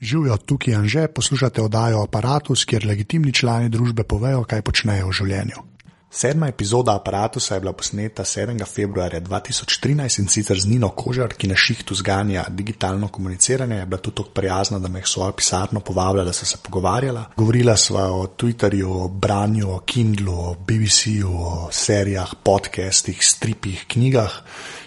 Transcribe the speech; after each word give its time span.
Živijo 0.00 0.36
tukaj 0.36 0.74
in 0.74 0.88
že 0.88 1.08
poslušate 1.12 1.62
oddajo 1.62 2.02
Apparatus, 2.02 2.64
kjer 2.64 2.86
legitimni 2.88 3.32
člani 3.32 3.68
družbe 3.68 4.04
povejo, 4.04 4.44
kaj 4.48 4.62
počnejo 4.64 5.10
v 5.10 5.16
življenju. 5.20 5.64
Sedma 6.12 6.48
epizoda 6.48 6.94
Apparatusa 6.94 7.54
je 7.54 7.60
bila 7.60 7.72
posneta 7.72 8.24
7. 8.24 8.64
februarja 8.66 9.20
2013 9.20 10.20
in 10.20 10.28
sicer 10.28 10.60
z 10.60 10.66
Nino 10.66 10.88
Kožar, 10.88 11.36
ki 11.38 11.46
na 11.46 11.54
šihtu 11.56 11.94
zganja 11.94 12.44
digitalno 12.48 13.08
komuniciranje. 13.08 13.76
Je 13.76 13.86
bila 13.86 14.00
tudi 14.00 14.16
tako 14.16 14.30
prijazna, 14.30 14.78
da 14.78 14.88
me 14.88 14.98
je 14.98 15.06
svojo 15.06 15.32
pisarno 15.32 15.80
povabila, 15.80 16.24
da 16.24 16.32
se 16.32 16.46
se 16.46 16.56
pogovarjala. 16.62 17.24
Govorila 17.36 17.76
sva 17.76 18.10
o 18.12 18.26
Twitterju, 18.26 19.04
o 19.04 19.08
branju, 19.08 19.70
o 19.70 19.78
Kindlu, 19.78 20.34
o 20.34 20.54
BBC-ju, 20.54 21.30
o 21.30 21.68
serijah, 21.72 22.34
podcastih, 22.42 23.24
stripih, 23.24 23.84
knjigah. 23.88 24.32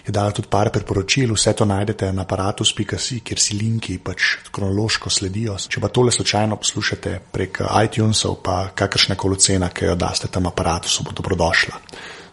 Je 0.06 0.12
dala 0.12 0.30
tudi 0.36 0.48
par 0.50 0.68
priporočil, 0.68 1.32
vse 1.32 1.54
to 1.56 1.64
najdete 1.64 2.10
na 2.12 2.26
aparatus.si, 2.28 3.20
kjer 3.24 3.40
si 3.40 3.56
linki 3.56 3.96
pač 3.98 4.50
kronološko 4.52 5.10
sledijo. 5.10 5.56
Če 5.56 5.80
pa 5.80 5.88
tole 5.88 6.12
slučajno 6.12 6.58
poslušate 6.60 7.14
prek 7.32 7.62
iTunesov, 7.86 8.36
pa 8.44 8.58
kakršne 8.76 9.16
koli 9.16 9.38
cena, 9.40 9.70
ki 9.72 9.88
jo 9.88 9.94
daste 9.96 10.28
tam 10.28 10.50
aparatusu, 10.52 11.06
bo 11.08 11.13
dobrodošla. 11.14 11.80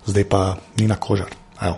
Zdaj 0.05 0.26
pa 0.30 0.58
ni 0.77 0.88
na 0.88 0.95
kožar. 0.95 1.30
Evo. 1.62 1.77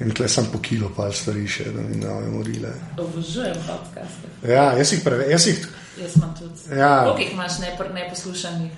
In 0.00 0.10
tle 0.10 0.28
sem 0.28 0.46
po 0.50 0.58
kilo, 0.58 0.90
pa 0.96 1.12
stvari 1.14 1.44
še, 1.46 1.68
da 1.74 1.82
mi 1.84 2.00
ne 2.00 2.14
morile. 2.32 2.72
Obožujem 2.98 3.58
podcaste. 3.66 4.30
Ja, 4.48 4.72
jaz 4.78 4.94
jih 4.94 5.04
preveč. 5.04 5.30
Jaz 5.30 5.46
jih. 5.46 5.68
Jaz 6.00 6.16
imam 6.18 6.34
tudi. 6.38 6.78
Ja. 6.78 7.04
Koliko 7.04 7.22
jih 7.22 7.32
imaš 7.36 7.60
ne, 7.62 7.76
neposlušanih? 8.00 8.72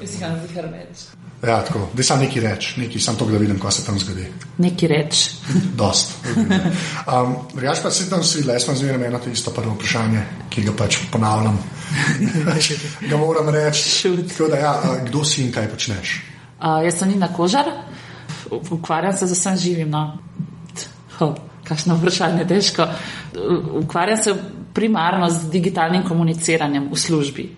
Jaz 0.00 0.14
jih 0.14 0.22
imam 0.22 0.40
zihar 0.46 0.70
več. 0.72 1.04
Ja, 1.44 1.58
tako. 1.66 1.88
Zdaj 1.92 2.04
sam 2.08 2.22
neki 2.24 2.40
reč, 2.40 2.70
neki 2.80 3.00
sam 3.00 3.16
to, 3.20 3.26
da 3.28 3.38
vidim, 3.38 3.58
kaj 3.60 3.72
se 3.76 3.84
tam 3.84 3.98
zgodi. 4.00 4.24
Neki 4.64 4.88
reč. 4.88 5.24
Dost. 5.80 6.14
Um, 6.24 7.34
Drugač 7.52 7.82
pa 7.84 7.90
se 7.92 8.08
tam 8.10 8.24
svi, 8.24 8.46
le 8.48 8.56
smo 8.60 8.74
zmeraj 8.78 9.08
eno 9.10 9.20
to 9.20 9.30
isto 9.30 9.52
prvo 9.52 9.74
vprašanje, 9.76 10.22
ki 10.50 10.64
ga 10.64 10.76
pač 10.78 11.02
ponavljam. 11.12 11.58
ga 13.10 13.16
moram 13.20 13.52
reči. 13.52 14.14
Tako 14.32 14.48
da, 14.48 14.62
ja, 14.62 14.74
kdo 15.10 15.24
si 15.24 15.44
in 15.44 15.52
kaj 15.52 15.68
počneš? 15.74 16.20
Uh, 16.60 16.84
jaz 16.84 16.98
sem 16.98 17.08
Nina 17.08 17.28
Kožar, 17.28 17.66
ukvarjam 18.70 19.12
se 19.12 19.26
z 19.26 19.32
vsem 19.32 19.56
živim. 19.56 19.90
No. 19.90 20.18
Ho, 21.18 21.34
kakšno 21.64 21.96
vprašanje, 21.96 22.44
težko. 22.48 22.86
Ukvarjam 23.82 24.18
se 24.18 24.34
primarno 24.74 25.30
z 25.30 25.50
digitalnim 25.50 26.02
komuniciranjem 26.02 26.88
v 26.92 26.98
službi. 26.98 27.48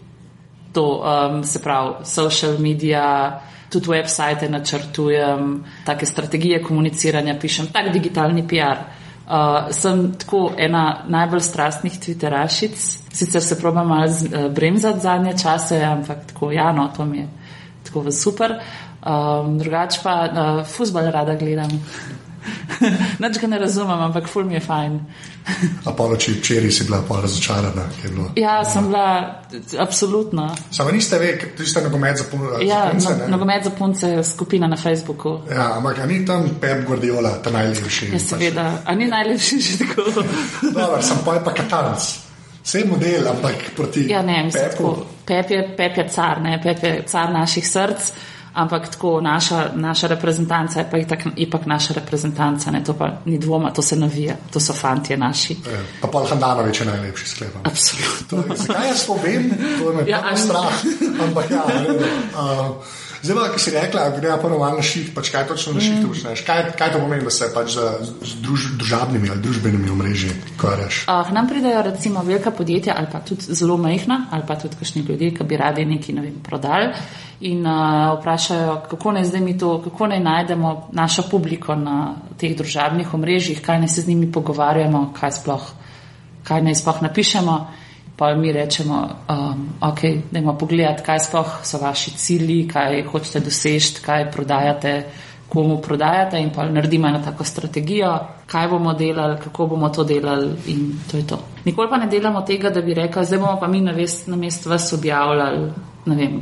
To 0.72 1.00
um, 1.00 1.44
se 1.44 1.62
pravi, 1.62 2.04
social 2.04 2.58
media, 2.58 3.40
tudi 3.72 3.88
website 3.88 4.48
načrtujem, 4.50 5.64
take 5.84 6.06
strategije 6.06 6.62
komuniciranja 6.62 7.38
pišem, 7.40 7.72
tak 7.72 7.92
digitalni 7.92 8.44
PR. 8.48 8.84
Uh, 9.26 9.72
sem 9.74 10.12
tako 10.14 10.52
ena 10.58 11.02
najbolj 11.08 11.40
strastnih 11.40 11.96
Twitterašic, 11.98 12.76
sicer 13.12 13.42
se 13.42 13.58
probam 13.58 13.88
malo 13.88 14.06
uh, 14.06 14.52
bremzati 14.52 15.00
zadnje 15.00 15.32
čase, 15.42 15.80
ampak 15.82 16.26
tako, 16.26 16.52
ja, 16.52 16.72
no, 16.72 16.92
to 16.96 17.04
mi 17.04 17.18
je 17.18 17.28
tako 17.84 18.10
super. 18.12 18.54
Um, 19.06 19.58
drugače 19.58 20.00
pa 20.02 20.14
uh, 20.24 20.66
futbol 20.66 21.06
rada 21.06 21.34
gledam. 21.34 21.70
Nič 23.18 23.38
ga 23.38 23.46
ne 23.46 23.58
razumem, 23.58 23.98
ampak 24.00 24.26
ful 24.28 24.44
mi 24.44 24.54
je 24.54 24.60
fajn. 24.60 25.00
A 25.84 25.92
pa 25.92 26.04
noči 26.04 26.32
včeraj 26.32 26.70
si 26.70 26.84
bila 26.84 26.98
pa 27.02 27.20
razočarana. 27.20 27.84
je 28.02 28.10
bilo- 28.10 28.30
Ja, 28.36 28.64
sem 28.64 28.84
bila 28.84 29.38
absolutno. 29.78 30.54
Samo 30.70 30.90
niste 30.90 31.18
ve, 31.18 31.38
ti 31.48 31.66
ste 31.66 31.82
nogomet 31.82 32.16
za 32.16 32.24
punce. 32.24 32.66
Ja, 32.66 32.88
punce, 32.90 33.14
no, 33.16 33.28
nogomet 33.28 33.64
za 33.64 33.70
punce 33.70 34.08
je 34.08 34.24
skupina 34.24 34.66
na 34.66 34.76
Facebooku. 34.76 35.40
Ja, 35.50 35.76
ampak 35.76 36.06
ni 36.06 36.26
tam 36.26 36.50
Pep 36.60 36.84
Guardiola, 36.84 37.30
ta 37.38 37.50
najlepši. 37.50 38.10
Ja, 38.12 38.18
seveda, 38.18 38.72
a 38.84 38.94
ni 38.94 39.06
najlepši 39.06 39.60
že 39.60 39.78
tako. 39.78 40.02
Dobar, 40.64 41.02
sem 41.02 41.18
pa 41.24 41.34
je 41.34 41.44
pa 41.44 41.52
katanc. 41.52 42.00
Vse 42.64 42.82
model, 42.84 43.28
ampak 43.28 43.70
proti 43.76 44.10
Ja, 44.10 44.22
ne, 44.22 44.42
mislim, 44.44 44.64
Pepu. 44.66 44.96
Pep 45.24 45.50
je, 45.50 45.74
Pep 45.76 45.96
je 45.96 46.08
car, 46.08 46.40
ne, 46.42 46.58
Pep 46.62 46.82
je 46.82 47.02
car 47.06 47.30
naših 47.30 47.62
src, 47.62 48.10
ampak 48.56 48.88
tako 48.88 49.20
naša, 49.20 49.70
naša 49.74 50.06
reprezentanca 50.08 50.80
je 50.80 50.88
pa 50.90 50.98
itak, 50.98 51.26
ipak 51.36 51.66
naša 51.66 51.94
reprezentanca, 51.94 52.70
ne, 52.70 52.80
to 52.80 52.92
pa 52.92 53.20
ni 53.24 53.38
dvoma, 53.38 53.70
to 53.70 53.82
se 53.82 53.96
navija, 53.96 54.36
to 54.50 54.60
so 54.60 54.72
fantje 54.72 55.16
naši. 55.16 55.56
Ja, 55.62 55.78
Pa 56.00 56.08
Paul 56.08 56.26
Handanovič 56.26 56.80
je 56.80 56.86
najlepši 56.86 57.26
sklepam. 57.26 57.60
Absolutno. 57.64 58.26
To 58.28 58.36
je- 58.44 58.56
Zakaj 58.58 58.88
jaz 58.88 59.06
to 59.06 59.14
vem? 59.14 59.50
To 59.78 59.90
je 59.90 59.96
me 59.96 60.02
Ja, 60.06 60.36
strah. 60.36 60.72
Ampak 61.20 61.50
ja, 61.50 61.62
redu. 61.68 62.04
uh, 62.34 62.76
zdaj 63.22 63.36
pa, 63.36 63.48
ki 63.54 63.60
si 63.60 63.70
rekla, 63.70 64.10
gre 64.16 64.36
pa 64.42 64.48
malo 64.48 64.76
na 64.76 64.82
ših, 64.82 65.10
pač 65.14 65.30
kaj 65.30 65.46
točno 65.46 65.72
na 65.72 65.80
Mm. 65.80 65.84
ših 65.86 66.06
počneš? 66.08 66.40
Kaj, 66.46 66.72
kaj 66.78 66.92
to 66.92 66.98
pomeni, 66.98 67.24
da 67.24 67.30
se 67.30 67.48
pač 67.54 67.74
z, 67.74 67.80
z 68.22 68.34
druž, 68.42 68.66
družabnimi 68.78 69.30
ali 69.30 69.40
družbenimi 69.42 69.90
omrežji 69.90 70.30
ukvarjaš? 70.54 71.04
Uh, 71.08 71.32
nam 71.32 71.48
pridejo 71.48 71.82
recimo 71.82 72.22
velika 72.22 72.50
podjetja 72.50 72.94
ali 72.96 73.06
pa 73.12 73.20
tudi 73.20 73.42
zelo 73.54 73.76
majhna 73.76 74.26
ali 74.30 74.42
pa 74.46 74.56
tudi 74.56 74.76
kakšni 74.76 75.02
ljudje, 75.08 75.34
ki 75.34 75.44
bi 75.44 75.56
radi 75.56 75.84
nekaj 75.84 76.14
ne 76.14 76.22
vem, 76.22 76.34
prodali 76.42 76.92
in 77.40 77.66
uh, 77.66 78.18
vprašajo, 78.18 78.82
kako 78.90 79.12
naj 79.12 79.24
zdaj 79.24 79.40
mi 79.40 79.58
to, 79.58 79.82
kako 79.84 80.06
naj 80.06 80.20
najdemo 80.20 80.88
našo 80.92 81.22
publiko 81.30 81.74
na 81.74 82.14
teh 82.38 82.56
družabnih 82.56 83.14
omrežjih, 83.14 83.60
kaj 83.62 83.78
naj 83.78 83.88
se 83.88 84.02
z 84.02 84.08
njimi 84.08 84.32
pogovarjamo, 84.32 85.12
kaj 85.20 85.32
sploh, 85.32 85.66
kaj 86.44 86.62
naj 86.62 86.74
sploh 86.74 87.02
napišemo. 87.02 87.56
Pa 88.16 88.34
mi 88.34 88.52
rečemo, 88.52 89.08
um, 89.28 89.68
ok, 89.80 90.00
dajmo 90.32 90.54
pogledati, 90.58 91.02
kaj 91.04 91.18
sploh 91.20 91.58
so 91.62 91.78
vaši 91.78 92.10
cilji, 92.10 92.68
kaj 92.68 93.02
hočete 93.10 93.40
doseči, 93.44 94.00
kaj 94.02 94.30
prodajate, 94.32 94.94
komu 95.48 95.76
prodajate 95.82 96.40
in 96.40 96.50
pa 96.50 96.64
naredimo 96.64 97.08
eno 97.08 97.20
tako 97.24 97.44
strategijo, 97.44 98.18
kaj 98.46 98.68
bomo 98.68 98.94
delali, 98.94 99.36
kako 99.44 99.66
bomo 99.66 99.88
to 99.88 100.04
delali 100.04 100.48
in 100.66 100.98
to 101.10 101.16
je 101.16 101.26
to. 101.26 101.38
Nikoli 101.64 101.88
pa 101.90 101.96
ne 101.96 102.06
delamo 102.06 102.42
tega, 102.42 102.70
da 102.70 102.82
bi 102.82 102.94
rekli, 102.94 103.24
zdaj 103.24 103.38
bomo 103.38 103.60
pa 103.60 103.68
mi 103.68 103.80
na 103.80 103.92
mest, 103.92 104.26
na 104.26 104.36
mest 104.36 104.66
vas 104.66 104.92
objavljali, 104.92 105.72
ne 106.06 106.16
vem, 106.16 106.40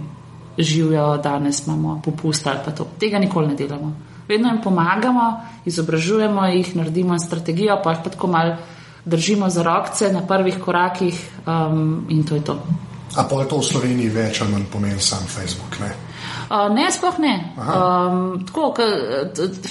živijo, 0.59 1.17
danes 1.17 1.67
imamo 1.67 2.01
popust 2.05 2.47
ali 2.47 2.59
pa 2.65 2.71
to. 2.71 2.87
Tega 3.01 3.19
nikoli 3.19 3.49
ne 3.49 3.55
delamo. 3.55 3.93
Vedno 4.29 4.49
jim 4.49 4.61
pomagamo, 4.63 5.41
izobražujemo 5.65 6.47
jih, 6.47 6.77
naredimo 6.77 7.19
strategijo, 7.19 7.81
pa 7.85 7.91
jih 7.91 8.01
pa 8.05 8.11
tako 8.11 8.27
mal 8.27 8.57
držimo 9.05 9.51
za 9.51 9.63
rokce 9.63 10.13
na 10.13 10.27
prvih 10.27 10.59
korakih 10.65 11.31
um, 11.47 12.07
in 12.09 12.25
to 12.25 12.35
je 12.35 12.45
to. 12.45 12.59
A 13.17 13.23
pa 13.31 13.43
je 13.43 13.49
to 13.49 13.59
v 13.59 13.65
Sloveniji 13.65 14.09
več 14.11 14.41
ali 14.43 14.53
manj 14.53 14.65
pomeni 14.73 15.01
sam 15.01 15.23
Facebook? 15.29 15.79
Ne? 15.81 15.93
Uh, 16.51 16.69
ne, 16.75 16.91
sploh 16.93 17.19
ne. 17.19 17.35
Um, 17.57 18.43
tako, 18.47 18.73
k, 18.77 18.87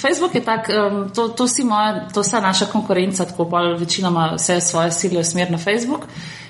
Facebook 0.00 0.34
je 0.34 0.44
tak, 0.44 0.70
um, 0.72 1.10
to, 1.14 1.28
to, 1.28 1.46
moja, 1.64 2.08
to 2.14 2.24
vsa 2.24 2.40
naša 2.40 2.66
konkurenca, 2.72 3.24
tako 3.24 3.46
pa 3.50 3.60
večinoma 3.78 4.32
vse 4.38 4.60
svoje 4.60 4.92
sile 4.92 5.20
usmer 5.20 5.50
na 5.50 5.58
Facebook. 5.58 6.06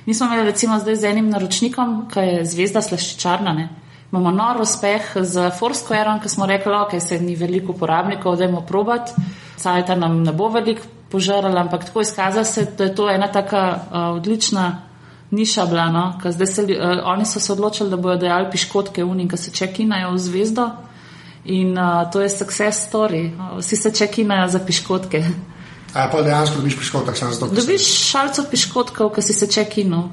Mi 0.07 0.15
smo 0.15 0.27
imeli 0.27 0.45
recimo 0.45 0.79
zdaj 0.79 0.97
z 0.97 1.05
enim 1.05 1.31
naročnikom, 1.31 2.09
ki 2.13 2.21
je 2.21 2.45
zvezda 2.47 2.83
slaščičarna. 2.83 3.53
Ne? 3.53 3.69
Imamo 4.13 4.31
nor 4.31 4.61
uspeh 4.63 5.17
z 5.21 5.51
Foursquareom, 5.59 6.21
ki 6.23 6.29
smo 6.29 6.47
rekli, 6.47 6.73
ok, 6.73 7.01
se 7.01 7.19
ni 7.19 7.37
veliko 7.37 7.73
uporabnikov, 7.73 8.37
dajmo 8.37 8.61
probati. 8.61 9.13
Sajta 9.65 9.95
nam 9.97 10.19
ne 10.23 10.33
bo 10.37 10.51
veliko 10.53 10.85
požarala, 11.09 11.63
ampak 11.65 11.87
tako 11.89 12.03
izkaza 12.05 12.45
se, 12.45 12.67
da 12.79 12.85
je 12.85 12.95
to 12.95 13.09
ena 13.11 13.31
taka 13.33 13.63
uh, 13.71 14.17
odlična 14.17 14.83
niša 15.31 15.67
bila, 15.67 15.87
no? 15.91 16.03
ker 16.23 16.33
zdaj 16.33 16.47
se, 16.47 16.63
uh, 16.63 16.99
oni 17.05 17.25
so 17.27 17.41
se 17.41 17.53
odločili, 17.53 17.91
da 17.91 17.97
bodo 17.97 18.17
dejali 18.27 18.51
piškotke 18.53 19.05
unim, 19.05 19.29
ki 19.29 19.41
se 19.41 19.55
čekinajo 19.55 20.13
v 20.13 20.19
zvezdo. 20.19 20.69
In 21.45 21.79
uh, 21.79 22.05
to 22.13 22.21
je 22.21 22.29
success 22.29 22.89
story. 22.89 23.31
Uh, 23.33 23.59
Vsi 23.59 23.77
se 23.77 23.95
čekinajo 23.95 24.49
za 24.49 24.61
piškotke. 24.67 25.25
A 25.95 26.09
pa 26.13 26.23
dejansko 26.23 26.59
dobiš 26.59 26.79
piškotek, 26.79 27.17
sem 27.17 27.33
zato 27.33 27.55
Dobiš 27.55 27.89
šalco 28.11 28.45
piškotkov, 28.51 29.13
ki 29.15 29.23
si 29.23 29.33
se 29.33 29.47
čekinil. 29.47 30.09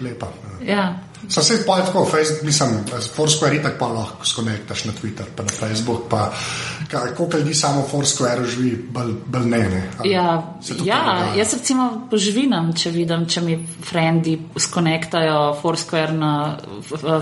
lepa. 0.00 0.32
Ja. 0.64 1.05
Sam 1.28 1.42
se 1.42 1.66
pa 1.66 1.80
tako, 1.84 2.04
Facebook, 2.04 2.42
mislim, 2.42 2.70
Foursquare 3.16 3.56
itak 3.56 3.78
pa 3.78 3.86
lahko 3.86 4.24
skonektaš 4.26 4.84
na 4.84 4.92
Twitter, 4.92 5.26
pa 5.36 5.42
na 5.42 5.48
Facebook, 5.48 6.08
pa 6.10 6.32
ka- 6.90 7.14
koliko 7.16 7.38
ljudi 7.38 7.54
samo 7.54 7.84
Foursquare 7.90 8.44
živi, 8.46 8.88
bolj 9.26 9.44
ne. 9.44 9.58
ne. 9.58 9.90
Ja, 10.04 10.56
se 10.62 10.74
ja, 10.84 11.32
jaz 11.36 11.54
recimo 11.54 12.06
poživinam, 12.10 12.72
če 12.74 12.90
vidim, 12.90 13.26
če 13.26 13.40
mi 13.40 13.58
frendi 13.84 14.38
skonektajo 14.56 15.56
Foursquare 15.62 16.12
na 16.12 16.56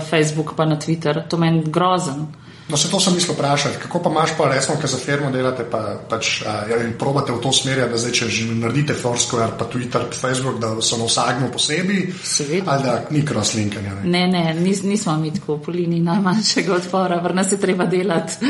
Facebook 0.09 0.53
pa 0.55 0.65
na 0.65 0.75
Twitter. 0.79 1.23
To 1.29 1.37
meni 1.37 1.63
grozen. 1.65 2.27
No, 2.67 2.77
se 2.77 2.89
to 2.89 2.99
sem 2.99 3.13
mislil 3.13 3.35
vprašati, 3.35 3.77
kako 3.81 3.99
pa 3.99 4.09
imaš 4.09 4.31
pa, 4.37 4.47
recimo, 4.49 4.77
ker 4.81 4.89
za 4.89 4.97
firmo 4.97 5.29
delate, 5.31 5.63
pa 5.69 6.01
pač 6.09 6.41
a, 6.41 6.53
ja, 6.69 6.79
in 6.81 6.95
probate 6.97 7.31
v 7.31 7.37
to 7.41 7.51
smer, 7.53 7.83
da 7.91 7.97
zdaj, 7.97 8.13
če 8.17 8.29
že 8.29 8.47
naredite 8.57 8.95
Foursquare, 8.97 9.53
pa 9.59 9.67
Twitter, 9.69 10.07
pa 10.09 10.17
Facebook, 10.17 10.57
da 10.59 10.73
so 10.81 10.97
na 10.97 11.05
vsakmu 11.05 11.51
posebej, 11.53 12.01
Seveda. 12.23 12.71
ali 12.71 12.83
da 12.83 12.95
ni 13.13 13.21
crosslinkanja. 13.21 13.93
Ne? 14.01 14.09
Ne, 14.09 14.23
ne, 14.27 14.53
nis, 14.57 14.81
nismo 14.83 15.13
mi 15.21 15.33
tako 15.33 15.59
po 15.61 15.71
liniji 15.71 16.01
najmanjšega 16.01 16.73
odpora, 16.73 17.19
vrna 17.21 17.43
se 17.43 17.59
treba 17.61 17.85
delati. 17.85 18.33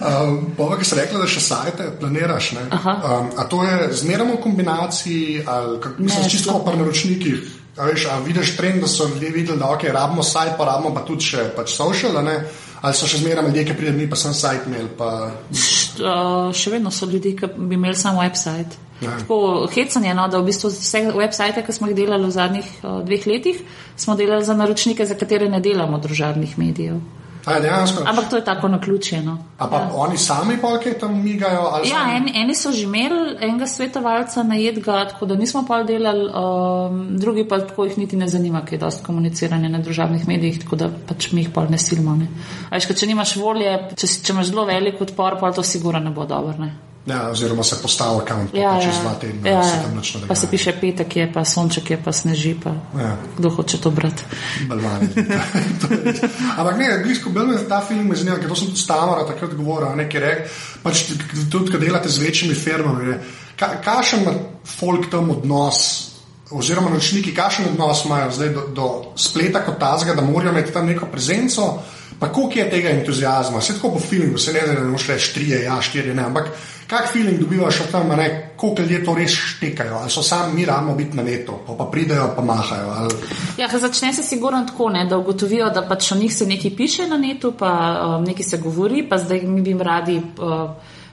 Um, 0.00 0.52
Pova, 0.56 0.78
ki 0.78 0.84
si 0.84 0.96
rekla, 0.96 1.20
da 1.22 1.26
še 1.28 1.40
sajte 1.44 1.86
planiraš, 2.00 2.52
ne? 2.56 2.62
Um, 2.72 3.30
a 3.36 3.44
to 3.50 3.60
je 3.64 3.90
zmeramo 4.00 4.38
v 4.38 4.42
kombinaciji, 4.42 5.42
ali 5.46 5.80
kak, 5.82 5.98
mislim, 5.98 6.24
Ne, 6.24 6.30
čisto 6.30 6.50
sploh 6.50 6.64
pri 6.64 6.80
naročnikih. 6.80 7.59
A, 7.80 7.84
veš, 7.88 8.06
a 8.12 8.18
vidiš 8.20 8.56
trend, 8.56 8.80
da 8.80 8.88
so 8.88 9.06
ljudje 9.08 9.30
videli, 9.30 9.58
da 9.58 9.70
okay, 9.72 9.92
rabimo 9.92 10.22
sajt, 10.22 10.52
pa 10.58 10.64
rabimo 10.68 10.92
pa 10.94 11.00
tudi 11.06 11.24
še 11.24 11.46
pač 11.56 11.72
social, 11.72 12.18
ali 12.20 12.96
so 12.96 13.08
še 13.08 13.22
zmeraj 13.22 13.46
ljudje, 13.46 13.64
ki 13.70 13.76
pridejo, 13.78 13.96
mi 13.96 14.08
pa 14.10 14.18
sem 14.20 14.34
sajt 14.36 14.66
imel. 14.68 14.90
Pa... 14.98 15.08
Uh, 15.48 16.52
še 16.52 16.74
vedno 16.74 16.92
so 16.92 17.08
ljudje, 17.08 17.32
ki 17.40 17.48
bi 17.56 17.78
imeli 17.78 17.96
samo 17.96 18.20
website. 18.20 18.76
Ja. 19.00 19.14
Tako 19.22 19.64
hecanje, 19.72 20.12
no, 20.14 20.26
da 20.28 20.42
v 20.42 20.50
bistvu 20.50 20.68
vse 20.74 21.06
websajte, 21.16 21.64
ki 21.64 21.72
smo 21.72 21.88
jih 21.88 21.96
delali 22.02 22.28
v 22.28 22.34
zadnjih 22.36 22.68
uh, 22.82 23.00
dveh 23.06 23.24
letih, 23.30 23.64
smo 23.96 24.16
delali 24.20 24.44
za 24.44 24.56
naročnike, 24.60 25.08
za 25.08 25.16
katere 25.16 25.48
ne 25.48 25.62
delamo 25.64 26.00
družabnih 26.04 26.58
medijev. 26.60 27.00
Ja, 27.46 27.86
Ampak 28.06 28.30
to 28.30 28.36
je 28.36 28.44
tako 28.44 28.68
na 28.68 28.80
ključje. 28.80 29.22
No. 29.22 29.38
Pa 29.58 29.64
ja. 29.72 29.90
oni 29.94 30.18
sami 30.18 30.56
polke 30.60 30.92
tam 30.98 31.22
migajo? 31.24 31.80
Ja, 31.84 32.16
en, 32.16 32.28
eni 32.34 32.54
so 32.54 32.72
že 32.72 32.82
imeli 32.84 33.36
enega 33.40 33.66
svetovalca 33.66 34.42
na 34.42 34.54
jedga, 34.54 35.04
tako 35.08 35.26
da 35.26 35.34
nismo 35.34 35.64
pa 35.68 35.82
delali, 35.82 36.28
um, 36.28 37.18
drugi 37.18 37.48
pa 37.48 37.58
tako 37.58 37.84
jih 37.84 37.98
niti 37.98 38.16
ne 38.16 38.28
zanima, 38.28 38.60
kaj 38.64 38.76
je 38.76 38.80
dosti 38.80 39.04
komuniciranja 39.04 39.68
na 39.68 39.78
družabnih 39.78 40.28
medijih, 40.28 40.60
tako 40.64 40.76
da 40.76 40.90
pač 41.08 41.32
mi 41.32 41.40
jih 41.40 41.50
pol 41.54 41.70
ne 41.70 41.78
silimo. 41.78 42.16
Ne. 42.16 42.28
Veš, 42.70 42.90
če 43.00 43.06
nimaš 43.06 43.36
volje, 43.36 43.78
če, 43.96 44.06
če 44.06 44.32
imaš 44.32 44.52
zelo 44.52 44.64
velik 44.68 45.00
odpor, 45.00 45.40
pa 45.40 45.52
to 45.52 45.62
sigurno 45.62 46.00
ne 46.00 46.10
bo 46.10 46.26
dobro. 46.26 46.70
Ja, 47.06 47.30
oziroma 47.30 47.62
se 47.62 47.76
postavi 47.82 48.20
račun, 48.20 48.48
ja, 48.52 48.80
čez 48.82 48.98
dva 49.00 49.14
tedna. 49.14 49.50
Ja, 49.50 49.62
se 49.64 49.76
ja. 49.76 50.26
pa 50.28 50.34
se 50.34 50.46
piše 50.50 50.72
petek, 50.80 51.16
je 51.16 51.32
pa 51.32 51.44
sonček, 51.44 51.90
je 51.90 52.02
pa 52.04 52.12
sneži. 52.12 52.54
Pa. 52.64 52.70
Ja. 53.00 53.16
Kdo 53.38 53.50
hoče 53.50 53.80
to 53.80 53.90
brati? 53.90 54.22
Ampak 56.58 56.78
ne, 56.78 56.98
blisko 57.04 57.30
bil 57.30 57.46
mi 57.46 57.56
ta 57.68 57.80
film, 57.88 58.12
zanima, 58.16 58.36
ker 58.36 58.48
to 58.48 58.54
sem 58.54 58.68
tudi 58.68 58.80
stavara 58.80 59.24
takrat 59.26 59.54
govoril, 59.56 59.96
nekaj 59.96 60.20
rek, 60.20 60.50
pač 60.82 61.06
tudi, 61.50 61.72
kad 61.72 61.80
delate 61.80 62.08
z 62.08 62.20
večjimi 62.20 62.54
firmami, 62.54 63.16
ka, 63.56 63.80
kašen 63.84 64.22
ima 64.22 64.34
folk 64.76 65.08
tam 65.10 65.30
odnos, 65.30 66.10
oziroma 66.50 66.90
nočniki, 66.92 67.32
kašen 67.34 67.72
odnos 67.72 68.04
imajo 68.04 68.30
zdaj 68.36 68.52
do, 68.52 68.66
do 68.76 68.90
spleta 69.16 69.64
kot 69.64 69.80
tazga, 69.80 70.14
da 70.14 70.22
morajo 70.26 70.52
imeti 70.52 70.72
tam 70.76 70.86
neko 70.86 71.08
prezenco, 71.08 71.78
pa 72.20 72.28
koliko 72.32 72.58
je 72.58 72.70
tega 72.70 72.90
entuzijazma, 72.90 73.60
se 73.60 73.74
tako 73.74 73.90
po 73.90 73.98
filmu, 73.98 74.38
se 74.38 74.52
ne 74.52 74.60
da 74.66 74.72
ne 74.72 74.80
moš 74.80 75.06
reči 75.08 75.34
trije, 75.34 75.62
ja, 75.62 75.80
štiri, 75.80 76.14
ne, 76.14 76.22
ampak 76.22 76.50
kak 76.86 77.12
feeling 77.12 77.38
dobivaš 77.40 77.80
od 77.80 77.90
tam, 77.90 78.08
ne, 78.08 78.52
koliko 78.56 78.82
ljudje 78.82 79.04
to 79.04 79.14
res 79.14 79.30
štekajo, 79.30 79.94
ali 79.94 80.10
so 80.10 80.22
sami 80.22 80.54
mi 80.54 80.64
ramo 80.64 80.94
biti 80.94 81.16
na 81.16 81.22
netu, 81.22 81.52
pa, 81.66 81.74
pa 81.78 81.84
pridejo, 81.84 82.32
pa 82.36 82.42
mahajo. 82.42 82.90
Ali... 82.96 83.14
Ja, 83.58 83.68
začne 83.78 84.12
se 84.12 84.22
sigurno 84.22 84.64
tako, 84.66 84.88
ne, 84.88 85.06
da 85.06 85.18
ugotovijo, 85.18 85.70
da 85.70 85.82
pač 85.88 86.12
o 86.12 86.14
njih 86.14 86.34
se 86.34 86.46
nekaj 86.46 86.76
piše 86.76 87.06
na 87.08 87.16
netu, 87.16 87.52
pa 87.58 87.72
um, 88.04 88.24
nekaj 88.24 88.44
se 88.44 88.58
govori, 88.58 89.06
pa 89.08 89.18
zdaj 89.18 89.40
mi 89.40 89.62
bi 89.62 89.70
jim 89.70 89.80
radi. 89.80 90.22
Uh, 90.38 90.70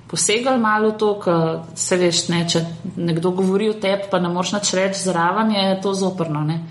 Posegali 0.07 0.59
malo 0.59 0.91
to, 0.91 1.17
ker 1.19 1.57
se 1.75 1.97
veš, 1.99 2.27
ne, 2.31 2.45
če 2.49 2.61
nekdo 2.95 3.33
govori 3.35 3.67
o 3.69 3.73
tebi, 3.75 4.07
pa 4.11 4.21
ne 4.23 4.29
moreš 4.31 4.53
nič 4.55 4.69
reči 4.73 5.01
zraven, 5.03 5.51
je 5.51 5.81
to 5.83 5.91
zoprno. 5.93 6.45
Ne. 6.47 6.61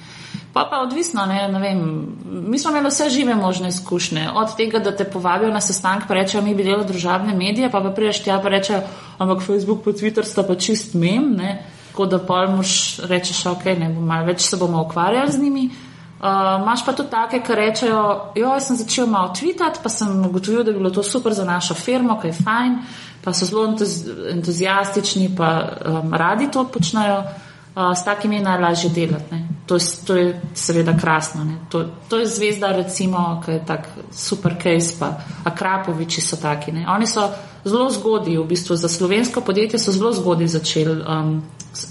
Pa 0.56 0.64
pa 0.70 0.78
odvisno, 0.80 1.26
ne, 1.26 1.48
ne 1.52 1.58
vem. 1.60 1.80
Mi 2.24 2.58
smo 2.58 2.70
imeli 2.70 2.88
vse 2.88 3.10
žive 3.10 3.34
možne 3.34 3.68
izkušnje. 3.68 4.28
Od 4.34 4.54
tega, 4.56 4.78
da 4.78 4.96
te 4.96 5.04
povabijo 5.04 5.50
na 5.52 5.60
sestanek, 5.60 6.06
pa 6.08 6.14
rečejo, 6.14 6.40
mi 6.42 6.54
bi 6.54 6.64
delali 6.64 6.86
družabne 6.88 7.34
medije, 7.36 7.68
pa 7.70 7.80
pa 7.84 7.90
priješ 7.90 8.22
tja, 8.24 8.38
pa 8.40 8.48
rečejo, 8.48 8.78
ampak 9.18 9.42
Facebook 9.44 9.82
pa 9.84 9.92
Twitter 9.92 10.24
sta 10.24 10.42
pa 10.42 10.54
čist 10.56 10.94
mem, 10.94 11.34
ne. 11.36 11.58
Tako 11.90 12.06
da 12.06 12.18
pol 12.18 12.48
moš 12.54 12.70
rečeš, 13.04 13.42
ok, 13.50 13.66
ne 13.76 13.90
bom 13.92 14.06
malo 14.08 14.30
več 14.30 14.46
se 14.48 14.56
bomo 14.56 14.80
ukvarjali 14.86 15.32
z 15.32 15.42
njimi. 15.42 15.66
Uh, 15.66 16.64
Máš 16.64 16.86
pa 16.86 16.94
tudi 16.96 17.12
take, 17.12 17.42
ki 17.44 17.54
rečejo, 17.60 18.00
jo, 18.34 18.54
jaz 18.54 18.70
sem 18.70 18.78
začel 18.80 19.06
malo 19.12 19.34
tvitati, 19.36 19.82
pa 19.84 19.92
sem 19.92 20.14
ugotovil, 20.24 20.62
da 20.64 20.72
bi 20.72 20.78
bilo 20.78 20.90
to 20.90 21.04
super 21.04 21.36
za 21.36 21.44
našo 21.44 21.76
firmo, 21.76 22.16
kaj 22.22 22.32
je 22.32 22.38
fajn, 22.40 22.78
pa 23.24 23.36
so 23.36 23.44
zelo 23.44 23.66
entuzijastični, 24.32 25.34
pa 25.36 25.52
um, 25.84 26.16
radi 26.16 26.48
to 26.50 26.64
počnejo 26.64 27.20
s 27.76 28.04
takimi 28.04 28.40
je 28.40 28.42
najlažje 28.42 28.90
delati. 28.90 29.44
To, 29.66 29.78
to 30.06 30.16
je 30.16 30.40
seveda 30.54 30.94
krasno. 31.00 31.46
To, 31.68 31.84
to 32.08 32.18
je 32.18 32.26
zvezda, 32.26 32.72
recimo, 32.72 33.42
ki 33.44 33.50
je 33.50 33.64
tak 33.66 33.88
super 34.12 34.54
case, 34.62 34.94
pa 34.98 35.18
Akrapoviči 35.44 36.20
so 36.20 36.36
taki. 36.36 36.72
Ne? 36.72 36.86
Oni 36.88 37.06
so 37.06 37.26
zelo 37.64 37.90
zgodaj, 37.90 38.38
v 38.38 38.46
bistvu 38.46 38.76
za 38.76 38.88
slovensko 38.88 39.40
podjetje 39.40 39.78
so 39.78 39.92
zelo 39.92 40.12
zgodaj 40.12 40.46
začeli, 40.46 41.02
um, 41.02 41.42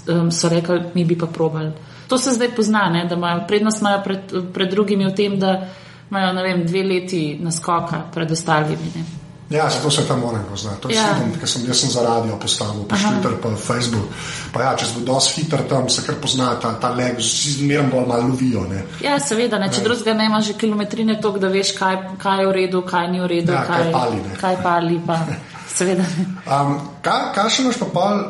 um, 0.08 0.30
so 0.32 0.48
rekli, 0.48 0.80
mi 0.94 1.04
bi 1.04 1.18
pa 1.18 1.26
probali. 1.26 1.72
To 2.08 2.18
se 2.18 2.32
zdaj 2.32 2.54
pozna, 2.56 2.88
ne? 2.88 3.04
da 3.04 3.14
imajo 3.14 3.44
prednost 3.48 3.80
imajo 3.80 4.00
pred, 4.04 4.32
pred 4.54 4.70
drugimi 4.70 5.06
v 5.06 5.14
tem, 5.14 5.38
da 5.38 5.68
imajo 6.10 6.42
vem, 6.42 6.66
dve 6.66 6.82
leti 6.82 7.38
naskoka 7.40 8.06
pred 8.14 8.30
ostalimi. 8.30 8.92
Ne? 8.96 9.04
Ja, 9.50 9.70
zato 9.70 9.90
se 9.90 10.08
tam 10.08 10.20
moram 10.20 10.44
poznati. 10.50 10.80
To 10.80 10.88
je 10.88 10.96
ja. 10.96 11.14
sedem, 11.14 11.32
ker 11.38 11.48
sem 11.48 11.66
jaz 11.66 11.80
sem 11.80 11.90
za 11.90 12.02
radio 12.02 12.36
postavil, 12.36 12.82
pa 12.88 12.96
Twitter, 12.96 13.36
pa 13.42 13.52
Facebook. 13.54 14.08
Pa 14.52 14.62
ja, 14.62 14.72
če 14.76 14.86
se 14.86 14.94
bo 14.98 15.04
dosti 15.06 15.40
hiter 15.40 15.62
tam, 15.70 15.86
se 15.88 16.02
kar 16.02 16.16
pozna 16.22 16.48
ta, 16.62 16.72
ta 16.82 16.90
leg, 16.90 17.20
vsi 17.22 17.52
zmerno 17.60 17.92
bolj 17.92 18.08
malo 18.10 18.32
lovijo. 18.32 18.64
Ne. 18.66 18.82
Ja, 19.04 19.20
seveda, 19.22 19.60
ne. 19.62 19.68
če 19.70 19.84
drugega 19.84 20.16
ne 20.18 20.26
imaš 20.26 20.50
že 20.50 20.56
kilometrine 20.58 21.20
tok, 21.22 21.38
da 21.38 21.50
veš, 21.52 21.76
kaj, 21.78 22.00
kaj 22.22 22.42
je 22.42 22.48
v 22.48 22.56
redu, 22.56 22.80
kaj 22.88 23.06
ni 23.12 23.22
v 23.22 23.28
redu. 23.36 23.54
Ja, 23.54 23.62
kaj, 23.68 23.84
kaj 23.84 23.92
pali. 23.92 24.18
Ne. 24.24 24.40
Kaj 24.40 24.58
pali, 24.64 24.98
pa 25.06 25.20
seveda. 25.78 26.08
Um, 26.42 26.74
kaj, 27.06 27.30
kaj 27.38 27.52
še 27.54 27.62
imaš 27.66 27.80
pa 27.84 27.90
pol? 27.94 28.26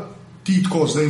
Ti, 0.47 0.61
tako 0.63 0.85
zdaj, 0.87 1.09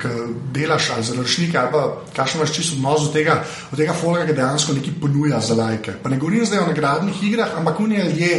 ki 0.00 0.10
delaš 0.54 0.86
ali 0.94 1.02
za 1.04 1.16
naročnike, 1.18 1.58
ali 1.60 1.68
pa 1.74 1.82
kakšno 2.16 2.38
imaš 2.38 2.54
čisto 2.56 2.78
odnos 2.78 3.02
do 3.04 3.10
tega, 3.12 3.34
od 3.68 3.76
tega 3.76 3.92
folga, 3.92 4.22
ki 4.24 4.36
dejansko 4.38 4.78
nekaj 4.78 4.94
ponuja 5.02 5.42
za 5.44 5.58
lajke. 5.58 5.98
Pa 6.00 6.08
ne 6.08 6.16
govorim 6.16 6.46
zdaj 6.48 6.62
o 6.62 6.70
nagradnih 6.70 7.20
igrah, 7.26 7.58
ampak 7.58 7.82
unije 7.84 8.06
je. 8.16 8.32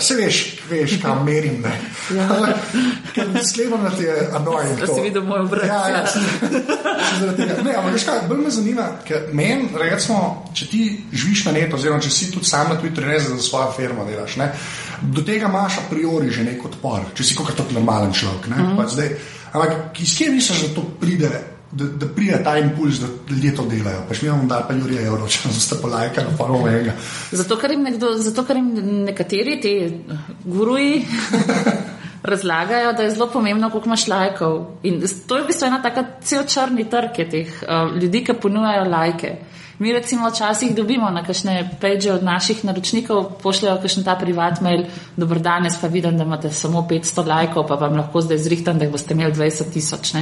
Se 0.00 0.14
veš, 0.14 0.56
veš 0.70 0.98
kam 1.02 1.24
merim. 1.24 1.64
Ja. 2.16 2.28
Sklepam, 3.50 3.82
da 3.82 3.90
ti 3.90 4.02
je 4.02 4.28
annoying. 4.32 4.80
Da 4.80 4.86
si 4.86 5.00
videl 5.00 5.24
moj 5.24 5.40
obraz. 5.40 5.66
Ja, 5.66 5.88
ja, 5.88 6.04
ne, 7.64 7.74
ampak 7.76 7.92
veš 7.92 8.04
kaj, 8.04 8.20
bolj 8.28 8.42
me 8.44 8.50
zanima, 8.52 8.88
ker 9.08 9.30
meni, 9.32 9.70
recimo, 9.80 10.44
če 10.54 10.68
ti 10.68 10.82
živiš 11.12 11.46
na 11.48 11.56
netu, 11.56 11.76
oziroma 11.80 12.04
če 12.04 12.12
si 12.12 12.30
tudi 12.32 12.46
sam 12.48 12.68
na 12.68 12.76
Twitterju, 12.80 13.08
ne 13.08 13.20
za 13.20 13.38
svojo 13.42 13.72
firmo 13.76 14.04
delaš, 14.04 14.36
ne, 14.36 14.50
do 15.02 15.24
tega 15.24 15.48
imaš 15.48 15.80
a 15.80 15.86
priori 15.90 16.30
že 16.36 16.44
nek 16.44 16.64
odpor, 16.68 17.08
če 17.16 17.24
si 17.24 17.38
kot 17.38 17.72
normalen 17.72 18.12
človek. 18.12 18.46
Mm 18.46 18.52
-hmm. 18.52 18.88
zdaj, 18.88 19.14
ampak 19.52 20.00
iz 20.00 20.18
kje 20.18 20.30
misliš, 20.30 20.68
da 20.68 20.74
to 20.74 20.84
pride? 21.00 21.57
Da, 21.72 21.84
da 21.84 22.06
pride 22.06 22.40
ta 22.44 22.58
impuls, 22.58 23.00
da 23.00 23.06
ljudje 23.30 23.54
to 23.56 23.66
delajo. 23.68 24.04
Pač 24.08 24.22
mi 24.22 24.28
imamo 24.28 24.48
da 24.48 24.62
pa 24.68 24.74
Jurija 24.74 25.02
Evropa, 25.02 25.26
da 25.44 25.60
ste 25.66 25.76
pa 25.82 25.88
lajka 25.88 26.24
na 26.30 26.36
prvo 26.36 26.62
mega. 26.64 26.92
Zato, 27.32 27.56
ker 27.56 27.70
jim, 27.70 27.82
nekdo, 27.82 28.14
zato, 28.16 28.44
ker 28.44 28.56
jim 28.56 28.72
nekateri 29.04 29.60
ti 29.60 29.74
guruji 30.44 31.04
razlagajo, 32.30 32.92
da 32.92 33.02
je 33.02 33.10
zelo 33.10 33.28
pomembno, 33.32 33.70
koliko 33.70 33.88
imaš 33.88 34.06
lajkov. 34.08 34.66
In 34.82 35.02
to 35.26 35.36
je 35.36 35.42
v 35.42 35.46
bistvu 35.46 35.68
ena 35.68 35.82
taka 35.82 36.04
cel 36.24 36.44
črni 36.46 36.88
trg 36.90 37.22
teh 37.30 37.62
uh, 37.62 37.94
ljudi, 37.96 38.24
ki 38.24 38.40
ponujajo 38.42 38.88
lajke. 38.90 39.36
Mi 39.78 39.92
recimo 39.92 40.28
včasih 40.28 40.74
dobimo 40.74 41.10
na 41.10 41.22
kakšne 41.22 41.76
peče 41.80 42.12
od 42.12 42.24
naših 42.26 42.64
naročnikov, 42.64 43.38
pošljajo 43.42 43.76
kakšen 43.82 44.04
ta 44.04 44.16
privat 44.18 44.60
mail, 44.60 44.88
dobro 45.16 45.38
danes 45.38 45.76
pa 45.80 45.86
vidim, 45.86 46.18
da 46.18 46.24
imate 46.24 46.50
samo 46.50 46.82
500 46.90 47.26
lajkov, 47.26 47.66
pa 47.68 47.74
vam 47.74 47.94
lahko 47.96 48.20
zdaj 48.20 48.38
zrihtam, 48.42 48.78
da 48.78 48.84
jih 48.84 48.92
boste 48.92 49.14
imeli 49.14 49.34
20 49.34 49.70
tisoč 49.72 50.12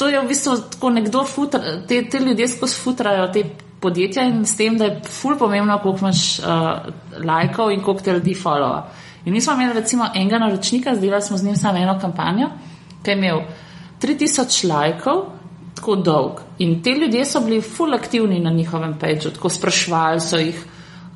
to 0.00 0.08
je 0.08 0.20
v 0.20 0.28
bistvu 0.28 0.54
tako 0.72 0.90
nekdo, 0.96 1.26
futra, 1.28 1.60
te, 1.84 1.98
te 2.08 2.18
ljudje 2.18 2.46
skozi 2.48 2.78
futrajo 2.80 3.26
te 3.32 3.42
podjetja 3.80 4.22
in 4.24 4.46
s 4.48 4.56
tem, 4.56 4.78
da 4.80 4.86
je 4.88 5.02
ful 5.04 5.36
pomembno, 5.36 5.76
koliko 5.82 6.06
imaš 6.06 6.22
uh, 6.38 6.46
lajkov 7.24 7.72
in 7.72 7.82
koliko 7.84 8.04
te 8.04 8.14
ljudi 8.16 8.32
followa. 8.32 8.86
In 9.24 9.36
mi 9.36 9.40
smo 9.44 9.52
imeli 9.52 9.76
recimo 9.76 10.08
enega 10.14 10.38
naročnika, 10.40 10.94
zdaj 10.96 11.20
smo 11.22 11.36
z 11.36 11.44
njim 11.44 11.56
samo 11.56 11.78
eno 11.78 11.98
kampanjo, 12.00 12.48
ki 13.02 13.10
je 13.10 13.16
imel 13.18 13.42
3000 14.00 14.68
lajkov, 14.72 15.20
tako 15.76 15.96
dolg. 15.96 16.40
In 16.58 16.80
te 16.82 16.96
ljudje 16.96 17.24
so 17.24 17.44
bili 17.44 17.60
ful 17.60 17.94
aktivni 17.94 18.40
na 18.40 18.50
njihovem 18.50 18.96
peču, 19.00 19.34
tako 19.36 19.52
sprašvali 19.52 20.20
so 20.20 20.40
jih, 20.40 20.64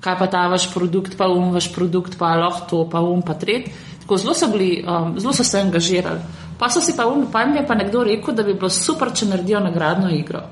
kaj 0.05 0.19
pa 0.19 0.27
ta 0.27 0.47
vaš 0.53 0.69
produkt, 0.75 1.17
pa 1.17 1.29
um 1.33 1.53
vaš 1.57 1.73
produkt, 1.73 2.19
pa 2.19 2.37
lahko 2.37 2.69
to, 2.69 2.85
pa 2.91 3.01
um 3.01 3.23
pa 3.23 3.35
tret. 3.35 3.73
Tako 4.05 4.17
zelo 4.21 4.35
so, 4.35 4.53
bili, 4.53 4.85
um, 4.85 5.15
zelo 5.21 5.33
so 5.33 5.45
se 5.45 5.61
angažirali. 5.61 6.21
Pa 6.59 6.71
so 6.71 6.81
si 6.81 6.95
pa, 6.97 7.07
um, 7.07 7.27
pa 7.33 7.43
jim 7.43 7.57
je 7.57 7.67
pa 7.67 7.75
nekdo 7.75 8.05
rekel, 8.05 8.35
da 8.35 8.43
bi 8.43 8.55
bilo 8.55 8.71
super, 8.71 9.11
če 9.15 9.27
naredijo 9.27 9.61
nagradno 9.61 10.11
igro. 10.15 10.43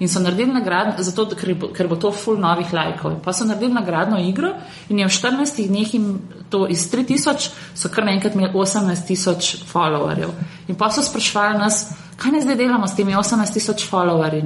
In 0.00 0.08
so 0.08 0.20
naredili 0.20 0.52
nagradno, 0.52 0.94
zato 1.04 1.26
ker, 1.36 1.52
ker 1.76 1.88
bo 1.88 1.96
to 2.00 2.12
full 2.12 2.40
novih 2.40 2.72
lajkov. 2.72 3.18
Pa 3.24 3.32
so 3.36 3.44
naredili 3.44 3.74
nagradno 3.76 4.18
igro 4.24 4.54
in 4.88 4.98
je 4.98 5.06
v 5.06 5.12
14 5.12 5.68
dneh 5.68 5.94
jim 5.94 6.06
to 6.50 6.64
iz 6.66 6.86
3000, 6.92 7.50
so 7.74 7.88
kar 7.92 8.04
naenkrat 8.08 8.34
imeli 8.34 8.52
18 8.56 9.06
tisoč 9.06 9.50
followerjev. 9.68 10.32
In 10.68 10.80
pa 10.80 10.90
so 10.90 11.04
sprašvali 11.04 11.58
nas, 11.58 11.84
kaj 12.16 12.32
ne 12.32 12.40
zdaj 12.40 12.56
delamo 12.56 12.88
s 12.88 12.96
temi 12.96 13.16
18 13.16 13.52
tisoč 13.52 13.84
followerji, 13.90 14.42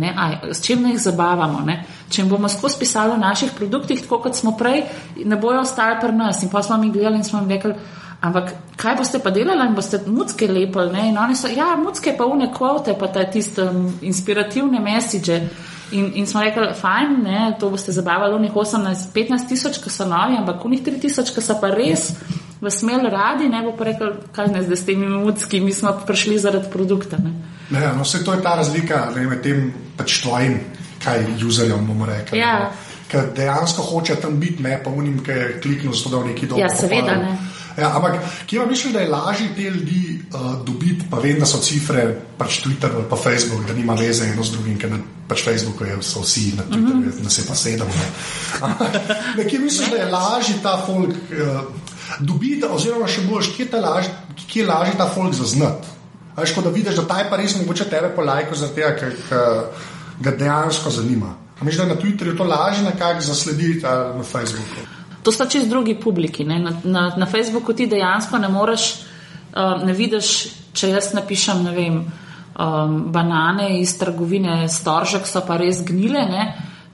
s 0.50 0.62
čim 0.62 0.82
ne 0.82 0.94
jih 0.94 1.02
zabavamo. 1.06 1.62
Ne? 1.66 1.84
Če 2.10 2.22
jim 2.22 2.30
bomo 2.30 2.48
skozi 2.48 2.78
pisali 2.82 3.14
o 3.14 3.20
naših 3.22 3.54
produktih, 3.56 4.02
tako 4.02 4.18
kot 4.26 4.34
smo 4.34 4.56
prej, 4.58 4.84
ne 5.24 5.36
bojo 5.36 5.62
ostali 5.62 6.00
pri 6.00 6.12
nas. 6.12 6.42
In 6.42 6.50
pa 6.50 6.62
smo 6.62 6.76
mi 6.78 6.90
gledali 6.90 7.22
in 7.22 7.24
smo 7.24 7.40
jim 7.40 7.50
rekli, 7.50 7.74
Ampak 8.24 8.54
kaj 8.80 8.96
boste 8.96 9.20
pa 9.20 9.30
delali 9.34 9.66
in 9.68 9.74
boste 9.76 10.00
mucke 10.06 10.48
lepili? 10.48 11.08
In 11.10 11.18
oni 11.20 11.36
so, 11.36 11.50
ja, 11.52 11.74
mucke 11.76 12.14
pa 12.16 12.24
une 12.24 12.48
kvote, 12.52 12.96
pa 12.98 13.10
te 13.12 13.24
tiste 13.32 13.66
um, 13.68 13.86
inspirativne 14.00 14.80
mesiče. 14.80 15.40
In, 15.94 16.08
in 16.18 16.26
smo 16.26 16.40
rekli, 16.40 16.70
fajn, 16.74 17.18
ne, 17.22 17.42
to 17.60 17.68
boste 17.70 17.92
zabavali 17.92 18.34
unih 18.38 18.54
18-15 18.56 19.48
tisoč, 19.48 19.78
ki 19.84 19.92
so 19.92 20.06
novi, 20.08 20.38
ampak 20.40 20.64
unih 20.64 20.80
3 20.86 21.02
tisoč, 21.02 21.34
ki 21.34 21.44
so 21.44 21.58
pa 21.60 21.68
res 21.74 22.14
v 22.64 22.72
smel 22.72 23.04
radi, 23.12 23.50
ne 23.52 23.60
bo 23.62 23.74
pa 23.76 23.90
rekel, 23.90 24.16
kaj 24.32 24.48
ne 24.54 24.64
zdaj 24.64 24.80
s 24.80 24.86
temi 24.88 25.06
mucki, 25.10 25.60
mi 25.60 25.74
smo 25.76 25.92
prišli 26.06 26.38
zaradi 26.40 26.72
produkta. 26.72 27.20
Ne. 27.20 27.34
Ne, 27.70 27.92
no, 27.92 28.08
vse 28.08 28.24
to 28.24 28.32
je 28.32 28.42
ta 28.42 28.56
razlika 28.56 29.10
ne, 29.14 29.26
med 29.28 29.44
tem 29.44 29.68
pač 29.98 30.22
tvojim, 30.24 30.58
kaj 31.04 31.26
userjem 31.44 31.84
bomo 31.86 32.08
rekli. 32.08 32.40
Ja. 32.40 32.72
Ker 33.12 33.28
dejansko 33.36 33.84
hoče 33.84 34.16
tam 34.22 34.40
biti, 34.40 34.64
ne 34.64 34.78
pa 34.80 34.90
unim, 34.90 35.20
ki 35.24 35.36
je 35.36 35.50
kliknil, 35.60 35.92
da 35.92 36.16
v 36.16 36.32
neki 36.32 36.48
dobi. 36.48 36.64
Ja, 36.64 36.72
seveda. 36.72 37.20
Ne. 37.20 37.36
Ja, 37.78 37.90
ampak 37.96 38.20
kje 38.46 38.60
pa 38.60 38.66
misliš, 38.66 38.92
da 38.92 39.00
je 39.00 39.08
lažje 39.08 39.48
te 39.56 39.62
ljudi 39.62 40.20
uh, 40.34 40.64
dobiti, 40.66 41.06
pa 41.10 41.18
vem, 41.18 41.38
da 41.38 41.46
so 41.46 41.58
cifre, 41.58 42.04
pač 42.38 42.60
Twitter 42.62 42.94
ali 42.94 43.06
pa 43.10 43.16
Facebook, 43.16 43.66
da 43.66 43.74
nima 43.74 43.94
veze 43.98 44.28
eno 44.30 44.44
z 44.44 44.54
drugim, 44.54 44.78
ker 44.78 44.92
na 44.92 45.00
pač 45.28 45.42
Facebooku 45.42 45.84
je, 45.84 45.96
so 46.02 46.22
vsi 46.22 46.52
na 46.56 46.62
Twitterju, 46.62 46.94
mm 46.94 47.10
-hmm. 47.10 47.24
na 47.24 47.30
se 47.30 47.46
pa 47.48 47.54
sedem. 47.54 47.88
Ne. 49.36 49.44
Kje 49.44 49.58
misliš, 49.58 49.90
da 49.90 49.96
je 49.96 50.10
lažje 50.10 50.54
ta 50.62 50.82
folk 50.86 51.10
uh, 51.10 51.60
dobiti, 52.20 52.64
oziroma 52.70 53.08
še 53.08 53.20
bolj, 53.20 53.50
kje, 53.56 53.68
laž, 53.80 54.04
kje 54.46 54.62
je 54.62 54.66
lažje 54.66 54.94
ta 54.98 55.10
folk 55.14 55.34
zaznati? 55.34 55.88
Ko 56.54 56.60
da 56.62 56.70
vidiš, 56.70 56.94
da 56.94 57.06
ta 57.06 57.18
je 57.18 57.30
pa 57.30 57.36
res 57.36 57.56
mogoče 57.56 57.84
tebe 57.84 58.08
polajko, 58.16 58.54
zaradi 58.54 58.74
tega, 58.74 58.96
ker 58.98 59.12
ga 60.20 60.30
dejansko 60.30 60.90
zanima. 60.90 61.34
Misliš, 61.60 61.76
da 61.76 61.82
je 61.82 61.94
na 61.94 62.00
Twitterju 62.00 62.36
to 62.36 62.44
lažje 62.44 62.84
nekako 62.84 63.20
zaslediti 63.20 63.86
ali 63.86 64.18
na 64.18 64.24
Facebooku? 64.24 64.86
To 65.24 65.32
sta 65.32 65.46
čez 65.48 65.68
drugi 65.68 65.94
publiki. 65.96 66.44
Na, 66.44 66.58
na, 66.84 67.14
na 67.16 67.26
Facebooku 67.26 67.72
ti 67.72 67.86
dejansko 67.88 68.38
ne 68.38 68.48
moreš, 68.52 68.90
uh, 69.56 69.80
ne 69.84 69.92
vidiš, 69.96 70.34
če 70.76 70.90
jaz 70.92 71.14
napišem, 71.16 71.62
ne 71.64 71.72
vem, 71.72 71.96
um, 72.04 72.98
banane 73.12 73.80
iz 73.80 73.96
trgovine 73.98 74.68
Storžek 74.68 75.26
so 75.26 75.40
pa 75.46 75.56
res 75.56 75.80
gnile. 75.86 76.26
Ne? 76.28 76.44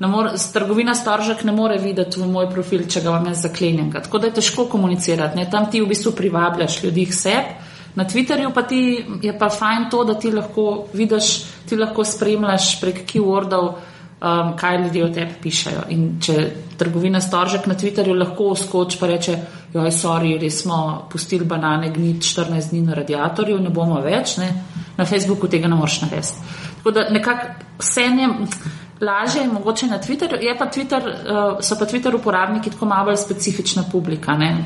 More, 0.06 0.36
trgovina 0.52 0.94
Storžek 0.94 1.42
ne 1.44 1.52
more 1.52 1.78
videti 1.78 2.20
v 2.20 2.30
moj 2.30 2.48
profil, 2.52 2.86
če 2.88 3.02
ga 3.02 3.10
imam 3.10 3.26
jaz 3.32 3.42
zaklenjen. 3.48 3.90
Tako 3.92 4.22
da 4.22 4.30
je 4.30 4.38
težko 4.38 4.68
komunicirati. 4.70 5.36
Ne? 5.36 5.50
Tam 5.50 5.66
ti 5.70 5.82
v 5.82 5.90
bistvu 5.90 6.14
privabljaš 6.16 6.82
ljudi 6.84 7.06
k 7.10 7.18
sebi. 7.18 7.68
Na 7.98 8.04
Twitterju 8.06 8.52
pa 8.54 8.62
ti 8.62 9.04
je 9.22 9.32
pa 9.38 9.48
fajn 9.50 9.88
to, 9.90 10.04
da 10.04 10.14
ti 10.14 10.30
lahko 10.30 10.86
vidiš, 10.94 11.30
ti 11.66 11.76
lahko 11.76 12.04
spremljaš 12.06 12.76
prek 12.80 13.02
keywordov 13.02 13.72
um, 14.20 14.56
kaj 14.56 14.82
ljudje 14.82 15.04
o 15.04 15.08
tebi 15.08 15.34
pišajo. 15.42 15.82
In 15.88 16.20
če 16.22 16.36
trgovina 16.78 17.20
Storžek 17.20 17.66
na 17.66 17.74
Twitterju 17.74 18.16
lahko 18.18 18.54
skoči 18.56 18.98
pa 19.00 19.08
reče, 19.08 19.36
joj, 19.74 19.90
sorry, 19.94 20.34
res 20.40 20.62
smo 20.62 21.06
pustili 21.10 21.44
banane 21.44 21.90
gnit 21.94 22.22
14 22.26 22.70
dni 22.70 22.82
na 22.88 22.98
radiatorju, 22.98 23.58
ne 23.60 23.70
bomo 23.70 24.00
več, 24.04 24.36
ne? 24.42 24.50
na 24.96 25.06
Facebooku 25.06 25.48
tega 25.48 25.68
ne 25.68 25.76
moreš 25.76 26.02
narediti. 26.02 26.56
Tako 26.76 26.90
da 26.96 27.08
nekako 27.10 27.46
vse 27.78 28.02
je 28.02 28.28
lažje 29.00 29.44
in 29.44 29.52
mogoče 29.52 29.86
na 29.86 29.98
Twitterju, 29.98 30.42
je 30.44 30.56
pa 30.58 30.66
Twitter, 30.68 31.06
uh, 31.08 31.60
so 31.64 31.78
pa 31.78 31.88
Twitter 31.88 32.14
uporabniki 32.16 32.70
tako 32.70 32.86
malo 32.86 33.16
specifična 33.16 33.84
publika. 33.92 34.36
Ne? 34.36 34.64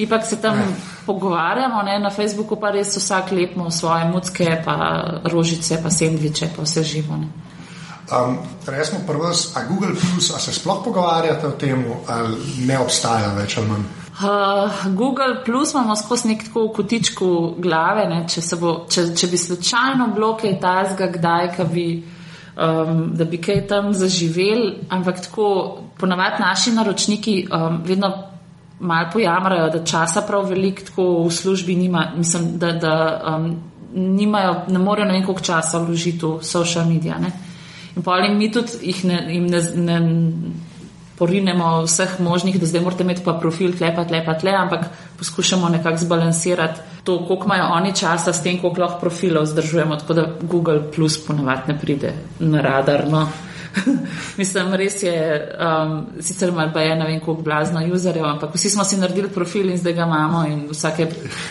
Ipak 0.00 0.24
se 0.24 0.40
tam 0.40 0.56
ne. 0.56 0.64
pogovarjamo, 1.06 1.82
ne? 1.82 1.98
na 1.98 2.10
Facebooku 2.10 2.56
pa 2.56 2.70
res 2.70 2.96
vsak 2.96 3.32
lepmo 3.32 3.70
svoje 3.70 4.08
mucke, 4.08 4.62
pa 4.64 5.04
rožice, 5.24 5.82
pa 5.82 5.90
sendviče, 5.90 6.48
pa 6.56 6.64
vse 6.64 6.84
živo. 6.84 7.16
Ne? 7.16 7.49
Um, 8.10 8.38
Res 8.66 8.90
smo 8.90 9.00
prvi, 9.06 9.30
a 9.54 9.64
Google, 9.68 9.94
Plus, 9.94 10.30
a 10.34 10.38
se 10.38 10.52
sploh 10.52 10.82
pogovarjate 10.84 11.46
o 11.46 11.50
tem, 11.50 11.84
ali 12.06 12.66
ne 12.66 12.78
obstaja 12.82 13.30
več 13.36 13.56
ali 13.58 13.70
manj? 13.70 13.84
Uh, 14.20 14.86
Google 14.98 15.44
Plus 15.44 15.72
imamo 15.72 15.94
skozi 15.96 16.28
nek 16.28 16.42
tako 16.48 16.64
v 16.66 16.72
kotičku 16.76 17.28
glave, 17.62 18.08
če, 18.28 18.42
bo, 18.60 18.72
če, 18.90 19.12
če 19.14 19.28
bi 19.30 19.38
slučajno 19.38 20.08
bilo 20.14 20.34
kaj 20.40 20.58
tajzga, 20.60 21.06
kdaj, 21.14 21.52
bi, 21.70 21.86
um, 22.58 23.04
da 23.16 23.24
bi 23.30 23.38
kaj 23.38 23.62
tam 23.70 23.92
zaživeli, 23.94 24.88
ampak 24.90 25.22
tako 25.28 25.46
ponavadi 26.00 26.42
naši 26.42 26.74
naročniki 26.74 27.36
um, 27.46 27.78
vedno 27.86 28.10
malo 28.80 29.10
pojamrajo, 29.12 29.68
da 29.70 29.84
časa 29.84 30.24
prav 30.26 30.50
veliko 30.50 30.88
tako 30.90 31.06
v 31.28 31.30
službi 31.30 31.76
nima, 31.76 32.10
mislim, 32.16 32.56
da, 32.58 32.72
da 32.72 32.96
um, 33.36 33.52
nimajo, 33.94 34.64
ne 34.68 34.82
morejo 34.82 35.06
na 35.06 35.18
nekog 35.20 35.40
časa 35.46 35.78
vložiti 35.78 36.26
v 36.26 36.42
social 36.42 36.90
media. 36.90 37.20
In 37.96 38.02
pa 38.02 38.18
jim 38.22 38.36
mi 38.38 38.50
tudi 38.52 38.78
jih 38.82 39.04
ne, 39.04 39.20
ne, 39.40 39.62
ne 39.76 40.00
porinemo 41.20 41.82
vseh 41.84 42.20
možnih, 42.24 42.56
da 42.60 42.66
zdaj 42.66 42.80
morate 42.80 43.04
imeti 43.04 43.24
pa 43.24 43.34
profil 43.36 43.74
tlepa, 43.76 44.06
tlepa, 44.08 44.38
tle, 44.40 44.54
ampak 44.56 44.86
poskušamo 45.18 45.68
nekako 45.68 46.00
zbalansirati 46.00 46.80
to, 47.04 47.18
koliko 47.26 47.44
imajo 47.44 47.66
oni 47.76 47.92
časa 47.96 48.32
s 48.32 48.42
tem, 48.42 48.60
koliko 48.60 48.80
lahko 48.80 49.00
profilov 49.00 49.44
zdržujemo, 49.46 49.96
tako 49.96 50.14
da 50.14 50.26
Google 50.42 50.80
Plus 50.94 51.18
ponavadi 51.26 51.72
ne 51.72 51.78
pride 51.78 52.12
na 52.38 52.60
radar. 52.60 53.04
No. 53.08 53.28
Mislim, 54.40 54.74
res 54.74 55.02
je, 55.02 55.14
um, 55.58 56.06
sicer 56.20 56.52
malo 56.52 56.70
pa 56.74 56.80
je, 56.80 56.94
ne 56.96 57.06
vem, 57.06 57.20
koliko 57.20 57.42
blazno 57.42 57.80
userjev, 57.94 58.24
ampak 58.26 58.54
vsi 58.54 58.70
smo 58.70 58.84
si 58.84 58.96
naredili 58.96 59.28
profil 59.28 59.70
in 59.70 59.78
zdaj 59.78 59.94
ga 59.94 60.06
imamo 60.06 60.44
in 60.46 60.66
vsake 60.70 61.06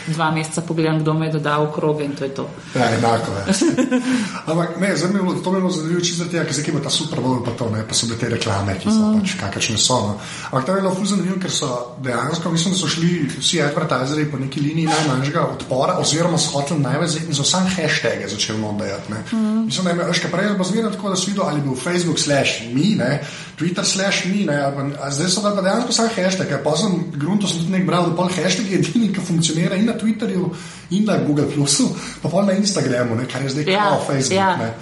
dva 0.07 0.31
meseca 0.31 0.61
pogledam, 0.61 0.99
kdo 0.99 1.13
me 1.13 1.27
je 1.27 1.37
dodal 1.37 1.65
v 1.65 1.71
kroge 1.75 2.05
in 2.05 2.15
to 2.15 2.23
je 2.23 2.33
to. 2.35 2.47
Ja, 2.75 2.89
enako 2.97 3.31
je. 3.31 3.55
ampak 4.51 4.79
ne, 4.79 4.95
zanimivo, 4.97 5.33
to 5.43 5.51
me 5.51 5.59
je 5.59 5.71
zanimivo 5.71 6.01
čisto 6.01 6.25
tega, 6.25 6.43
ker 6.43 6.53
zdaj 6.53 6.73
ima 6.73 6.83
ta 6.83 6.89
super 6.89 7.19
bowl 7.23 7.43
pa 7.45 7.51
to, 7.51 7.69
ne, 7.69 7.83
pa 7.87 7.93
so 7.93 8.07
bile 8.07 8.19
te 8.19 8.29
reklame, 8.29 8.75
ki 8.79 8.91
so 8.91 8.99
mm. 8.99 9.19
pač 9.19 9.35
kakšne 9.39 9.77
so. 9.77 9.99
No. 9.99 10.17
Ampak 10.51 10.65
to 10.65 10.75
je 10.75 10.81
bilo 10.81 10.95
fuz 10.95 11.13
zanimivo, 11.15 11.39
ker 11.41 11.51
so 11.51 11.69
dejansko, 12.03 12.51
mislim, 12.51 12.73
da 12.73 12.79
so 12.79 12.87
šli 12.87 13.13
vsi 13.37 13.61
advertizeri 13.63 14.31
po 14.31 14.39
neki 14.39 14.61
liniji 14.61 14.91
najmanjšega 14.91 15.45
odpora 15.55 15.97
oziroma 16.01 16.37
so 16.37 16.57
hoteli 16.57 16.83
največ 16.83 17.19
in 17.27 17.35
so 17.35 17.43
sam 17.43 17.67
hashtage 17.67 18.27
začeli 18.27 18.59
nodajati. 18.61 19.13
Mm. 19.31 19.65
Mislim, 19.65 19.85
da 19.85 20.09
je 20.09 20.19
še 20.19 20.31
prej 20.31 20.49
je 20.49 20.57
bazirano 20.57 20.91
tako, 20.95 21.09
da 21.09 21.15
so 21.15 21.29
videli, 21.29 21.47
ali 21.47 21.61
bil 21.61 21.75
Facebook 21.75 22.08
Facebook 22.09 22.19
slash 22.19 22.73
mi, 22.73 22.95
ne, 22.95 23.21
Twitter 23.55 23.85
slash 23.85 24.25
mi, 24.25 24.45
ne, 24.45 24.55
a 25.01 25.11
zdaj 25.11 25.29
so 25.29 25.41
pa 25.41 25.61
dejansko 25.61 25.91
samo 25.91 26.09
hashtag. 26.15 26.63
Pa 26.63 26.75
sem 26.77 27.11
grunto 27.15 27.47
sem 27.47 27.59
tudi 27.59 27.71
nek 27.71 27.85
bral, 27.85 28.09
da 28.09 28.15
pol 28.15 28.29
hashtag 28.29 28.71
je 28.71 28.79
edini, 28.79 29.13
ki 29.13 29.21
funkcionira 29.21 29.75
in 29.75 29.85
na 29.85 29.93
Twitterju, 29.93 30.49
in 30.89 31.05
na 31.05 31.17
Google 31.17 31.45
Plusu, 31.45 31.89
pa 32.21 32.29
pol 32.29 32.45
na 32.45 32.53
Instagramu, 32.53 33.15
ne, 33.15 33.27
kar 33.27 33.43
je 33.43 33.49
zdaj 33.49 33.67
ja, 33.67 33.83
kao 33.89 34.05
Facebook. 34.07 34.39
Ja. 34.39 34.57
Ne. 34.57 34.73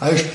A 0.00 0.10
veš, 0.10 0.26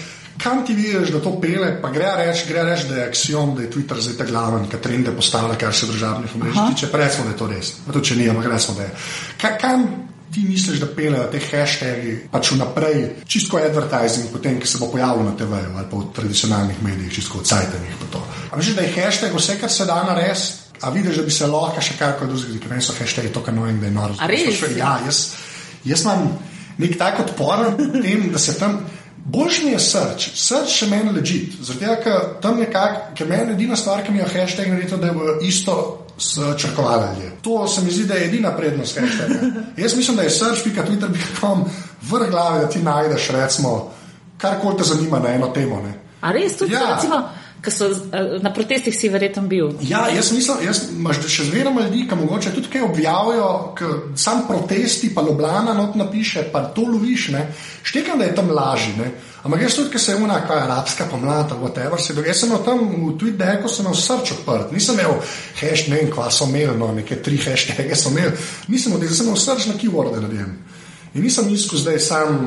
kam 0.41 0.65
ti 0.65 0.73
vidiš, 0.73 1.13
da 1.13 1.21
to 1.21 1.37
pele, 1.41 1.75
pa 1.81 1.89
gre 1.93 2.11
reči, 2.25 2.47
gre 2.49 2.63
reči, 2.65 2.89
da 2.89 2.95
je 2.95 3.09
axiom, 3.09 3.55
da 3.55 3.61
je 3.63 3.71
Twitter 3.71 4.01
zdaj 4.01 4.17
ta 4.17 4.29
glaven, 4.29 4.67
ki 4.69 4.81
trende 4.81 5.15
postavlja, 5.15 5.55
kar 5.55 5.73
se 5.73 5.87
državnih 5.87 6.35
omrežij 6.35 6.73
tiče, 6.73 6.91
pa 6.91 7.05
recimo, 7.05 7.29
da 7.29 7.35
je 7.35 7.37
to 7.37 7.47
res. 7.47 7.75
Pa 7.85 7.93
to, 7.93 8.01
če 8.01 8.17
ni, 8.17 8.29
ampak 8.29 8.51
recimo, 8.51 8.77
da 8.77 8.89
je. 8.89 8.95
Ka, 9.41 9.55
kam 9.61 10.10
ti 10.31 10.45
misliš, 10.47 10.79
da 10.79 10.87
pelejo 10.95 11.25
te 11.31 11.39
hashtagi 11.43 12.15
pač 12.31 12.51
vnaprej, 12.55 13.03
čisto 13.27 13.59
advertising, 13.59 14.31
potem, 14.31 14.59
ki 14.59 14.67
se 14.67 14.79
bo 14.79 14.87
pojavil 14.91 15.25
na 15.27 15.35
TV-ju 15.37 15.73
ali 15.75 15.87
pa 15.91 15.97
v 15.97 16.11
tradicionalnih 16.15 16.83
medijih, 16.83 17.13
čisto 17.13 17.39
v 17.39 17.47
Cajtanih. 17.49 17.95
Misliš, 18.55 18.75
da 18.75 18.87
je 18.87 18.93
hashtag 18.95 19.35
vse, 19.35 19.57
kar 19.59 19.71
se 19.71 19.85
da 19.85 20.03
narediti, 20.07 20.53
a 20.81 20.89
vidiš, 20.89 21.17
da 21.17 21.23
bi 21.23 21.31
se 21.31 21.47
lahko 21.47 21.81
še 21.81 21.97
karkoli 21.99 22.37
zgodilo, 22.37 22.63
ker 22.63 22.81
so 22.81 22.95
hashtagi 22.97 23.33
to, 23.33 23.43
kar 23.43 23.53
nojem, 23.53 23.79
da 23.79 23.85
je 23.85 23.91
noro. 23.91 24.15
Ja, 24.79 24.95
jaz, 25.05 25.21
jaz 25.85 26.05
imam 26.07 26.31
nek 26.81 26.97
tak 26.97 27.19
odpor 27.19 27.67
tem, 28.05 28.31
da 28.31 28.39
se 28.39 28.57
tam. 28.59 28.81
Boljš 29.21 29.59
mi 29.63 29.71
je 29.75 29.79
srč, 29.79 30.31
srč 30.33 30.71
še 30.79 30.87
meni 30.89 31.11
leži. 31.13 31.43
Zato, 31.61 31.93
ker 32.01 32.23
tam 32.41 32.57
je 32.57 32.65
kak, 32.73 33.11
ker 33.17 33.29
meni 33.29 33.53
edina 33.53 33.77
stvar, 33.77 34.01
ki 34.01 34.15
mi 34.15 34.17
je 34.23 34.29
hashtag 34.33 34.71
naredil, 34.71 34.97
da 34.97 35.11
je 35.11 35.35
isto 35.45 36.00
s 36.21 36.37
črkovaljem. 36.57 37.31
To 37.41 37.67
se 37.67 37.81
mi 37.81 37.91
zdi, 37.91 38.05
da 38.05 38.13
je 38.13 38.25
edina 38.25 38.57
prednost 38.57 38.99
hashtaga. 38.99 39.33
Jaz 39.77 39.95
mislim, 39.97 40.17
da 40.17 40.23
je 40.23 40.29
search.twitter.com 40.29 41.65
vrh 42.01 42.29
glave, 42.29 42.59
da 42.59 42.69
ti 42.69 42.79
najdeš, 42.79 43.29
recimo, 43.29 43.91
karkoli 44.37 44.77
te 44.77 44.83
zanima 44.83 45.19
na 45.19 45.29
eno 45.29 45.47
temo. 45.47 45.81
Ne. 45.81 45.93
A 46.21 46.31
res 46.31 46.57
tudi, 46.57 46.73
ja. 46.73 46.95
recimo, 46.95 47.23
so 47.69 47.89
eh, 47.89 48.37
na 48.41 48.53
protestih 48.53 48.95
si 48.95 49.09
verjetno 49.09 49.41
bil? 49.41 49.71
Ja, 49.81 50.07
jaz 50.15 50.31
mislim, 50.31 50.57
jaz 50.65 50.83
imaš 50.93 51.23
še 51.27 51.49
zmeraj 51.49 51.73
ljudi, 51.83 52.05
ki 52.09 52.15
mogoče 52.15 52.53
tudi 52.53 52.69
kaj 52.73 52.85
objavijo, 52.85 53.75
sam 54.15 54.45
protesti, 54.47 55.13
pa 55.15 55.21
Ljubljana 55.21 55.73
not 55.73 55.95
napiše, 55.95 56.47
pa 56.53 56.63
to 56.75 56.81
loviš, 56.81 57.29
ne. 57.33 57.47
Štekam, 57.83 58.19
da 58.19 58.25
je 58.29 58.35
tam 58.35 58.51
lažje. 58.53 59.11
Ampak 59.41 59.61
jaz 59.61 59.75
tudi, 59.75 59.89
ker 59.89 60.01
se 60.01 60.13
je 60.13 60.21
una, 60.21 60.35
kaj 60.45 60.59
arabska 60.67 61.07
pomlad, 61.09 61.49
whatever, 61.57 61.97
se 62.01 62.13
dogaja, 62.13 62.35
sem 62.37 62.51
tam 62.65 62.83
v 62.91 63.15
Twitteru, 63.17 63.69
sem 63.69 63.85
imel 63.85 63.95
srč 63.97 64.35
odprt, 64.35 64.69
nisem 64.75 64.99
imel 64.99 65.15
hashtag, 65.57 65.89
ne 65.89 65.97
vem, 65.97 66.11
kva 66.13 66.27
so 66.29 66.45
imeli, 66.45 66.75
no, 66.77 66.91
neke 66.93 67.17
tri 67.25 67.39
hashtage 67.41 67.97
so 67.97 68.13
imeli, 68.13 68.35
nisem 68.69 68.93
imel, 68.93 69.09
sem 69.09 69.25
imel 69.25 69.39
srč 69.41 69.65
na 69.71 69.77
keyworde 69.81 70.21
narejen. 70.21 70.53
In 71.15 71.25
nisem 71.25 71.49
iskal 71.49 71.81
zdaj 71.81 71.99
sam, 72.05 72.37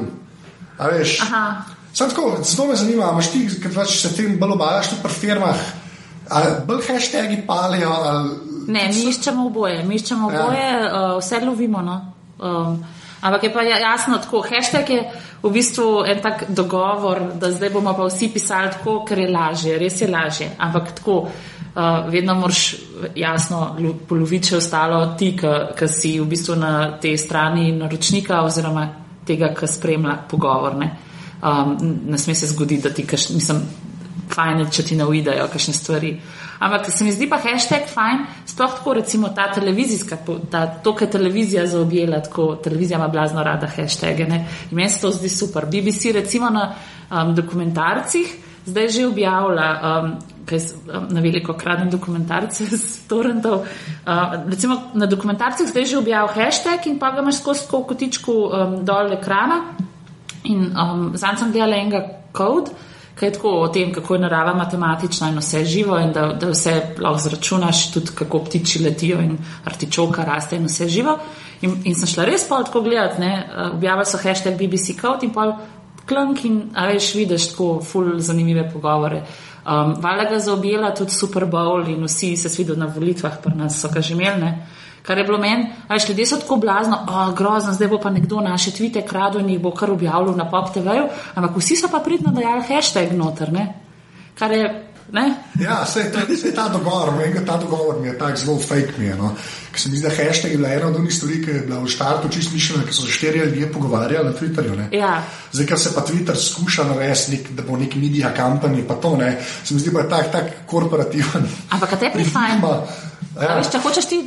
a 0.78 0.92
veš. 0.94 1.18
Aha. 1.26 1.44
Sam 1.94 2.14
tako, 2.14 2.38
zelo 2.46 2.68
me 2.70 2.78
zanima, 2.78 3.10
imaš 3.10 3.32
ti, 3.32 3.42
ker 3.62 3.74
pač 3.74 3.98
se 3.98 4.14
tem 4.14 4.38
bolj 4.38 4.54
obajaš 4.54 4.94
tudi 4.94 5.02
pri 5.02 5.18
firmah, 5.18 5.68
ali 6.30 6.56
bolj 6.66 6.88
hashtagi 6.92 7.42
palijo, 7.46 7.90
ali. 7.90 8.34
Ne, 8.70 8.86
mi 8.94 9.08
iščemo 9.10 9.50
oboje, 9.50 9.82
mi 9.82 9.98
iščemo 9.98 10.30
ja. 10.30 10.44
oboje, 10.46 10.66
ja. 10.70 10.90
uh, 10.90 11.16
vse 11.18 11.42
lovimo, 11.42 11.82
no. 11.82 12.02
Um, 12.38 12.84
Ampak 13.24 13.46
je 13.46 13.52
pa 13.54 13.62
ja, 13.64 13.78
jasno 13.80 14.18
tako, 14.20 14.42
hashtag 14.44 14.90
je 14.90 15.04
v 15.44 15.50
bistvu 15.52 16.04
en 16.08 16.22
tak 16.22 16.44
dogovor, 16.48 17.20
da 17.36 17.52
zdaj 17.52 17.70
bomo 17.70 17.92
pa 17.92 18.06
vsi 18.08 18.30
pisali 18.32 18.70
tako, 18.72 19.02
ker 19.04 19.18
je 19.18 19.28
lažje, 19.28 19.78
res 19.78 20.00
je 20.00 20.08
lažje. 20.08 20.48
Ampak 20.58 20.94
tako, 20.96 21.16
uh, 21.28 22.08
vedno 22.08 22.34
moraš 22.34 22.76
jasno 23.14 23.76
poloviti 24.08 24.54
še 24.54 24.56
ostalo 24.56 25.02
ti, 25.18 25.34
ki 25.36 25.88
si 25.88 26.16
v 26.20 26.28
bistvu 26.30 26.56
na 26.56 26.72
tej 27.00 27.18
strani 27.20 27.72
naročnika 27.76 28.40
oziroma 28.44 28.86
tega, 29.26 29.52
ki 29.52 29.68
spremlja 29.68 30.16
pogovor. 30.30 30.78
Ne, 30.80 30.90
um, 31.42 31.76
ne 32.08 32.18
sme 32.18 32.34
se 32.34 32.48
zgoditi, 32.48 32.88
da 32.88 32.94
ti, 32.94 33.04
kaš, 33.04 33.28
mislim, 33.36 33.60
fajn, 34.32 34.64
če 34.72 34.82
ti 34.82 34.96
ne 34.96 35.04
uidejo 35.04 35.50
kakšne 35.52 35.76
stvari. 35.76 36.16
Ampak 36.64 36.88
se 36.90 37.04
mi 37.04 37.12
zdi 37.12 37.28
pa 37.28 37.36
hashtag 37.42 37.90
fajn, 37.92 38.24
sploh 38.48 38.78
tako 38.78 38.94
recimo 38.96 39.28
ta 39.36 39.50
televizijska, 39.52 40.16
ta, 40.50 40.64
to, 40.66 40.94
kar 40.96 41.10
televizija 41.12 41.66
zaobjela, 41.68 42.22
tako 42.24 42.54
televizija 42.56 42.98
ima 42.98 43.08
blazno 43.08 43.42
rada 43.44 43.68
hashtage. 43.68 44.24
Ne? 44.28 44.46
In 44.70 44.76
meni 44.76 44.88
se 44.90 45.00
to 45.00 45.10
zdi 45.12 45.28
super. 45.28 45.66
BBC 45.66 46.14
recimo 46.16 46.50
na 46.50 46.70
um, 47.10 47.34
dokumentarcih 47.34 48.32
zdaj 48.66 48.88
že 48.88 49.06
objavlja, 49.06 49.68
um, 49.80 50.14
kaj 50.48 50.60
na 51.10 51.20
veliko 51.20 51.54
kradem 51.54 51.90
dokumentarce 51.90 52.64
z 52.64 53.00
torrentov. 53.10 53.64
Uh, 54.06 54.48
recimo 54.48 54.90
na 54.94 55.06
dokumentarcih 55.06 55.68
zdaj 55.68 55.84
že 55.84 55.98
objavil 55.98 56.32
hashtag 56.32 56.86
in 56.86 56.98
pa 56.98 57.12
ga 57.12 57.20
imaš 57.20 57.40
skozi 57.40 57.68
kotičku 57.68 58.32
um, 58.32 58.76
dol 58.84 59.12
ekrana. 59.12 59.76
In 60.44 60.72
um, 60.76 61.12
zdaj 61.16 61.40
sem 61.40 61.52
delal 61.52 61.72
enega 61.72 62.04
kod, 62.32 62.72
je 63.20 63.32
tako 63.32 63.48
o 63.48 63.68
tem, 63.68 63.92
kako 63.92 64.14
je 64.14 64.20
narava 64.20 64.54
matematična 64.54 65.28
in 65.30 65.38
vse 65.38 65.64
živo, 65.64 65.98
in 65.98 66.12
da, 66.12 66.26
da 66.32 66.50
vse 66.50 66.74
lahko 66.98 67.18
zračunaš, 67.18 67.92
tudi 67.92 68.10
kako 68.14 68.44
ptiči 68.44 68.82
letijo 68.82 69.20
in 69.22 69.38
artičoka 69.64 70.24
raste 70.24 70.56
in 70.56 70.66
vse 70.66 70.88
živo. 70.88 71.18
In, 71.62 71.76
in 71.84 71.94
sem 71.94 72.10
šla 72.10 72.24
res 72.24 72.48
pa 72.48 72.62
tako 72.64 72.82
gledati, 72.82 73.22
uh, 73.22 73.74
objavili 73.76 74.06
so 74.06 74.18
hashtag 74.18 74.58
BBC 74.58 74.98
Code 75.00 75.26
in 75.26 75.32
pa 75.32 75.58
klank 76.08 76.44
in 76.44 76.62
veš, 76.74 77.14
vidiš 77.14 77.50
tako 77.52 77.80
ful 77.82 78.18
zanimive 78.18 78.70
pogovore. 78.72 79.22
Um, 79.64 79.94
Vala 80.02 80.24
ga 80.28 80.38
zaobjela 80.38 80.94
tudi 80.94 81.10
Super 81.10 81.46
Bowl 81.46 81.88
in 81.88 82.04
vsi 82.04 82.36
se 82.36 82.48
svidijo 82.48 82.76
na 82.76 82.86
volitvah, 82.86 83.38
pa 83.44 83.50
nas 83.54 83.80
so 83.80 83.88
ga 83.88 84.00
že 84.00 84.12
imeli. 84.12 84.52
Kar 85.04 85.18
je 85.18 85.24
bilo 85.24 85.38
meni, 85.38 85.66
ajš 85.88 86.08
ljudje 86.08 86.26
so 86.26 86.36
tako 86.40 86.56
blazno, 86.56 86.96
oh, 87.08 87.34
grozno, 87.36 87.72
zdaj 87.72 87.88
bo 87.88 87.98
pa 88.00 88.10
nekdo 88.10 88.40
naše 88.40 88.70
tvite 88.70 89.02
kradel 89.06 89.40
in 89.40 89.50
jih 89.50 89.60
bo 89.60 89.70
kar 89.70 89.90
objavljal 89.90 90.36
na 90.36 90.46
pop 90.50 90.70
TV-ju, 90.72 91.08
ampak 91.34 91.56
vsi 91.56 91.76
so 91.76 91.90
pa 91.92 92.00
pridno 92.00 92.32
dajali 92.32 92.62
hashtag 92.68 93.12
noter, 93.12 93.52
ne? 93.52 93.66
Kar 94.38 94.52
je, 94.52 94.70
ne? 95.12 95.24
Ja, 95.60 95.84
se 95.86 96.00
je 96.44 96.54
ta 96.54 96.68
dogovor, 96.68 97.12
meni 97.18 97.46
ta 97.46 97.56
dogovor 97.56 98.00
mi 98.00 98.08
je 98.08 98.18
tak 98.18 98.36
zelo 98.36 98.56
fake 98.58 98.96
mi 98.98 99.04
je, 99.04 99.16
no? 99.16 99.34
Ker 99.72 99.80
se 99.80 99.90
mi 99.90 99.96
zdi, 99.96 100.08
da 100.08 100.14
hashtag 100.14 100.50
je 100.50 100.56
bila 100.56 100.72
ena 100.72 100.86
od 100.86 100.96
unih 100.96 101.14
stvari, 101.14 101.42
ki 101.44 101.50
je 101.50 101.60
bila 101.66 101.80
v 101.82 101.90
štartu 101.92 102.28
čist 102.28 102.52
mišljena, 102.52 102.84
ker 102.84 102.96
so 102.96 103.04
se 103.04 103.12
štiri 103.12 103.38
ljudje 103.38 103.72
pogovarjali 103.72 104.28
na 104.28 104.32
Twitterju, 104.32 104.76
ne? 104.78 104.88
Ja. 104.92 105.18
Zdaj, 105.52 105.66
ker 105.66 105.78
se 105.78 105.92
pa 105.94 106.00
Twitter 106.00 106.38
skuša 106.46 106.84
narediti, 106.88 107.36
nek, 107.36 107.50
da 107.50 107.66
bo 107.68 107.76
nek 107.76 107.98
medija 108.00 108.32
kampanje, 108.32 108.86
pa 108.88 108.94
to 108.94 109.16
ne, 109.20 109.36
se 109.64 109.74
mi 109.74 109.80
zdi, 109.80 109.92
da 109.92 110.00
je 110.00 110.08
tak, 110.08 110.32
tak 110.32 110.64
korporativen. 110.66 111.44
Ampak 111.76 111.92
kaj 111.92 112.00
te 112.06 112.10
prifajn? 112.14 112.64
Ja. 113.36 113.58
Veš, 113.58 113.68
če 113.74 113.82
hočeš 113.84 114.08
ti 114.08 114.22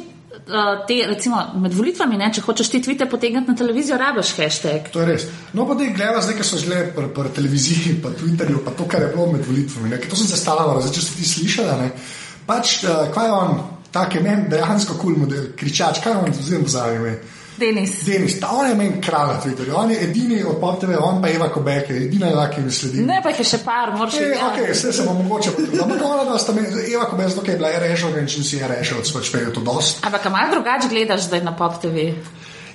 te, 0.88 0.98
recimo, 1.08 1.40
med 1.62 1.74
volitvami, 1.74 2.18
ne, 2.20 2.30
če 2.34 2.44
hočeš 2.46 2.70
ti 2.74 2.82
tvite 2.84 3.08
potegniti 3.10 3.52
na 3.52 3.56
televizijo, 3.58 3.98
rabiš 4.00 4.34
hashtag. 4.38 4.92
To 4.94 5.02
je 5.04 5.08
res. 5.10 5.26
No, 5.58 5.66
pa 5.68 5.78
da 5.78 5.88
jih 5.88 5.96
gledaš, 5.96 6.30
ki 6.38 6.46
so 6.46 6.60
že 6.62 6.84
pri, 6.96 7.08
pri 7.16 7.34
televiziji, 7.36 7.98
pa 8.04 8.14
Twitterju, 8.16 8.64
pa 8.66 8.76
to, 8.78 8.88
kar 8.90 9.06
je 9.06 9.14
bilo 9.16 9.32
med 9.32 9.46
volitvami. 9.48 9.90
Ne, 9.94 10.02
to 10.04 10.20
sem 10.20 10.30
zastavljal, 10.32 10.82
zdaj, 10.82 10.94
če 10.98 11.06
si 11.06 11.18
ti 11.18 11.32
slišala. 11.32 11.90
Pač, 12.48 12.78
uh, 12.86 13.08
kaj 13.14 13.28
je 13.28 13.34
on, 13.34 13.58
tak 13.92 14.16
je 14.16 14.22
meni 14.24 14.50
dejansko 14.52 15.00
kul 15.02 15.18
cool 15.20 15.52
kričač, 15.58 16.04
kaj 16.04 16.14
je 16.14 16.24
on, 16.24 16.38
zelo 16.42 16.72
zanimiv. 16.72 17.37
Denis. 17.58 18.04
Denis, 18.06 18.40
ta 18.40 18.52
on 18.54 18.70
je 18.70 18.76
meni 18.76 19.02
kralj 19.02 19.28
na 19.28 19.38
Twitterju, 19.42 19.74
on 19.76 19.92
je 19.92 20.04
edini 20.04 20.44
od 20.44 20.60
PopTV, 20.62 20.98
on 21.02 21.22
pa 21.22 21.30
Eva 21.30 21.50
Kobeke, 21.50 21.96
edina 21.96 22.28
je 22.28 22.50
ki 22.56 22.62
mi 22.62 22.72
sledi. 22.72 23.06
Ne, 23.06 23.20
pa 23.24 23.34
jih 23.34 23.40
je 23.40 23.48
še 23.52 23.60
par, 23.66 23.94
moraš 23.98 24.20
reči. 24.22 24.42
Ok, 24.50 24.60
vse 24.72 24.94
se 24.94 25.06
bo 25.08 25.14
mogoče. 25.18 25.54
Ampak 25.84 26.04
ona, 26.06 26.26
da 26.30 26.38
sta 26.42 26.54
me, 26.54 26.68
Eva 26.86 27.06
Kobeke, 27.10 27.58
bila 27.58 27.74
je 27.74 27.80
rešila, 27.80 28.20
in 28.22 28.30
če 28.30 28.44
si 28.44 28.62
je 28.62 28.68
rešila, 28.68 29.06
pač 29.14 29.32
pa 29.34 29.42
je 29.42 29.54
to 29.54 29.66
dost. 29.66 30.06
Ampak 30.06 30.30
malo 30.34 30.54
drugače 30.54 30.92
gledaš 30.94 31.30
zdaj 31.30 31.44
na 31.46 31.56
PopTV. 31.58 32.12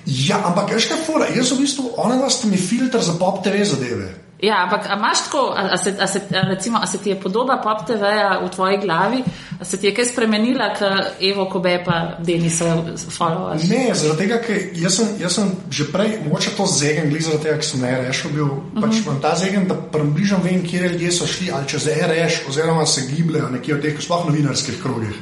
Ja, 0.05 0.41
ampak 0.43 0.75
veš 0.75 0.89
kaj 0.91 1.05
fora, 1.07 1.31
jaz 1.31 1.53
v 1.55 1.63
bistvu, 1.63 1.93
ona 1.97 2.19
da 2.19 2.29
sta 2.29 2.51
mi 2.51 2.59
filter 2.59 3.01
za 3.01 3.15
PopTV 3.19 3.63
zadeve. 3.63 4.22
Ja, 4.43 4.63
ampak 4.63 4.85
imaš 4.97 5.23
tako, 5.23 5.53
a 5.55 5.77
se, 5.77 5.95
a, 5.99 6.07
se, 6.07 6.21
recimo, 6.29 6.79
a 6.81 6.87
se 6.87 6.97
ti 6.97 7.09
je 7.09 7.19
podoba 7.19 7.61
pop 7.63 7.87
TV-ja 7.87 8.41
v 8.43 8.49
tvoji 8.51 8.77
glavi, 8.77 9.23
a 9.59 9.65
se 9.65 9.77
ti 9.79 9.87
je 9.87 9.93
kaj 9.95 10.05
spremenila, 10.05 10.73
ker 10.75 10.99
Evo 11.21 11.45
Kobe 11.49 11.77
pa 11.85 12.17
Denisa 12.19 12.75
followers? 13.07 13.69
Ne, 13.69 13.93
zaradi 13.95 14.25
tega, 14.25 14.41
ker 14.43 14.65
jaz 14.75 14.97
sem, 14.99 15.13
jaz 15.21 15.37
sem 15.39 15.53
že 15.71 15.87
prej, 15.93 16.17
mogoče 16.25 16.51
to 16.57 16.65
zegen, 16.67 17.07
glede 17.09 17.23
zaradi 17.23 17.43
tega, 17.45 17.55
ker 17.61 17.69
sem 17.69 17.85
na 17.85 17.93
RŠ 18.01 18.33
bil, 18.33 18.43
uh 18.43 18.51
-huh. 18.51 18.81
pač 18.81 18.91
mhm. 18.91 19.03
imam 19.05 19.21
ta 19.21 19.35
zegen, 19.35 19.67
da 19.67 19.75
približno 19.75 20.37
vem, 20.43 20.67
kje 20.67 20.89
ljudje 20.89 21.11
so 21.11 21.27
šli 21.27 21.51
ali 21.51 21.67
čez 21.67 21.87
RŠ, 21.87 22.47
oziroma 22.49 22.85
se 22.85 23.01
gibljajo 23.15 23.49
nekje 23.49 23.75
v 23.75 23.81
teh 23.81 24.01
sploh 24.01 24.25
novinarskih 24.25 24.81
krogih. 24.83 25.15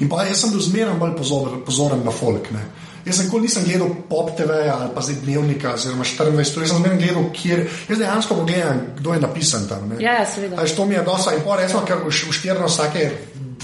In 0.00 0.08
pa 0.08 0.24
jaz 0.24 0.40
sem 0.40 0.50
bil 0.50 0.60
zmerno 0.60 0.94
bolj 0.94 1.16
pozoren, 1.16 1.64
pozoren 1.64 2.04
na 2.04 2.10
folk. 2.10 2.50
Ne. 2.50 2.68
Jaz 3.08 3.16
sem 3.16 3.26
nikoli 3.28 3.48
nisem 3.48 3.64
gledal 3.64 3.88
pop 4.08 4.34
TV 4.36 4.58
ali 4.68 4.90
pa 4.94 5.00
zdaj 5.00 5.16
dnevnika, 5.24 5.72
oziroma 5.78 6.04
24, 6.04 6.60
jaz 6.60 6.72
sem 6.72 6.82
zmerno 6.82 6.98
gledal, 7.00 7.30
kjer, 7.32 7.64
jaz 7.88 7.98
dejansko 8.02 8.36
pogledam, 8.42 8.82
kdo 8.98 9.14
je 9.14 9.20
napisan 9.22 9.64
tam. 9.68 9.88
Ne. 9.88 9.96
Ja, 10.04 10.18
ja 10.20 10.26
seveda. 10.28 10.66
To 10.76 10.84
mi 10.84 10.94
je 10.94 11.02
dosa 11.06 11.32
in 11.32 11.40
pa 11.46 11.56
resno, 11.56 11.80
ker 11.88 12.04
v 12.04 12.12
štirno 12.12 12.68
vsake 12.68 13.08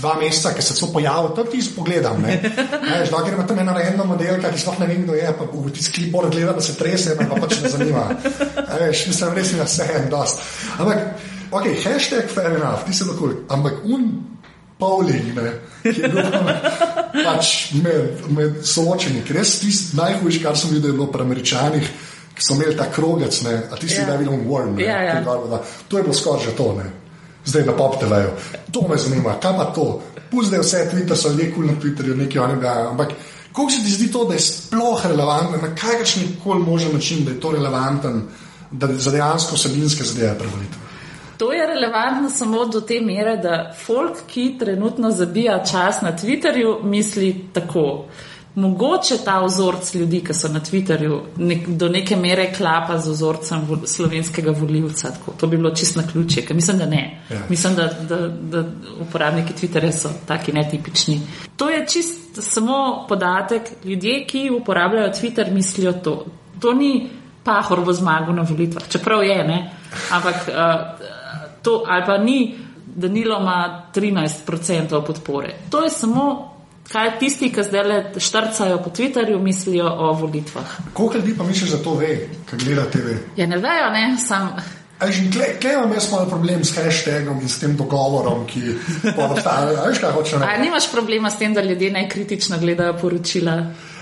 dva 0.01 0.15
meseca, 0.21 0.55
ki 0.57 0.63
se 0.65 0.79
to 0.81 0.89
pojavi, 0.93 1.35
to 1.37 1.45
ti 1.45 1.63
spogledam. 1.63 2.25
Že 2.25 3.11
da 3.11 3.23
gremo 3.27 3.45
tam 3.49 3.59
ena 3.59 3.77
random 3.77 4.09
modelka, 4.14 4.51
ki 4.53 4.61
sploh 4.64 4.81
ne 4.81 4.88
vem, 4.90 5.05
kdo 5.05 5.14
je, 5.18 5.29
pa 5.38 5.45
v 5.45 5.73
tisti 5.77 5.92
klipor 5.92 6.31
gleda, 6.33 6.57
da 6.57 6.64
se 6.64 6.77
trese, 6.81 7.16
me 7.21 7.29
pa 7.29 7.40
pač 7.45 7.61
ne 7.62 7.73
zanima. 7.73 8.05
Veš, 8.81 9.07
mislim, 9.12 9.37
res 9.37 9.53
je 9.53 9.61
na 9.61 9.68
vse 9.68 9.88
en 10.01 10.09
dost. 10.12 10.45
Ampak, 10.81 11.05
ok, 11.53 11.68
hashtag 11.85 12.33
fair 12.33 12.57
enough, 12.57 12.85
ti 12.88 12.97
si 12.97 13.05
lahko, 13.09 13.33
ampak 13.49 13.85
un 13.85 14.12
Pavling, 14.75 15.38
ki 15.83 15.92
je 16.03 16.09
bil 16.11 16.25
pač 17.14 17.72
med, 17.79 18.27
med 18.35 18.59
soočenji, 18.66 19.22
ker 19.27 19.38
res 19.38 19.59
tisti 19.62 19.96
najhujši, 19.96 20.42
kar 20.42 20.59
sem 20.59 20.74
videl, 20.74 20.90
je 20.90 20.98
bilo 20.98 21.07
pri 21.12 21.22
američanih, 21.22 21.88
ki 22.35 22.42
so 22.42 22.57
imeli 22.59 22.74
ta 22.77 22.88
krogec, 22.90 23.40
ne, 23.46 23.55
a 23.70 23.79
ti 23.79 23.88
si 23.88 24.00
yeah. 24.00 24.11
David 24.11 24.29
Warren. 24.48 24.74
Yeah, 24.79 25.22
yeah. 25.22 25.74
To 25.88 25.98
je 25.98 26.03
bilo 26.03 26.14
skoraj 26.14 26.48
že 26.48 26.57
to, 26.59 26.72
ne. 26.79 26.90
zdaj 27.44 27.64
na 27.66 27.72
pop 27.72 28.00
TV-ju. 28.00 28.31
To 28.72 28.88
me 28.88 28.96
zanima, 28.96 29.38
kam 29.40 29.57
pa 29.57 29.64
to. 29.64 30.03
Pusti 30.31 30.59
vse 30.59 30.88
Twitter, 30.90 31.16
so 31.16 31.29
ljudje 31.29 31.53
kul 31.55 31.66
na 31.66 31.72
Twitterju, 31.81 32.16
nekaj 32.16 32.42
oni 32.42 32.61
dajo. 32.61 32.88
Ampak 32.90 33.12
kako 33.53 33.70
se 33.70 33.83
ti 33.85 33.90
zdi 33.90 34.12
to, 34.12 34.24
da 34.24 34.35
je 34.35 34.40
sploh 34.40 35.07
relevantno, 35.07 35.59
na 35.62 35.74
kakršni 35.74 36.37
koli 36.44 36.62
možen 36.62 36.94
način, 36.94 37.24
da 37.24 37.31
je 37.31 37.40
to 37.40 37.53
relevanten, 37.53 38.22
da 38.70 38.88
za 38.98 39.11
dejansko 39.11 39.55
vsebinske 39.55 40.05
zadeve 40.05 40.38
prevolite? 40.38 40.77
To 41.44 41.52
je 41.52 41.66
relevantno 41.66 42.30
samo 42.30 42.64
do 42.64 42.80
te 42.80 43.00
mere, 43.00 43.37
da 43.37 43.72
folk, 43.87 44.16
ki 44.26 44.57
trenutno 44.59 45.11
zabija 45.11 45.64
čas 45.70 46.00
na 46.00 46.16
Twitterju, 46.16 46.83
misli 46.83 47.44
tako. 47.52 48.04
Mogoče 48.54 49.18
ta 49.24 49.40
vzorc 49.44 49.94
ljudi, 49.94 50.22
ki 50.24 50.35
so 50.35 50.48
na 50.48 50.61
Twitterju, 50.61 51.18
nek, 51.37 51.68
do 51.68 51.88
neke 51.88 52.16
mere 52.16 52.46
klapa 52.54 52.96
z 52.98 53.11
vzorcem 53.11 53.66
vo, 53.68 53.76
slovenskega 53.87 54.54
voljivca. 54.57 55.11
Tako. 55.11 55.35
To 55.40 55.46
bi 55.46 55.57
bilo 55.57 55.70
čisto 55.74 56.00
na 56.00 56.07
ključe, 56.09 56.46
ker 56.46 56.57
mislim, 56.57 56.78
da 56.78 56.87
ne. 56.87 57.20
Ja. 57.30 57.40
Mislim, 57.48 57.74
da, 57.74 57.90
da, 58.09 58.28
da 58.28 58.64
uporabniki 59.00 59.52
Twitterja 59.52 59.92
so 59.92 60.12
taki 60.26 60.52
netipični. 60.52 61.20
To 61.57 61.68
je 61.70 61.87
čist 61.87 62.40
samo 62.40 63.04
podatek. 63.09 63.62
Ljudje, 63.85 64.24
ki 64.26 64.50
uporabljajo 64.61 65.12
Twitter, 65.12 65.52
mislijo 65.52 65.92
to. 65.92 66.24
To 66.61 66.72
ni 66.72 67.11
pahor 67.44 67.85
v 67.85 67.92
zmagu 67.92 68.33
na 68.33 68.46
volitvah, 68.48 68.88
čeprav 68.88 69.24
je, 69.24 69.44
ne. 69.44 69.70
Ampak. 70.11 70.48
Uh, 70.48 71.13
to, 71.64 71.83
ali 71.87 72.07
pa 72.07 72.18
ni, 72.18 72.59
da 72.87 73.09
Nilo 73.09 73.40
ima 73.40 73.87
13% 73.94 75.07
podpore. 75.07 75.55
To 75.70 75.85
je 75.85 75.90
samo, 75.90 76.55
kaj 76.92 77.18
tisti, 77.18 77.50
ki 77.53 77.62
zdaj 77.62 77.85
le 77.88 77.98
štrcajo 78.18 78.79
po 78.85 78.90
Twitterju, 78.90 79.38
mislijo 79.42 79.88
o 79.88 80.12
volitvah. 80.12 80.79
Koliko 80.92 81.18
ljudi 81.18 81.35
pa 81.38 81.44
misliš, 81.44 81.70
da 81.70 81.83
to 81.83 81.94
ve, 81.94 82.29
kaj 82.50 82.59
gleda 82.59 82.85
TV? 82.90 83.18
Ja, 83.37 83.46
ne 83.46 83.59
vejo, 83.59 83.90
ne, 83.92 84.16
sam. 84.18 84.57
Kaj 84.98 85.72
imam 85.74 85.92
jaz 85.92 86.12
malo 86.12 86.29
problem 86.31 86.64
s 86.64 86.77
hashtagom 86.77 87.40
in 87.42 87.48
s 87.48 87.59
tem 87.61 87.77
dogovorom, 87.77 88.46
ki 88.46 88.61
postaje? 89.16 89.77
Ali 89.77 89.96
kaj 90.00 90.12
hočeš 90.12 90.38
reči? 90.38 90.62
Nimaš 90.62 90.92
problema 90.92 91.31
s 91.31 91.38
tem, 91.38 91.55
da 91.55 91.62
ljudje 91.62 91.90
najkritično 91.92 92.59
gledajo 92.59 92.94
poročila? 93.00 93.57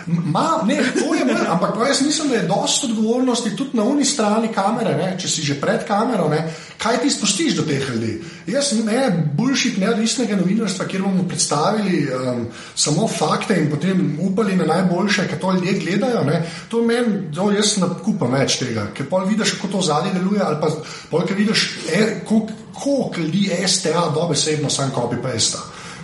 Ma, 0.07 0.63
ne, 0.67 0.77
to 0.99 1.15
je 1.15 1.25
manj, 1.25 1.47
ampak 1.49 1.77
jaz 1.89 2.03
mislim, 2.03 2.29
da 2.29 2.35
je 2.35 2.43
dosta 2.49 2.87
odgovornosti 2.87 3.57
tudi 3.57 3.77
na 3.77 3.85
uni 3.85 4.05
strani 4.05 4.49
kamere, 4.55 4.97
ne, 4.97 5.17
če 5.21 5.29
si 5.29 5.43
že 5.43 5.61
pred 5.61 5.85
kamero, 5.87 6.29
ne, 6.29 6.41
kaj 6.79 6.99
ti 7.03 7.11
spustiš 7.11 7.57
do 7.57 7.63
teh 7.63 7.89
ljudi. 7.91 8.17
Jaz 8.47 8.73
ne 8.85 9.07
boljših 9.39 9.79
neodvisnega 9.79 10.37
novinarstva, 10.37 10.87
kjer 10.91 11.03
bomo 11.03 11.27
predstavili 11.29 12.03
um, 12.11 12.47
samo 12.75 13.07
fakte 13.09 13.57
in 13.61 13.71
potem 13.71 14.19
upali 14.21 14.57
na 14.57 14.67
najboljše, 14.67 15.29
ker 15.31 15.39
to 15.39 15.53
ljudje 15.53 15.79
gledajo. 15.85 16.25
Ne, 16.27 16.43
to 16.69 16.83
meni, 16.83 17.23
to 17.35 17.51
jaz 17.55 17.77
nakupam 17.79 18.35
več 18.35 18.59
tega, 18.59 18.89
ker 18.95 19.07
pa 19.11 19.23
vidiš, 19.29 19.55
kako 19.59 19.77
to 19.77 19.85
zadnje 19.87 20.17
deluje, 20.19 20.43
ali 20.43 20.59
pa 20.61 20.73
polk 21.11 21.31
vidiš, 21.37 21.69
e, 21.93 22.09
koliko 22.27 23.21
ljudi 23.21 23.51
STA 23.67 24.09
dobesedno 24.15 24.71
sam 24.71 24.91
copy 24.91 25.23
paste. 25.23 25.59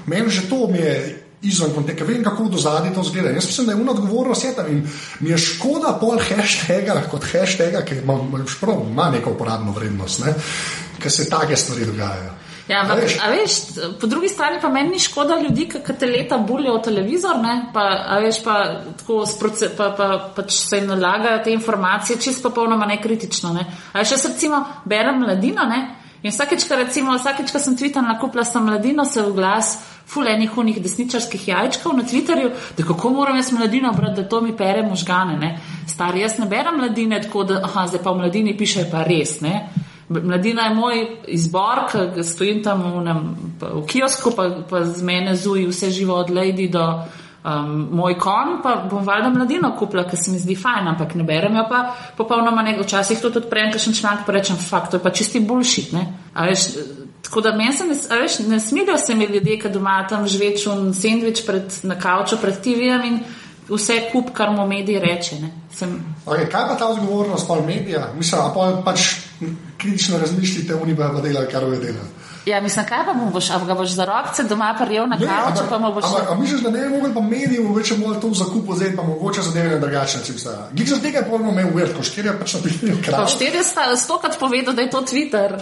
Meni 0.07 0.31
že 0.31 0.49
to 0.49 0.67
mi 0.71 0.79
je 0.79 1.18
izven 1.43 1.75
konteksta, 1.75 2.05
vem, 2.05 2.25
kako 2.25 2.49
do 2.49 2.59
zadnje 2.59 2.95
to 2.95 3.03
zgleda. 3.03 3.31
Jaz 3.31 3.47
mislim, 3.47 3.67
da 3.67 3.73
je 3.73 3.81
unodgovornost 3.81 4.45
je 4.45 4.55
tam 4.55 4.67
in 4.73 4.89
mi 5.21 5.31
je 5.31 5.39
škoda 5.39 5.99
pol 6.01 6.19
hashtaga 6.19 7.03
kot 7.11 7.25
hashtaga, 7.33 7.85
ki 7.85 8.03
ima, 8.03 8.19
ima 8.91 9.11
neko 9.11 9.31
uporabno 9.31 9.73
vrednost, 9.73 10.25
ne? 10.27 10.35
ker 11.03 11.13
se 11.13 11.29
take 11.31 11.57
stvari 11.57 11.87
dogajajo. 11.87 12.35
Ja, 12.69 12.83
ampak, 12.83 12.99
a 12.99 13.01
veš? 13.01 13.15
A 13.25 13.29
veš, 13.33 13.53
po 14.01 14.07
drugi 14.07 14.29
strani 14.29 14.59
pa 14.61 14.69
meni 14.69 14.91
ni 14.91 14.99
škoda 15.01 15.39
ljudi, 15.41 15.69
ki 15.73 15.95
te 15.99 16.07
leta 16.07 16.37
bulijo 16.39 16.75
v 16.77 16.83
televizor, 16.85 17.39
pa, 17.73 17.85
veš, 18.21 18.43
pa, 18.45 18.57
tako 18.99 19.23
sproce, 19.27 19.71
pa, 19.77 19.89
pa, 19.97 20.09
pa 20.37 20.45
se 20.49 20.77
jim 20.77 20.91
nalagajo 20.91 21.45
te 21.45 21.53
informacije, 21.53 22.19
čisto 22.21 22.51
popolnoma 22.51 22.87
nekritično. 22.87 23.55
Ne? 23.57 23.65
A 23.93 24.03
veš, 24.03 24.13
jaz 24.19 24.27
recimo 24.27 24.61
berem 24.85 25.23
mladino 25.23 25.65
ne? 25.65 25.81
In 26.23 26.31
vsakeč, 26.31 26.67
recimo, 26.71 27.15
vsakeč, 27.19 27.53
ko 27.53 27.59
sem 27.59 27.77
tvitala, 27.77 28.19
kupila 28.21 28.45
sem 28.45 28.65
mladino, 28.65 29.05
se 29.05 29.23
v 29.23 29.35
glas 29.37 29.77
fulejnih 30.09 30.57
unih 30.59 30.81
desničarskih 30.83 31.49
jajčkov 31.49 31.97
na 31.97 32.03
Twitterju, 32.03 32.51
da 32.77 32.85
kako 32.85 33.11
moram 33.11 33.37
jaz 33.37 33.53
mladino 33.53 33.93
brati, 33.93 34.23
da 34.23 34.29
to 34.29 34.41
mi 34.41 34.57
pere 34.57 34.83
možgane. 34.83 35.37
Ne? 35.37 35.61
Stari, 35.87 36.21
jaz 36.21 36.39
ne 36.39 36.47
berem 36.47 36.79
mladine 36.79 37.21
tako, 37.23 37.45
da 37.45 37.61
aha, 37.65 37.87
zdaj 37.87 38.03
pa 38.03 38.11
v 38.11 38.23
mladini 38.23 38.57
piše 38.57 38.89
pa 38.91 39.05
res. 39.05 39.41
Ne? 39.41 39.69
Mladina 40.09 40.65
je 40.65 40.75
moj 40.75 41.07
izbor, 41.29 41.85
ki 41.93 42.25
stojim 42.25 42.63
tam 42.65 42.83
v, 42.83 43.05
nem, 43.05 43.25
v 43.61 43.85
kiosku, 43.87 44.33
pa, 44.37 44.49
pa 44.71 44.85
z 44.85 45.05
mene 45.05 45.37
zuji 45.37 45.67
vse 45.69 45.91
živo 45.91 46.17
od 46.17 46.31
Lady 46.31 46.71
do 46.73 46.87
um, 47.45 47.89
moj 47.93 48.19
kon, 48.19 48.59
pa 48.63 48.75
bom 48.91 49.05
valjda 49.07 49.31
mladino 49.35 49.73
kupila, 49.79 50.05
ker 50.09 50.19
se 50.19 50.33
mi 50.33 50.39
zdi 50.39 50.57
fajn, 50.59 50.93
ampak 50.95 51.15
ne 51.15 51.25
berem 51.25 51.57
jo 51.57 51.65
pa 51.71 51.83
popolnoma 52.17 52.63
nekaj. 52.63 52.85
Včasih 52.87 53.23
tudi 53.23 53.43
odprem 53.43 53.73
kakšen 53.73 53.95
članek, 53.95 54.27
pa 54.27 54.35
rečem, 54.37 54.57
fakt, 54.57 54.91
to 54.91 54.99
je 54.99 55.03
pa 55.03 55.11
čisti 55.11 55.41
bullshit. 55.41 55.95
Tako 57.23 57.41
da 57.45 57.53
meni 57.57 57.73
se 57.73 57.87
ne, 57.87 57.97
veš, 58.21 58.39
ne 58.47 58.61
smilijo 58.61 58.99
se 58.99 59.15
mi 59.15 59.27
ljudje, 59.27 59.59
ki 59.61 59.69
doma 59.75 60.01
tam 60.09 60.27
žveču 60.29 60.73
sendvič 60.95 61.45
pred, 61.47 61.81
na 61.83 61.99
kavču 61.99 62.39
pred 62.41 62.61
TV-jem 62.63 63.05
in 63.05 63.19
vse 63.69 63.99
kup, 64.13 64.31
kar 64.33 64.51
mu 64.51 64.67
mediji 64.67 64.99
reče. 64.99 65.37
Sem... 65.75 65.99
Okay, 66.27 66.49
kaj 66.51 66.69
pa 66.69 66.77
ta 66.79 66.89
odgovornost 66.89 67.49
pa 67.49 67.61
medija? 67.67 68.09
Mislim, 68.17 68.41
pa 68.55 68.71
pač 68.85 69.11
kritično 69.79 70.19
razmišljite, 70.19 70.75
oni 70.75 70.97
pa 70.97 71.13
delajo, 71.21 71.51
kar 71.53 71.65
ve 71.65 71.77
delajo. 71.77 72.09
Ja, 72.49 72.61
mislim, 72.61 72.87
kaj 72.89 73.05
pa 73.07 73.13
mu 73.13 73.31
boš, 73.31 73.51
ali 73.51 73.67
ga 73.67 73.75
boš 73.75 73.91
za 73.91 74.05
roke 74.05 74.43
doma 74.49 74.75
prijel 74.85 75.09
na 75.09 75.19
kavču, 75.19 75.65
pa 75.69 75.79
mu 75.79 75.93
boš. 75.95 76.05
Ampak, 76.05 76.39
misliš, 76.41 76.61
da 76.61 76.71
ne 76.71 76.81
bi 76.81 76.89
mogel 76.89 77.15
pa 77.15 77.21
medijem 77.21 77.75
več 77.75 77.93
malo 77.99 78.15
to 78.15 78.31
zakup 78.35 78.69
vzeti, 78.69 78.97
pa 78.97 79.03
mogoče 79.03 79.43
zadeve 79.43 79.71
na 79.75 79.79
drugačen 79.79 80.21
način. 80.21 80.35
Glede 80.73 80.91
za 80.91 81.01
tega 81.03 81.19
je 81.19 81.29
polno 81.31 81.51
imel 81.53 81.69
uver, 81.75 81.93
ko 81.97 82.03
štirje 82.03 82.33
pač 82.39 82.55
na 82.55 82.61
primer 82.61 83.03
kraj. 83.05 83.21
Ko 83.21 83.31
štirje 83.35 83.63
sta 83.65 83.97
stokrat 83.97 84.39
povedal, 84.39 84.75
da 84.75 84.83
je 84.83 84.91
to 84.91 85.01
Twitter. 85.01 85.59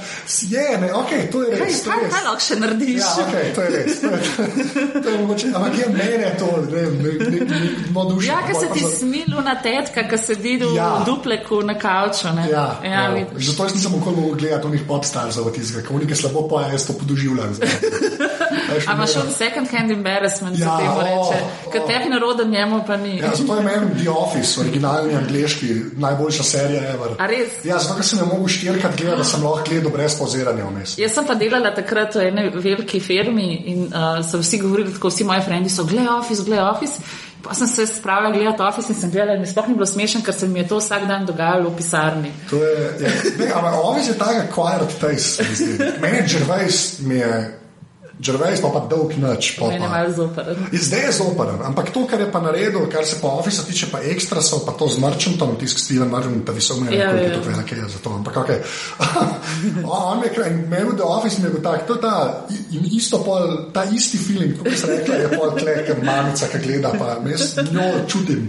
Je, 0.51 0.79
ne, 0.81 0.93
ok, 0.95 1.11
to 1.33 1.43
je 1.43 1.59
res. 1.59 1.83
Kaj, 1.85 1.99
kaj, 1.99 2.11
kaj 2.11 2.25
lahko 2.29 2.45
še 2.47 2.59
narediš? 2.61 3.01
Ja, 3.01 3.13
ok, 3.25 3.35
to 3.55 3.67
je 3.67 3.71
res. 3.77 4.01
To 4.01 4.13
je, 4.13 4.21
to 5.03 5.09
je 5.11 5.19
mogoče, 5.19 5.53
ampak 5.55 5.79
je 5.79 5.89
mene 5.93 6.33
to, 6.39 6.51
ne, 6.71 6.83
ne, 6.83 7.13
ne, 7.31 7.41
ne, 7.51 7.61
no 7.95 8.05
duša. 8.11 8.31
Ja, 8.33 8.39
ker 8.47 8.61
se 8.61 8.71
ti 8.75 8.85
smilu 8.99 9.43
na 9.45 9.57
tetka, 9.63 10.07
ki 10.09 10.21
sedi 10.21 10.57
v 10.63 10.73
ja. 10.77 10.91
dupleku 11.07 11.61
na 11.67 11.79
kavču, 11.79 12.33
ne. 12.37 12.49
Ja, 12.51 12.67
ja, 12.85 13.07
ja. 13.17 13.27
Zato 13.37 13.69
jaz 13.69 13.75
nisem 13.75 13.99
okoli 14.01 14.21
mogel 14.21 14.39
gledati 14.45 14.71
onih 14.71 14.87
popstarov, 14.89 15.53
ki 15.55 15.65
jih 15.65 16.17
slabo 16.19 16.47
poje, 16.49 16.76
jaz 16.77 16.87
to 16.87 16.99
podoživljam. 17.01 17.57
Ampak 18.67 18.95
imaš 18.95 19.13
tudi 19.15 19.33
second 19.33 19.69
hand 19.71 19.91
embarrassment, 19.91 20.59
ja, 20.59 20.77
temu 20.79 21.01
reče. 21.01 21.39
Oh, 21.67 21.73
Ker 21.73 21.83
tebi 21.87 22.11
naroden 22.11 22.51
njemu 22.51 22.83
pa 22.87 22.97
ni. 22.97 23.17
Ja, 23.19 23.31
zato 23.35 23.57
je 23.57 23.63
meni 23.63 24.03
The 24.03 24.11
Office, 24.11 24.61
originalni 24.61 25.15
angliški, 25.15 25.75
najboljša 25.97 26.43
serija 26.43 26.83
ever. 26.95 27.15
A 27.19 27.27
res? 27.27 27.65
Ja, 27.65 27.79
zato 27.79 28.03
sem 28.03 28.19
ne 28.19 28.25
mogel 28.25 28.49
štirikrat 28.49 28.97
gledati, 28.97 29.19
da 29.19 29.25
sem 29.25 29.45
lahko 29.45 29.69
gledal 29.69 29.93
brez 29.93 30.19
poziranja 30.19 30.65
vmes. 30.71 30.99
Jaz 30.99 31.15
sem 31.15 31.27
pa 31.27 31.35
delala 31.35 31.75
takrat 31.75 32.15
v 32.15 32.29
eni 32.31 32.49
veliki 32.55 33.01
firmi 33.01 33.49
in 33.73 33.87
uh, 33.87 34.21
so 34.27 34.41
vsi 34.43 34.61
govorili, 34.63 34.93
tako 34.93 35.13
vsi 35.13 35.25
moji 35.25 35.47
frendi 35.47 35.71
so, 35.71 35.85
gled 35.85 36.09
Office, 36.19 36.45
gled 36.45 36.61
Office. 36.61 37.01
Pa 37.43 37.55
sem 37.55 37.67
se 37.67 37.87
spravila 37.87 38.31
gledati 38.31 38.63
Office 38.63 38.93
in 38.93 38.99
sem 38.99 39.11
gledala, 39.11 39.35
in 39.35 39.41
mi 39.41 39.47
sploh 39.47 39.69
ni 39.69 39.75
bilo 39.75 39.87
smešen, 39.87 40.23
ker 40.23 40.35
se 40.35 40.49
mi 40.49 40.61
je 40.61 40.69
to 40.69 40.81
vsak 40.81 41.07
dan 41.07 41.27
dogajalo 41.27 41.71
v 41.71 41.77
pisarni. 41.77 42.33
To 42.51 42.57
je, 42.57 42.89
ja, 43.01 43.13
ne, 43.39 43.53
ampak 43.55 43.75
Office 43.85 44.11
je 44.11 44.19
taka 44.19 44.49
quiet 44.55 44.99
taste, 45.01 45.45
meni 46.01 46.17
je 46.17 46.27
Gervais 46.33 46.99
mi 47.01 47.23
je. 47.23 47.66
Gervais 48.21 48.61
pa, 48.65 48.71
pa 48.73 48.81
dolg 48.89 49.13
noč. 49.21 49.51
Ne, 49.61 49.77
ne. 49.77 50.69
Zdaj 50.73 51.03
je 51.05 51.13
zoperen, 51.13 51.61
ampak 51.69 51.91
to, 51.93 52.07
kar 52.09 52.21
je 52.21 52.29
pa 52.33 52.41
naredil, 52.41 52.87
kar 52.89 53.05
se 53.05 53.19
pa 53.21 53.29
Office 53.29 53.65
tiče, 53.69 53.91
pa 53.93 54.01
ekstra 54.01 54.41
so, 54.41 54.63
pa 54.65 54.73
to 54.73 54.89
z 54.89 55.03
Marčantom, 55.05 55.53
tisk 55.61 55.79
Steven 55.83 56.09
Marčant, 56.09 56.41
pa 56.47 56.55
visok 56.57 56.81
mi 56.81 56.89
je 56.89 57.05
rekel, 57.05 57.17
da 57.17 57.27
je 57.27 57.35
to 57.35 57.43
velike 57.45 57.77
je 57.77 57.89
za 57.93 58.01
to. 58.01 58.15
Ampak 58.17 58.37
ok. 58.41 58.51
On 59.99 60.25
je 60.25 60.31
rekel, 60.31 60.49
imel 60.49 60.97
je 60.97 61.05
Office, 61.05 61.43
mi 61.43 61.49
je 61.49 61.53
bil 61.59 61.63
tak, 61.63 61.85
to 61.87 61.99
je 61.99 62.01
ta, 62.01 62.15
in 62.73 62.89
isto 62.97 63.21
pol, 63.21 63.71
ta 63.77 63.85
isti 63.85 64.19
feeling, 64.19 64.57
kot 64.57 64.73
si 64.73 64.89
rekla, 64.89 65.21
je 65.21 65.31
pol 65.37 65.53
tle, 65.61 65.77
ker 65.85 66.01
mamica, 66.01 66.49
ki 66.49 66.65
gleda, 66.65 66.97
pa 66.97 67.21
jaz 67.29 67.53
njo 67.69 67.87
čutim 68.09 68.49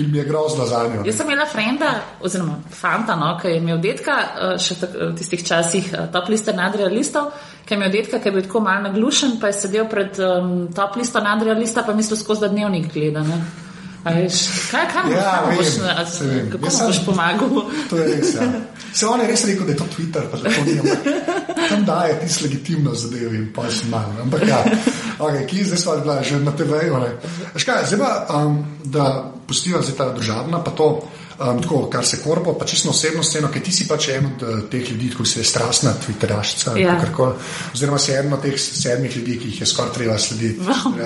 in 0.00 0.08
mi 0.08 0.18
je 0.18 0.24
grozno 0.24 0.64
za 0.66 0.86
njo. 0.88 1.04
Jaz 1.04 1.20
sem 1.20 1.28
imela 1.28 1.46
frenda, 1.52 1.94
oziroma 2.24 2.62
fanta, 2.72 3.16
no, 3.20 3.34
ki 3.36 3.52
je 3.52 3.60
imel 3.60 3.80
detka, 3.82 4.18
eh, 4.24 4.56
še 4.56 4.80
v 4.80 5.12
tistih 5.20 5.44
časih 5.44 5.92
eh, 5.92 6.06
top 6.12 6.32
liste 6.32 6.56
nadrealistov 6.56 7.34
ki 7.64 7.74
je 7.74 7.78
imel 7.78 7.92
detka, 7.92 8.18
ki 8.18 8.28
je 8.28 8.32
bil 8.32 8.46
tako 8.46 8.60
malo 8.60 8.88
naglušen, 8.88 9.38
pa 9.40 9.52
je 9.52 9.58
sedel 9.60 9.88
pred 9.90 10.18
um, 10.18 10.68
top 10.74 10.96
listo, 10.96 11.20
nadrija 11.20 11.54
lista, 11.58 11.84
pa 11.86 11.94
mislil 11.94 12.18
skozi, 12.18 12.44
da 12.46 12.48
dnevnik 12.48 12.92
gleda. 12.92 13.22
Ne? 13.26 13.42
Veš, 14.02 14.38
kaj 14.70 14.86
kaj 14.90 15.12
ja, 15.14 15.32
boš, 15.46 15.76
vem, 16.20 16.48
kako 16.50 16.66
ja, 16.66 16.86
boš 16.86 16.98
pomagal? 17.06 17.50
To 17.90 17.98
je 18.00 18.06
res. 18.08 18.34
Ja. 18.34 18.48
Se 18.92 19.06
on 19.06 19.20
je 19.22 19.28
res 19.30 19.44
rekel, 19.46 19.66
da 19.66 19.72
je 19.72 19.78
to 19.78 19.86
Twitter, 19.94 20.26
pa 20.30 20.40
tako 20.42 20.64
ni. 20.66 20.74
Tam 21.68 21.84
daje 21.86 22.18
tisto 22.24 22.44
legitimno 22.44 22.94
zadevo 22.98 23.34
in 23.34 23.46
pa 23.54 23.70
si 23.70 23.86
malo. 23.86 24.18
Ampak 24.24 24.42
ja, 24.48 24.58
okay, 25.18 25.46
ki 25.46 25.64
zdaj 25.70 25.78
stvar 25.78 26.02
bila 26.02 26.18
že 26.22 26.40
na 26.42 26.50
TV-ju. 26.50 26.98
Zdaj 27.54 27.98
pa, 27.98 28.10
um, 28.42 28.58
da 28.84 29.30
pustiva 29.46 29.82
zdaj 29.82 29.96
ta 29.96 30.10
državna, 30.18 30.64
pa 30.64 30.74
to 30.74 30.90
um, 31.50 31.62
tako, 31.62 31.86
kar 31.90 32.06
se 32.06 32.22
korpo, 32.24 32.54
pa 32.58 32.66
čisto 32.66 32.90
osebno 32.90 33.22
sceno, 33.22 33.48
ker 33.52 33.62
ti 33.62 33.72
si 33.72 33.88
pač 33.88 34.08
en 34.14 34.26
od 34.26 34.42
uh, 34.42 34.62
teh 34.70 34.90
ljudi, 34.90 35.10
ki 35.16 35.26
se 35.26 35.40
je 35.40 35.44
strastna, 35.44 35.94
Twitterašica, 36.06 36.76
ja. 36.80 36.96
karkoli. 37.00 37.34
Oziroma 37.74 37.98
si 37.98 38.12
eden 38.12 38.32
od 38.32 38.42
teh 38.42 38.58
sedmih 38.60 39.16
ljudi, 39.16 39.38
ki 39.38 39.52
jih 39.52 39.60
je 39.60 39.66
skoraj 39.66 39.92
treba 39.92 40.18
slediti. 40.18 40.60
Wow. 40.60 40.96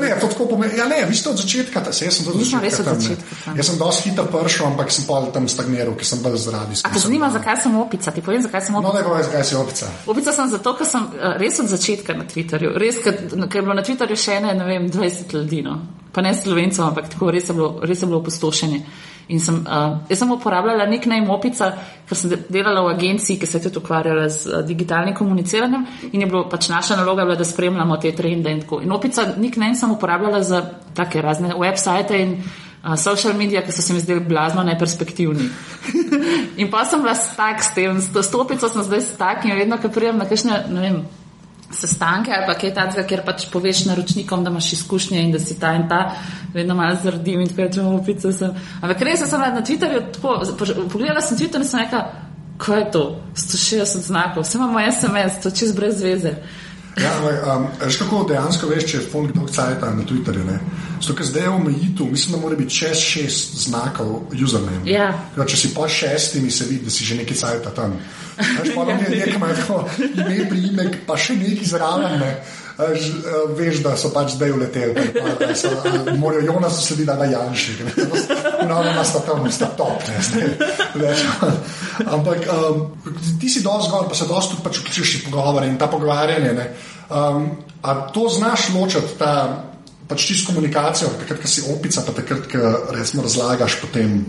Ne, 0.00 0.16
to 0.20 0.26
tako 0.26 0.46
pomeni. 0.46 0.78
Ja, 0.78 0.88
ne, 0.88 1.04
vi 1.08 1.16
ste 1.16 1.30
od 1.30 1.36
začetka, 1.36 1.84
ta, 1.84 1.92
se, 1.92 2.04
jaz 2.04 2.20
sem 2.20 2.28
od 2.28 2.38
začetka. 2.40 2.84
Tam, 2.84 3.00
začetka 3.00 3.54
jaz 3.56 3.66
sem 3.66 3.78
dosti 3.78 4.10
hitro 4.10 4.26
prišel, 4.30 4.66
ampak 4.66 4.92
sem 4.92 5.06
pa 5.08 5.20
tam 5.34 5.48
stagniral, 5.48 5.94
ker 5.98 6.06
sem 6.06 6.22
bil 6.24 6.36
zaradi. 6.40 6.80
A 6.84 6.92
te 6.92 7.02
zanima, 7.02 7.30
zakaj 7.30 7.62
sem 7.62 7.76
opica? 7.76 8.12
Ti 8.14 8.24
povem, 8.24 8.42
zakaj 8.42 8.66
sem 8.66 8.74
opica. 8.74 8.88
No, 8.88 8.98
ne 8.98 9.04
povem, 9.06 9.24
zakaj 9.28 9.44
si 9.44 9.56
opica. 9.58 9.92
Opica 10.06 10.34
sem 10.36 10.50
zato, 10.50 10.74
ker 10.78 10.88
sem 10.88 11.08
uh, 11.08 11.36
res 11.40 11.60
od 11.62 11.72
začetka 11.72 12.16
na 12.16 12.26
Twitterju. 12.28 12.74
Res, 12.80 13.00
ker 13.04 13.24
je 13.30 13.64
bilo 13.64 13.76
na 13.76 13.86
Twitterju 13.86 14.18
še 14.18 14.40
ne, 14.44 14.54
ne 14.56 14.68
vem, 14.68 14.90
20 14.92 15.34
ljudi. 15.36 15.64
No. 15.66 15.99
Pa 16.12 16.22
ne 16.22 16.34
slovencov, 16.34 16.88
ampak 16.88 17.12
tako 17.12 17.30
res 17.30 17.48
je 17.48 17.54
bilo, 17.54 17.78
res 17.86 18.02
je 18.02 18.06
bilo 18.06 18.18
opustošenje. 18.18 18.80
In 19.30 19.38
sem, 19.38 19.60
uh, 19.62 20.00
jaz 20.10 20.18
sem 20.18 20.30
uporabljala 20.34 20.88
nek 20.90 21.04
najmopica, 21.06 21.68
ker 22.08 22.18
sem 22.18 22.32
delala 22.50 22.82
v 22.88 22.94
agenciji, 22.96 23.38
ki 23.38 23.46
se 23.46 23.60
je 23.60 23.68
tudi 23.68 23.78
ukvarjala 23.78 24.26
z 24.26 24.50
uh, 24.50 24.64
digitalnim 24.66 25.14
komuniciranjem 25.14 25.84
in 26.10 26.24
je 26.24 26.26
bilo 26.26 26.48
pač 26.50 26.66
naša 26.72 26.98
naloga, 26.98 27.22
bila, 27.28 27.38
da 27.38 27.46
spremljamo 27.46 28.00
te 28.02 28.10
trende. 28.16 28.50
In, 28.50 28.64
in 28.82 28.96
opica 28.96 29.28
nik 29.38 29.60
naj 29.60 29.76
sem 29.78 29.94
uporabljala 29.94 30.42
za 30.42 30.64
take 30.98 31.22
razne 31.22 31.54
website 31.54 32.18
in 32.18 32.34
uh, 32.40 32.96
social 32.98 33.38
medije, 33.38 33.62
ki 33.62 33.76
so 33.76 33.86
se 33.86 33.94
mi 33.94 34.02
zdeli 34.02 34.26
blazno 34.26 34.66
neperspektivni. 34.66 35.46
in 36.60 36.70
pa 36.74 36.82
sem 36.84 37.06
bila 37.06 37.14
stak 37.14 37.62
s 37.62 37.70
tem, 37.78 38.02
s 38.02 38.10
to 38.10 38.26
stopico 38.26 38.68
sem 38.68 38.82
zdaj 38.82 39.06
stak 39.14 39.46
in 39.46 39.54
vedno, 39.54 39.78
ko 39.78 39.94
prijem 39.94 40.18
na 40.18 40.26
kakšne, 40.26 40.64
ne 40.74 40.86
vem 40.88 41.02
sestanke 41.72 42.32
ali 42.34 42.46
pa 42.46 42.54
kaj 42.58 42.74
takega, 42.74 43.06
kjer 43.08 43.22
pač 43.26 43.46
poveš 43.52 43.84
naročnikom, 43.86 44.44
da 44.44 44.50
imaš 44.50 44.72
izkušnje 44.72 45.20
in 45.22 45.32
da 45.32 45.38
si 45.38 45.58
ta 45.60 45.72
in 45.78 45.88
ta, 45.88 46.00
vedno 46.54 46.74
malo 46.74 46.96
zardim 47.02 47.40
in 47.40 47.48
tako 47.48 47.62
rečemo, 47.62 47.94
opica 48.00 48.32
sem. 48.32 48.56
Ampak 48.80 49.04
res 49.06 49.22
sem 49.22 49.40
na 49.40 49.62
Twitterju 49.62 50.02
tako, 50.14 50.40
pogledala 50.92 51.20
sem 51.20 51.38
Twitter 51.38 51.62
in 51.62 51.68
sem 51.68 51.84
rekla, 51.84 52.02
kaj 52.58 52.80
je 52.80 52.90
to, 52.90 53.04
160 53.36 54.10
znakov, 54.10 54.42
vse 54.42 54.58
imamo 54.58 54.82
SMS, 54.92 55.42
to 55.42 55.50
čez 55.50 55.72
brez 55.72 56.02
veze. 56.02 56.34
Ja, 56.98 57.12
um, 57.56 57.66
veš, 57.80 57.96
kako 58.02 58.24
dejansko 58.28 58.68
veš, 58.68 58.84
če 58.90 58.96
je 58.98 59.04
folk 59.12 59.30
dolg 59.32 59.50
cajt 59.54 59.84
na 59.84 60.04
Twitterju. 60.04 60.56
Zato, 61.00 61.14
ker 61.16 61.26
zdaj 61.26 61.46
je 61.46 61.52
omejitev, 61.54 62.10
mislim, 62.10 62.34
da 62.34 62.40
mora 62.42 62.56
biti 62.58 62.74
čez 62.76 62.98
šest 62.98 63.54
znakov 63.68 64.32
username. 64.34 64.82
Ja. 64.90 65.12
Ja, 65.36 65.46
če 65.46 65.56
si 65.56 65.70
po 65.74 65.86
šestimi, 65.88 66.50
se 66.50 66.66
vidi, 66.68 66.84
da 66.84 66.90
si 66.90 67.06
že 67.06 67.16
neki 67.22 67.34
cajt 67.38 67.70
tam. 67.76 67.94
Veš, 68.40 68.74
pa 68.74 68.84
nam 68.84 68.98
je 69.04 69.10
nekaj, 69.16 69.34
ima 69.34 69.52
tako 69.54 69.84
ime, 69.98 70.48
priimek, 70.50 70.98
pa 71.06 71.16
še 71.16 71.36
neki 71.40 71.68
zraven. 71.68 72.18
Ne. 72.20 72.32
Veš, 73.56 73.82
da 73.84 73.92
so 74.00 74.08
pač 74.14 74.34
zdaj 74.38 74.54
uleteli, 74.56 75.10
da 75.40 75.50
so 75.58 75.68
morajo 76.16 76.46
Jonas 76.46 76.78
slediti 76.86 77.12
na 77.12 77.26
Janši. 77.28 77.74
Da 78.64 79.04
sta 79.04 79.20
tam, 79.26 79.44
sta 79.52 79.68
top. 79.76 80.00
Ne, 80.96 81.12
Ampak 82.06 82.46
um, 82.48 82.86
ti 83.40 83.50
si 83.52 83.60
dosti 83.60 83.90
zgor, 83.90 84.08
pa 84.08 84.16
se 84.16 84.28
dosti 84.28 84.56
tudi 84.56 84.64
pač 84.64 84.80
vključiš 84.80 85.16
v 85.18 85.24
pogovore 85.28 85.68
in 85.68 85.76
ta 85.78 85.90
pogovarjanje. 85.92 86.70
Um, 87.10 87.50
a 87.82 87.94
to 88.14 88.28
znaš 88.32 88.70
ločiti, 88.72 89.18
ta 89.20 89.66
pač 90.08 90.26
čisto 90.26 90.50
komunikacijo, 90.50 91.12
takrat, 91.20 91.42
ko 91.42 91.48
si 91.48 91.66
opica, 91.70 92.02
pa 92.06 92.16
takrat, 92.16 92.48
ko 92.50 92.72
razlagaš 92.96 93.78
potem 93.84 94.24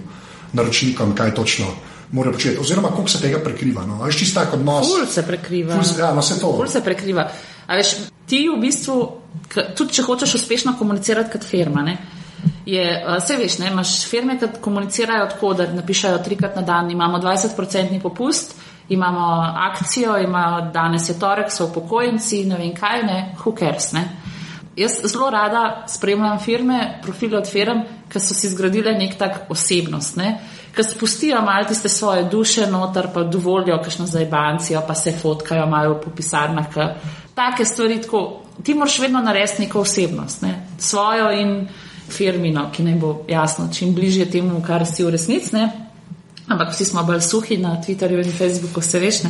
naročnikom, 0.54 1.16
kaj 1.16 1.34
točno 1.40 1.72
morajo 2.12 2.34
početi, 2.34 2.58
oziroma 2.60 2.90
koliko 2.90 3.10
se 3.10 3.22
tega 3.22 3.40
prekriva. 3.44 3.86
No? 3.86 4.04
Veš, 4.04 4.20
čisto 4.20 4.40
tako 4.40 4.58
odnos. 4.58 4.88
Ful 4.88 5.06
se 5.08 5.24
prekriva. 5.28 5.76
Ful 5.76 5.84
se, 5.84 6.02
ja, 6.02 6.14
no, 6.14 6.22
se 6.22 6.40
to. 6.40 6.54
Ful 6.58 6.68
se 6.68 6.84
prekriva. 6.84 7.28
A 7.68 7.76
veš, 7.76 7.96
ti 8.28 8.46
v 8.50 8.60
bistvu, 8.62 8.98
tudi 9.78 9.94
če 9.98 10.04
hočeš 10.08 10.36
uspešno 10.42 10.76
komunicirati 10.80 11.32
kot 11.32 11.48
firma, 11.48 11.84
ne, 11.86 11.98
je, 12.66 12.84
vse 13.06 13.38
veš, 13.38 13.60
ne, 13.62 13.70
imaš 13.72 13.94
firme, 14.10 14.38
ki 14.40 14.50
komunicirajo 14.62 15.30
tako, 15.34 15.54
da 15.60 15.68
napišajo 15.72 16.22
trikrat 16.26 16.56
na 16.56 16.66
dan, 16.66 16.92
imamo 16.92 17.20
20% 17.22 18.02
popust, 18.02 18.56
imamo 18.90 19.28
akcijo, 19.70 20.18
imamo 20.20 20.62
danes 20.74 21.10
je 21.10 21.20
torek, 21.20 21.52
so 21.52 21.70
upokojenci, 21.70 22.44
ne 22.50 22.58
vem 22.60 22.74
kaj, 22.76 23.04
ne, 23.08 23.20
who 23.40 23.56
cares, 23.58 23.92
ne. 23.96 24.08
Jaz 24.76 25.02
zelo 25.04 25.30
rada 25.30 25.84
spremljam 25.92 26.40
firme, 26.40 26.80
profile 27.04 27.38
od 27.38 27.48
firm, 27.48 27.84
ki 28.12 28.20
so 28.24 28.36
si 28.36 28.50
zgradile 28.50 28.94
nek 28.96 29.18
tak 29.20 29.52
osebnost. 29.52 30.16
Ne 30.18 30.38
ki 30.76 30.84
spustijo 30.84 31.42
malo 31.42 31.66
tiste 31.68 31.90
svoje 31.90 32.24
duše 32.24 32.68
noter, 32.68 33.08
pa 33.14 33.24
dovolijo 33.24 33.78
kakšno 33.84 34.06
zajbancijo, 34.06 34.82
pa 34.88 34.96
se 34.96 35.12
fotkajo 35.22 35.66
malo 35.66 36.02
po 36.04 36.12
pisarnah. 36.16 36.66
Take 37.36 37.66
stvari, 37.66 38.02
tako, 38.02 38.42
ti 38.64 38.74
moraš 38.74 39.00
vedno 39.00 39.22
narediti 39.22 39.62
neko 39.62 39.80
osebnost, 39.80 40.42
ne? 40.42 40.68
svojo 40.80 41.32
in 41.32 41.68
firmino, 42.10 42.70
ki 42.74 42.84
naj 42.84 42.96
bo 42.96 43.26
jasno 43.28 43.70
čim 43.74 43.94
bližje 43.96 44.32
temu, 44.32 44.62
kar 44.68 44.86
si 44.86 45.04
v 45.04 45.10
resnici. 45.10 45.56
ampak 46.48 46.74
vsi 46.74 46.86
smo 46.86 47.04
bolj 47.04 47.22
suhi 47.22 47.58
na 47.58 47.82
Twitterju 47.82 48.26
in 48.26 48.32
Facebooku, 48.32 48.82
se 48.82 49.00
veš, 49.00 49.24
ne? 49.24 49.30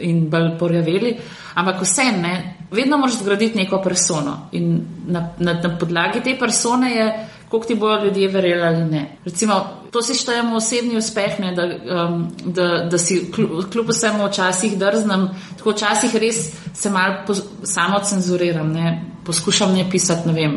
in 0.00 0.30
bolj 0.30 0.58
porjaveli. 0.58 1.16
Ampak 1.54 1.82
vse 1.82 2.04
ne, 2.04 2.56
vedno 2.70 2.98
moraš 2.98 3.18
zgraditi 3.18 3.58
neko 3.58 3.80
persono 3.82 4.48
in 4.52 4.80
na, 5.06 5.28
na, 5.38 5.52
na 5.52 5.76
podlagi 5.78 6.22
te 6.22 6.36
persone 6.38 6.90
je, 6.90 7.28
koliko 7.54 7.66
ti 7.66 7.74
bojo 7.74 8.04
ljudje 8.04 8.28
verjeli 8.28 8.62
ali 8.62 8.84
ne. 8.84 9.16
Recimo, 9.24 9.64
to 9.90 10.02
si 10.02 10.14
štejemo 10.14 10.56
osebni 10.56 10.96
uspeh, 10.96 11.38
ne, 11.40 11.52
da, 11.54 11.62
um, 12.06 12.26
da, 12.44 12.66
da 12.90 12.98
si 12.98 13.30
kljub, 13.72 13.88
vsemu 13.88 14.26
včasih 14.26 14.78
drznem, 14.78 15.28
tako 15.58 15.70
včasih 15.70 16.16
res 16.16 16.50
se 16.74 16.90
malo 16.90 17.34
samo 17.62 17.98
cenzuriram, 17.98 18.72
ne, 18.72 19.04
poskušam 19.24 19.74
ne 19.74 19.86
pisati, 19.90 20.28
ne 20.28 20.34
vem. 20.34 20.56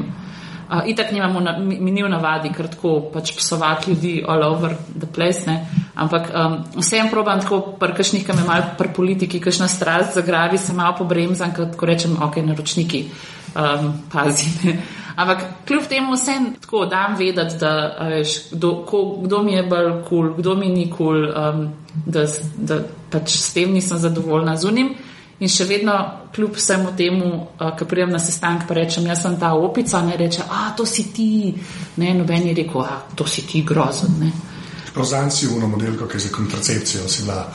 Uh, 0.70 0.82
itak 0.90 1.12
nimamo, 1.12 1.40
na, 1.40 1.58
mi 1.60 1.92
ni 1.92 2.04
v 2.04 2.10
navadi, 2.10 2.50
ker 2.50 2.68
tako 2.68 2.98
pač 3.14 3.36
psovati 3.38 3.92
ljudi 3.92 4.24
all 4.28 4.44
over 4.44 4.74
the 5.00 5.08
place, 5.16 5.46
ne. 5.46 5.66
ampak 5.96 6.34
um, 6.34 6.60
vsem 6.82 7.10
probam 7.14 7.42
tako, 7.42 7.62
prkašnih, 7.80 8.26
ki 8.26 8.34
me 8.34 8.44
malo 8.44 8.74
pri 8.78 8.90
politiki, 8.96 9.40
kakšna 9.40 9.68
strast 9.68 10.18
zagravi, 10.18 10.58
se 10.58 10.74
malo 10.74 10.98
pobremzam, 10.98 11.54
ko 11.54 11.86
rečem, 11.86 12.18
ok, 12.22 12.42
naročniki, 12.42 13.06
um, 13.54 13.94
pazi. 14.10 14.50
Ne. 14.66 14.82
Ampak 15.18 15.44
kljub 15.66 15.88
temu 15.90 16.14
vsem 16.14 16.52
tako 16.62 16.86
dam 16.86 17.16
vedeti, 17.18 17.58
da 17.58 17.72
veš, 18.10 18.36
kdo, 18.52 18.72
ko, 18.86 19.00
kdo 19.24 19.42
mi 19.44 19.54
je 19.54 19.64
bolj 19.64 19.92
kul, 19.92 20.04
cool, 20.10 20.34
kdo 20.38 20.56
mi 20.56 20.70
ni 20.70 20.86
kul, 20.92 21.24
cool, 21.34 21.54
um, 21.60 21.64
da, 22.06 22.26
da 22.58 22.78
pač 23.10 23.34
s 23.34 23.54
tem 23.54 23.74
nisem 23.74 23.98
zadovoljna 23.98 24.54
z 24.58 24.70
unim. 24.70 24.92
In 25.40 25.50
še 25.50 25.66
vedno, 25.70 25.96
kljub 26.36 26.54
vsemu 26.58 26.94
temu, 26.98 27.32
uh, 27.34 27.72
ko 27.78 27.86
prijem 27.90 28.14
na 28.14 28.22
sestank, 28.22 28.68
pa 28.70 28.78
rečem, 28.78 29.10
jaz 29.10 29.26
sem 29.26 29.40
ta 29.42 29.56
opica, 29.58 30.04
ne 30.06 30.18
reče, 30.18 30.46
a 30.50 30.70
to 30.78 30.86
si 30.86 31.10
ti, 31.14 31.30
ne, 31.98 32.14
noben 32.14 32.52
je 32.52 32.54
rekel, 32.62 32.86
a 32.86 33.02
to 33.18 33.26
si 33.26 33.46
ti 33.50 33.64
grozen. 33.66 34.20
Ne. 34.22 34.32
Prozanci 34.98 35.48
v 35.48 35.58
eno 35.58 35.68
modelko, 35.72 36.08
ki 36.10 36.18
je 36.18 36.26
za 36.28 36.32
kontracepcijo, 36.36 37.08
si 37.08 37.24
bila 37.24 37.46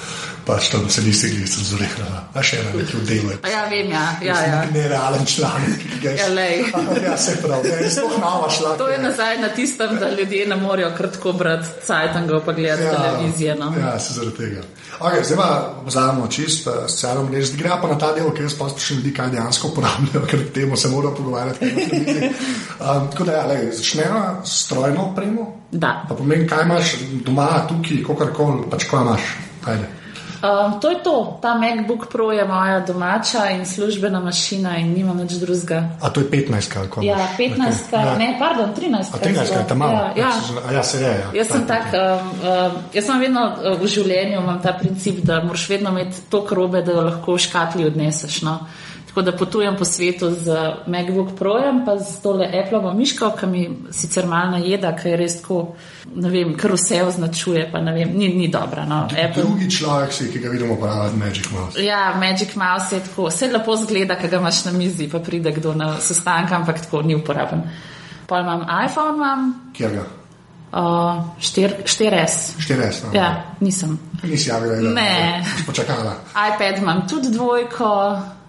pač 0.46 0.70
tam 0.72 0.88
se 0.90 1.02
nisi 1.02 1.31
gli 1.31 1.46
cenzurirala. 1.46 2.22
A 2.35 2.42
še 2.42 2.61
ena, 2.62 2.72
ki 2.74 2.96
oddeluje. 3.02 3.38
Ja, 3.52 3.66
vem, 3.68 3.90
ja. 3.92 4.05
ja, 4.24 4.37
ja. 4.46 4.61
Nerealen 4.72 5.26
članek, 5.28 5.83
ki 5.83 5.98
ga 6.02 6.11
je. 6.11 6.16
Ja, 6.18 6.28
lej. 6.33 6.64
ja, 7.07 7.16
se 7.20 7.37
pravi, 7.42 7.68
ne, 7.68 7.90
sploh 7.90 8.16
nova 8.22 8.48
šla. 8.50 8.76
To 8.81 8.88
je 8.88 8.98
nazaj 9.02 9.38
na 9.42 9.50
tistem, 9.55 9.98
da 10.00 10.11
ljudje 10.11 10.46
ne 10.48 10.57
morejo 10.57 10.92
kratko 10.96 11.35
brati 11.37 11.68
cajtanga 11.87 12.40
pa 12.46 12.52
gledati 12.57 12.88
ja, 12.88 12.94
televizijo. 12.96 13.59
No. 13.61 13.74
Ja, 13.78 13.98
se 14.00 14.14
zaradi 14.14 14.37
tega. 14.38 14.64
Okay, 15.03 15.25
zdaj 15.25 15.37
pa 15.37 15.49
vzamemo 15.87 16.27
čist 16.31 16.67
uh, 16.67 16.87
socialno 16.87 17.25
mrežo. 17.27 17.57
Gre 17.59 17.75
pa 17.83 17.88
na 17.91 17.99
ta 17.99 18.12
del, 18.15 18.31
ker 18.31 18.47
jaz 18.47 18.55
pa 18.55 18.69
sprašujem 18.71 19.01
ljudi, 19.01 19.15
kaj 19.17 19.33
dejansko 19.35 19.73
uporabljajo, 19.73 20.27
ker 20.31 20.45
k 20.47 20.55
temu 20.55 20.77
se 20.77 20.88
morajo 20.88 21.15
pogovarjati. 21.15 21.71
um, 22.79 23.09
tako 23.11 23.25
da, 23.25 23.33
ja, 23.33 23.47
lej, 23.47 23.73
začnemo 23.73 24.23
s 24.45 24.61
strojno 24.65 25.09
opremo. 25.11 25.49
Da. 25.73 26.05
Pa 26.09 26.15
pomeni, 26.15 26.47
kaj 26.47 26.62
imaš 26.65 26.95
doma, 27.27 27.49
tukaj, 27.69 28.05
kakorkoli, 28.07 28.71
pač 28.71 28.87
kaj 28.91 29.03
imaš. 29.03 29.35
Ajde. 29.67 30.02
Um, 30.42 30.81
to 30.81 30.90
je 30.90 30.96
to, 30.96 31.38
ta 31.42 31.55
MacBook 31.55 32.07
Pro 32.12 32.33
je 32.33 32.44
moja 32.44 32.81
domača 32.81 33.50
in 33.50 33.66
službena 33.66 34.20
mašina 34.20 34.76
in 34.78 34.92
nima 34.92 35.14
nič 35.14 35.33
drugega. 35.33 35.88
A 36.00 36.11
to 36.11 36.20
je 36.20 36.31
15, 36.31 36.78
ali 36.78 36.88
kako? 36.88 37.02
Ja, 37.02 37.28
15, 37.38 37.66
okay. 37.92 38.07
ja. 38.07 38.18
ne, 38.18 38.37
pardon, 38.38 38.74
13. 38.74 39.14
A 39.14 39.18
13, 39.18 39.55
kaj 39.55 39.66
tam 39.68 39.78
malo? 39.78 39.92
Ja, 39.92 40.12
ja. 40.16 40.31
ja. 40.66 40.72
ja, 40.72 40.83
se 40.83 40.98
je. 40.98 41.11
Ja. 41.11 41.31
Jaz 41.35 41.48
sem 41.48 41.66
tak, 41.66 41.94
um, 41.94 42.28
um, 42.28 42.83
jaz 42.92 43.07
sem 43.07 43.20
vedno 43.20 43.44
uh, 43.55 43.78
v 43.81 43.87
življenju 43.87 44.40
imam 44.40 44.59
ta 44.62 44.72
princip, 44.72 45.22
da 45.22 45.38
moraš 45.44 45.68
vedno 45.68 45.90
imeti 45.90 46.26
to 46.31 46.42
krobe, 46.44 46.83
da 46.83 46.92
jo 46.92 47.07
lahko 47.07 47.38
v 47.38 47.44
škatli 47.46 47.87
odneseš. 47.87 48.42
No? 48.42 48.59
Tako 49.12 49.22
da 49.22 49.33
potujem 49.37 49.77
po 49.77 49.85
svetu 49.85 50.31
z 50.31 50.55
MacBook 50.87 51.38
Projem, 51.38 51.85
pa 51.85 51.98
z 51.98 52.22
tole 52.22 52.46
Apple 52.64 52.94
miško, 52.94 53.31
ki 53.40 53.46
mi 53.46 53.79
sicer 53.90 54.27
malo 54.27 54.51
najeda, 54.57 54.94
ker 54.96 55.11
je 55.11 55.18
res 55.20 55.37
tako, 55.42 55.75
ne 56.16 56.31
vem, 56.33 56.55
kar 56.57 56.72
vse 56.72 57.03
označuje, 57.05 57.66
pa 57.72 57.83
ne 57.85 57.92
vem, 57.92 58.14
ni, 58.16 58.31
ni 58.33 58.48
dobra. 58.48 58.87
No. 58.88 59.03
Apple... 59.05 59.44
Drugi 59.44 59.68
človek 59.70 60.16
si, 60.16 60.31
ki 60.33 60.40
ga 60.40 60.48
vidimo, 60.48 60.79
pravi 60.81 61.20
Magic 61.20 61.51
Mouse. 61.53 61.85
Ja, 61.85 62.16
Magic 62.16 62.57
Mouse 62.57 62.96
je 62.96 63.05
tako, 63.05 63.29
vse 63.29 63.53
lepo 63.53 63.77
zgleda, 63.77 64.16
kaj 64.16 64.33
ga 64.33 64.40
imaš 64.40 64.64
na 64.64 64.72
mizi, 64.72 65.11
pa 65.12 65.20
pride 65.20 65.53
kdo 65.61 65.77
na 65.77 65.92
sestanek, 66.01 66.57
ampak 66.62 66.81
tako 66.87 67.05
ni 67.05 67.20
uporaben. 67.20 67.68
Pa 68.27 68.40
imam 68.40 68.64
iPhone, 68.64 69.16
imam. 69.20 69.48
Kjer 69.77 69.96
ga? 70.01 70.11
Uh, 70.72 71.37
4S. 71.37 72.55
4S. 72.64 73.05
No, 73.05 73.12
ja, 73.12 73.44
nisem. 73.61 73.98
Nisi 74.22 74.48
javila, 74.48 74.81
da 74.81 74.90
ne. 74.90 75.44
Počakala. 75.68 76.22
iPad 76.33 76.79
imam 76.79 77.09
tudi 77.09 77.29
dvojko. 77.29 77.92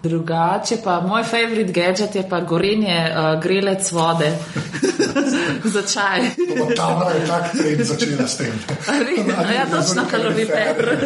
Drugače 0.04 0.76
pa 0.84 1.00
moj 1.00 1.22
favorit 1.24 1.70
gadget 1.72 2.14
je 2.14 2.24
pa 2.28 2.40
gorenje 2.40 3.10
uh, 3.10 3.40
grelec 3.42 3.92
vode 3.92 4.32
za 5.74 5.82
čaj. 5.82 6.20
Ta 6.76 7.12
je 7.14 7.26
tak 7.26 7.52
trend 7.52 7.80
začela 7.80 8.28
s 8.28 8.36
tem. 8.36 8.52
Ja, 9.54 9.66
točno 9.70 10.02
kalorifer. 10.10 10.98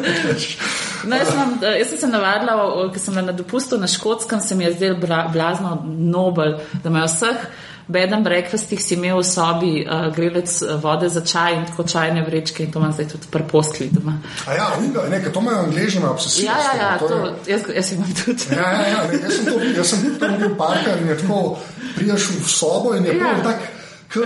No, 1.04 1.16
jaz, 1.16 1.28
mam, 1.36 1.58
eh, 1.62 1.78
jaz 1.78 1.88
sem 1.88 1.98
se 1.98 2.08
navadila, 2.08 2.90
ker 2.92 3.00
sem 3.00 3.14
na 3.14 3.32
dopustu 3.32 3.78
na 3.78 3.86
škotskem, 3.86 4.40
se 4.40 4.54
mi 4.54 4.64
je 4.64 4.72
zdel 4.72 4.96
blazno 5.32 5.78
nobel, 5.86 6.58
da 6.82 6.90
imajo 6.90 7.06
vseh 7.06 7.46
bed 7.88 8.12
and 8.12 8.24
breakfastih 8.24 8.82
si 8.82 8.94
imel 8.94 9.18
v 9.18 9.24
sobi 9.24 9.72
uh, 9.80 10.08
grelec 10.14 10.52
vode 10.82 11.08
za 11.08 11.20
čaj 11.24 11.56
in 11.56 11.64
tako 11.66 11.86
čajne 11.88 12.24
vrečke 12.26 12.64
in 12.64 12.72
to 12.72 12.78
imam 12.78 12.92
zdaj 12.92 13.08
tudi 13.08 13.30
prepostli 13.30 13.88
doma. 13.92 14.18
A 14.46 14.54
ja, 14.54 14.68
unga, 14.78 15.06
nekaj, 15.10 15.32
to 15.32 15.40
imajo 15.40 15.64
angliži 15.64 16.00
na 16.00 16.10
obsesiji. 16.10 16.46
Ja, 16.46 16.58
ja, 16.58 16.74
ja, 16.82 16.98
to, 16.98 17.08
to 17.08 17.16
je... 17.16 17.32
jaz, 17.46 17.62
jaz 17.74 17.92
imam 17.92 18.14
tudi. 18.24 18.44
Ja, 18.52 18.70
ja, 18.72 18.86
ja, 18.88 19.06
ne, 19.12 19.20
jaz 19.22 19.34
sem 19.36 19.44
to 19.44 19.58
jaz 19.76 19.90
sem 19.90 20.04
tudi 20.04 20.38
bil 20.38 20.54
parkar 20.56 21.00
in 21.00 21.08
je 21.08 21.18
tako, 21.18 21.58
prijaš 21.96 22.30
v 22.30 22.48
sobo 22.48 22.94
in 22.94 23.04
je 23.04 23.16
ja. 23.16 23.34
prav 23.42 23.77
tak. 24.08 24.18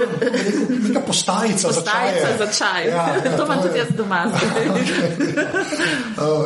Neka 0.88 1.00
postajica, 1.06 1.68
postajica 1.68 2.28
za 2.38 2.46
čaj. 2.58 2.88
Ja, 2.88 3.14
ja, 3.24 3.36
to 3.36 3.44
imam 3.44 3.62
tudi 3.62 3.78
jaz 3.78 3.88
doma. 3.96 4.24
uh, 4.26 4.32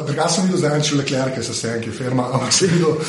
Druga 0.07 0.29
sem 0.29 0.45
videl 0.45 0.59
zdaj, 0.59 0.83
če 0.83 0.97
le 0.97 1.05
klerke 1.05 1.43
se 1.43 1.55
senke, 1.55 1.91
firma, 1.93 2.23
ampak 2.33 2.53
sem 2.53 2.69
videl, 2.73 2.91
uh, 2.97 3.03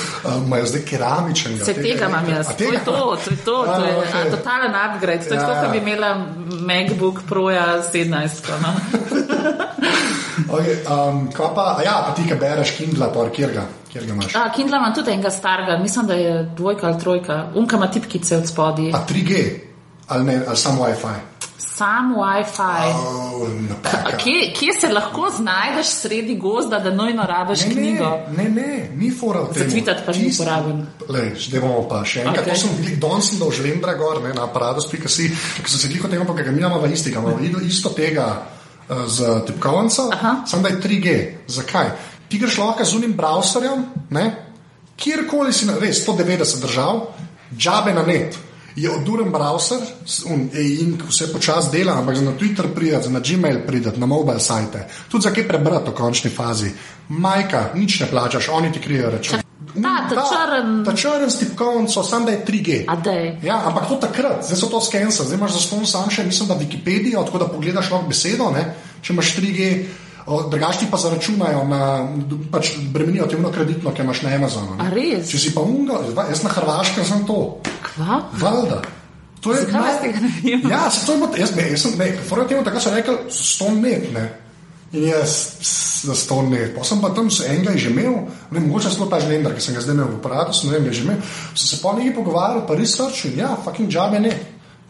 imajo 0.46 0.66
zdaj 0.74 0.82
keramičen. 0.90 1.60
Se 1.66 1.74
tega 1.74 2.06
imam 2.12 2.30
jaz. 2.30 2.48
To 2.58 2.64
je 2.64 2.80
to, 2.86 3.18
to 3.24 3.30
je 3.32 3.38
to, 3.46 3.66
to 3.66 3.86
je 3.86 3.94
okay. 4.04 4.32
totalen 4.32 4.76
upgrade. 4.76 5.26
To 5.28 5.34
je 5.34 5.40
ja, 5.40 5.48
tako, 5.48 5.66
kot 5.66 5.72
bi 5.72 5.78
imela 5.78 6.26
MacBook 6.68 7.20
Proja 7.30 7.84
17. 7.94 8.52
No? 8.62 8.70
okay, 10.58 10.76
um, 10.86 11.30
pa, 11.56 11.82
ja, 11.86 12.04
pa 12.08 12.14
ti, 12.16 12.22
ki 12.28 12.36
bereš 12.40 12.72
Kindle, 12.78 13.12
pa 13.14 13.30
kjer 13.34 13.52
ga? 13.56 13.64
A, 14.36 14.52
Kindle 14.54 14.78
imam 14.78 14.94
tudi 14.94 15.12
enega 15.12 15.30
starega, 15.34 15.78
mislim, 15.78 16.08
da 16.08 16.14
je 16.14 16.44
dvojka 16.58 16.88
ali 16.88 17.00
trojka, 17.00 17.50
unka 17.56 17.76
ima 17.76 17.92
tipkice 17.92 18.38
od 18.38 18.48
spodaj. 18.48 18.92
A 18.94 19.06
3G? 19.10 19.68
Ali, 20.08 20.24
ne, 20.26 20.42
ali 20.48 20.58
samo 20.58 20.84
WiFi. 20.84 21.38
Sam 21.58 22.16
WiFi. 22.16 22.94
Oh, 22.96 23.48
kje, 24.24 24.54
kje 24.60 24.74
se 24.82 24.90
lahko 24.90 25.30
znajdeš 25.38 25.88
sredi 25.88 26.36
gozda, 26.36 26.80
da 26.80 26.94
nojno 26.94 27.24
rabiš 27.24 27.66
ne, 27.66 27.72
knjigo? 27.72 28.10
Ne, 28.38 28.44
ne, 28.44 28.50
ne, 28.50 28.90
ni 28.96 29.12
fora 29.12 29.42
v 29.42 29.54
tem. 29.54 29.64
Zatvitati 29.64 30.02
pa 30.06 30.12
ni 30.12 30.32
uporaben. 30.34 30.86
Zdaj 31.38 31.62
bomo 31.62 31.84
pa 31.90 32.02
še 32.06 32.24
enkrat. 32.24 32.46
Okay. 32.46 32.54
To 32.54 32.62
sem 32.62 32.80
videl, 32.82 32.98
danes 33.02 33.30
sem 33.30 33.42
dol 33.42 33.54
žlendra 33.54 33.94
gor 34.00 34.24
ne, 34.24 34.34
na 34.34 34.48
aparatus.si, 34.48 35.30
ki 35.62 35.70
sem 35.70 35.84
se 35.84 35.92
tiho 35.94 36.10
tega, 36.10 36.26
pa 36.26 36.38
ga 36.40 36.50
mi 36.52 36.64
imamo 36.66 36.82
v 36.82 36.92
isti, 36.98 37.14
ga 37.14 37.22
imamo 37.22 37.38
videl 37.42 37.70
isto 37.70 37.94
tega 37.94 38.28
uh, 38.34 39.06
z 39.06 39.38
tipkovnico, 39.52 40.10
samo 40.50 40.64
da 40.66 40.74
je 40.74 40.82
3G. 40.82 41.16
Zakaj? 41.60 41.94
Ti 42.28 42.42
greš 42.42 42.58
lahko 42.58 42.86
z 42.86 42.98
unim 42.98 43.14
browserjem, 43.18 43.86
kjerkoli 44.98 45.54
si, 45.54 45.70
res 45.78 46.02
190 46.08 46.66
držav, 46.66 47.06
džabe 47.54 47.94
na 47.94 48.02
net 48.08 48.47
je 48.78 48.92
oduren 48.92 49.32
browser 49.32 49.82
in 50.54 50.98
vse 51.10 51.32
počasi 51.34 51.72
dela, 51.72 51.98
ampak 51.98 52.22
na 52.22 52.32
Twitter 52.38 52.70
pridete, 52.76 53.10
na 53.10 53.20
Gmail 53.20 53.66
pridete, 53.66 54.00
na 54.00 54.06
mobile 54.06 54.40
sajte, 54.40 54.86
tudi 55.10 55.24
za 55.24 55.34
kaj 55.34 55.48
prebrati 55.48 55.90
v 55.90 55.98
končni 55.98 56.30
fazi. 56.30 56.72
Majka, 57.10 57.72
nič 57.74 58.00
ne 58.00 58.08
plačaš, 58.08 58.50
oni 58.54 58.72
ti 58.72 58.80
krijejo 58.80 59.10
račun. 59.10 59.42
Ta, 59.82 59.96
ta 60.10 60.24
črn. 60.30 60.86
Ta 60.86 60.94
črn 60.96 61.30
s 61.32 61.40
tipkovnico, 61.40 62.04
sam 62.04 62.26
da 62.26 62.32
je 62.32 62.46
3G. 62.46 62.86
Ja, 63.44 63.62
ampak 63.66 63.90
to 63.90 63.96
takrat, 63.96 64.46
zdaj 64.46 64.58
so 64.58 64.70
to 64.70 64.82
skensa, 64.82 65.24
zdaj 65.24 65.38
imaš 65.38 65.58
za 65.58 65.60
ston 65.60 65.86
sam 65.86 66.10
še, 66.10 66.26
mislim, 66.26 66.50
da 66.50 66.60
Wikipedia, 66.62 67.26
tako 67.26 67.42
da 67.42 67.50
pogledaš 67.50 67.92
lahko 67.92 68.08
besedo, 68.08 68.52
ne? 68.54 68.74
če 69.02 69.14
imaš 69.14 69.34
3G. 69.38 69.72
Drugačni 70.28 70.90
pa 70.92 70.98
zaračunajo, 71.00 71.64
na, 71.72 71.82
pač 72.52 72.74
bremenijo 72.92 73.30
te 73.32 73.38
vno 73.40 73.52
kreditno, 73.52 73.94
ki 73.96 74.04
imaš 74.04 74.22
na 74.26 74.36
Amazonu. 74.36 74.76
Če 75.30 75.40
si 75.40 75.54
pa 75.56 75.64
unga, 75.64 76.02
jaz 76.28 76.44
na 76.44 76.52
Hrvaškem 76.52 77.08
sem 77.08 77.24
to. 77.28 77.38
Kva? 77.86 78.26
Valda. 78.42 78.82
To 79.42 79.54
je 79.54 79.62
nekaj, 79.64 79.72
kar 79.72 79.94
ste 80.00 80.12
ga 80.12 80.20
naredili. 80.26 80.72
Ja, 80.72 80.90
se 80.92 81.06
to 81.06 81.14
je 81.14 81.22
bilo, 81.22 81.32
jaz, 81.38 81.56
ne, 81.56 81.70
jaz 81.72 81.86
sem, 81.86 81.96
ne, 82.00 82.10
fora 82.28 82.44
temu, 82.48 82.66
tako 82.66 82.84
so 82.84 82.92
rekli, 82.92 83.16
ston 83.32 83.80
net, 83.82 84.10
ne. 84.14 84.26
In 84.92 85.08
jaz, 85.08 85.38
za 86.04 86.16
ston 86.16 86.52
net. 86.52 86.76
Pa 86.76 86.84
sem 86.84 87.00
pa 87.04 87.14
tam 87.16 87.30
enega 87.30 87.78
že 87.78 87.94
imel, 87.94 88.20
ne, 88.52 88.66
mogoče 88.68 88.92
sploh 88.92 89.08
ta 89.12 89.22
žlender, 89.24 89.56
ki 89.56 89.64
sem 89.64 89.78
ga 89.78 89.86
zdaj 89.86 89.96
imel 89.96 90.12
v 90.12 90.20
aparatu, 90.20 90.58
sem 90.58 90.72
ne 90.72 90.80
vem, 90.80 90.92
že 90.92 91.08
imel. 91.08 91.24
So 91.54 91.64
se 91.70 91.80
pa 91.80 91.96
nekaj 91.96 92.16
pogovarjali, 92.20 92.68
pa 92.68 92.76
research 92.76 93.32
in 93.32 93.40
ja, 93.40 93.56
fucking 93.64 93.88
je 93.88 94.20
ne. 94.28 94.36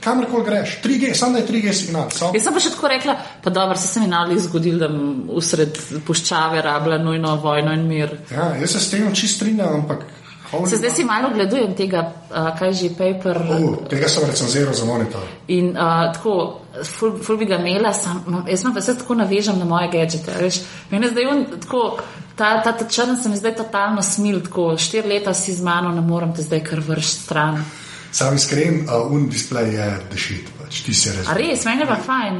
Kamorkoli 0.03 0.45
greš, 0.45 0.77
3G, 0.83 1.13
samo 1.13 1.33
da 1.33 1.39
je 1.39 1.47
3G 1.47 1.73
signal. 1.73 2.11
So. 2.13 2.29
Jaz 2.33 2.43
sem 2.45 2.53
pa 2.53 2.61
še 2.61 2.71
tako 2.75 2.91
rekla, 2.91 3.15
pa 3.43 3.49
dobro, 3.49 3.75
se 3.77 3.87
se 3.87 3.99
mi 3.99 4.07
nali 4.07 4.37
zgodil, 4.39 4.77
da 4.79 4.89
usred 5.33 5.79
puščave 6.05 6.61
rabla 6.61 6.99
nujno 7.01 7.35
vojno 7.41 7.73
in 7.73 7.87
mir. 7.89 8.13
Ja, 8.31 8.51
jaz 8.61 8.77
se 8.77 8.83
s 8.85 8.93
tem 8.93 9.09
čist 9.15 9.41
strinjam, 9.41 9.81
ampak 9.81 10.05
Holy 10.51 10.69
Se 10.69 10.75
zdaj 10.75 10.91
si 10.91 11.03
malo 11.03 11.29
gledujem 11.33 11.73
tega, 11.75 12.13
uh, 12.31 12.59
kaj 12.59 12.73
že 12.73 12.89
paper. 12.95 13.37
Uh, 13.37 13.87
tega 13.89 14.07
sem 14.07 14.23
recenziral 14.23 14.73
za 14.73 14.85
monitor. 14.85 15.21
In 15.47 15.75
uh, 15.75 16.07
tako, 16.15 16.61
ful, 16.83 17.17
ful 17.19 17.37
bi 17.37 17.45
ga 17.45 17.59
imela, 17.59 17.91
sam, 17.93 18.45
jaz 18.47 18.63
pa 18.73 18.81
se 18.81 18.95
tako 18.97 19.17
navežem 19.19 19.59
na 19.59 19.65
moje 19.65 19.89
gadžete. 19.91 20.31
Veš, 20.39 20.61
meni 20.91 21.11
zdaj 21.11 21.27
on, 21.27 21.43
tako, 21.65 21.99
ta, 22.35 22.61
ta, 22.63 22.71
ta 22.71 22.87
črn 22.87 23.17
se 23.19 23.29
mi 23.29 23.35
zdaj 23.35 23.57
totalno 23.59 24.01
smil, 24.01 24.39
tako 24.45 24.77
štiri 24.77 25.17
leta 25.17 25.33
si 25.33 25.53
z 25.53 25.63
mano, 25.63 25.91
ne 25.91 26.01
morem 26.01 26.31
te 26.33 26.47
zdaj 26.47 26.63
kar 26.63 26.79
vrš 26.79 27.11
stran. 27.25 27.59
Sam 28.17 28.33
iskren, 28.33 28.79
uh, 28.89 29.11
un 29.13 29.27
displej 29.29 29.75
je 29.77 29.87
dešit, 30.11 30.47
pač 30.57 30.81
ti 30.81 30.93
si 30.97 31.11
res. 31.13 31.27
A 31.29 31.35
res, 31.37 31.65
meni 31.69 31.83
je 31.83 31.89
pa 31.89 31.97
fajn. 32.01 32.39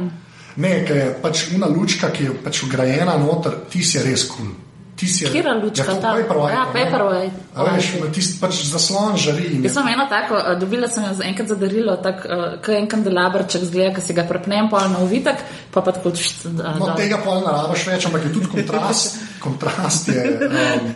Ne, 0.58 0.72
ker 0.82 0.96
je 0.98 1.10
pač 1.22 1.44
una 1.54 1.68
lučka, 1.70 2.10
ki 2.10 2.24
je 2.24 2.38
pač 2.42 2.64
ugrajena 2.66 3.14
noter, 3.20 3.60
ti 3.70 3.84
si 3.86 4.02
res 4.02 4.26
kul. 4.26 4.48
Cool. 4.48 4.64
Kira 4.98 5.52
lučka, 5.54 5.84
ja, 5.86 6.00
ta? 6.02 6.12
Paperwhite, 6.18 6.54
Ja. 6.56 6.64
Paperwhite. 6.74 7.38
A 7.54 7.66
veš, 7.68 7.92
tisti 8.10 8.40
pač 8.40 8.64
zaslon 8.66 9.14
žari. 9.14 9.62
Jaz 9.62 9.76
sem 9.78 9.86
eno 9.92 10.08
tako, 10.10 10.40
dobila 10.58 10.88
sem 10.90 11.06
jo 11.06 11.12
enkrat 11.22 11.52
za 11.52 11.54
darilo, 11.54 11.94
uh, 11.94 12.58
kot 12.58 12.74
en 12.74 12.90
kandelabrček 12.90 13.62
zgleda, 13.70 13.94
ki 13.94 14.02
si 14.02 14.18
ga 14.18 14.26
prepnem 14.26 14.66
pol 14.66 14.90
na 14.90 14.98
uvitek, 15.06 15.46
pa 15.70 15.84
pa 15.86 15.94
tako 15.94 16.10
uh, 16.10 16.74
No, 16.82 16.90
tega 16.98 17.22
pol 17.22 17.46
ne 17.46 17.54
rabiš 17.54 17.86
več, 17.92 18.10
ampak 18.10 18.26
je 18.26 18.34
tudi 18.34 18.50
kontrast. 18.58 19.22
kontrast 19.46 20.10
je 20.10 20.26
um, 20.50 20.92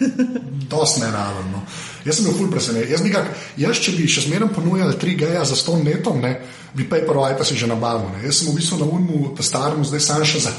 dosti 0.66 1.06
neraven. 1.06 1.54
No. 1.54 1.62
Jaz 2.04 2.16
sem 2.16 2.24
bil 2.24 2.34
ful 2.34 2.50
presenečen. 2.50 2.90
Jaz, 2.90 3.00
bi 3.02 3.10
ga- 3.10 3.28
jaz, 3.56 3.76
če 3.78 3.92
bi 3.92 4.08
še 4.08 4.20
zmeraj 4.20 4.48
ponujali 4.48 4.94
3G 4.94 5.44
za 5.44 5.54
100 5.56 5.84
netom, 5.84 6.20
ne, 6.20 6.40
bi 6.74 6.84
Paperwhite 6.84 7.44
si 7.44 7.54
že 7.56 7.66
nabavil. 7.66 8.08
Ne. 8.10 8.26
Jaz 8.26 8.36
sem 8.36 8.48
v 8.48 8.56
bistvu 8.56 8.78
na 8.78 8.86
unmu, 8.86 9.34
ta 9.36 9.42
staremu, 9.42 9.84
zdaj 9.84 10.00
sam 10.00 10.24
še 10.24 10.38
za, 10.40 10.50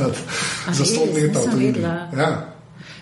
za 0.72 0.84
100 0.86 1.06
res? 1.06 1.14
netov. 1.14 1.44
Nisem 1.44 1.52
to 1.52 1.58
vidim. 1.58 1.74
vedela. 1.74 2.10
Ja. 2.18 2.53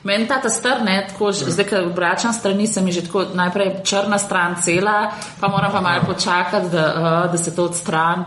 Meni 0.04 0.28
ta 0.28 0.42
ta 0.42 0.50
str, 0.50 0.82
ne, 0.82 1.08
tako, 1.10 1.32
že- 1.32 1.52
zdaj, 1.52 1.66
ko 1.70 1.76
obračam 1.86 2.34
strani, 2.34 2.68
se 2.68 2.82
mi 2.82 2.92
že 2.92 3.02
tako 3.06 3.26
najprej 3.34 3.84
črna 3.84 4.18
stran 4.18 4.56
cela, 4.64 5.12
pa 5.40 5.48
moram 5.48 5.72
pa 5.72 5.82
malo 5.82 6.02
počakati, 6.06 6.70
da, 6.70 6.86
uh, 7.26 7.32
da 7.32 7.38
se 7.38 7.56
to 7.56 7.66
odstran. 7.66 8.26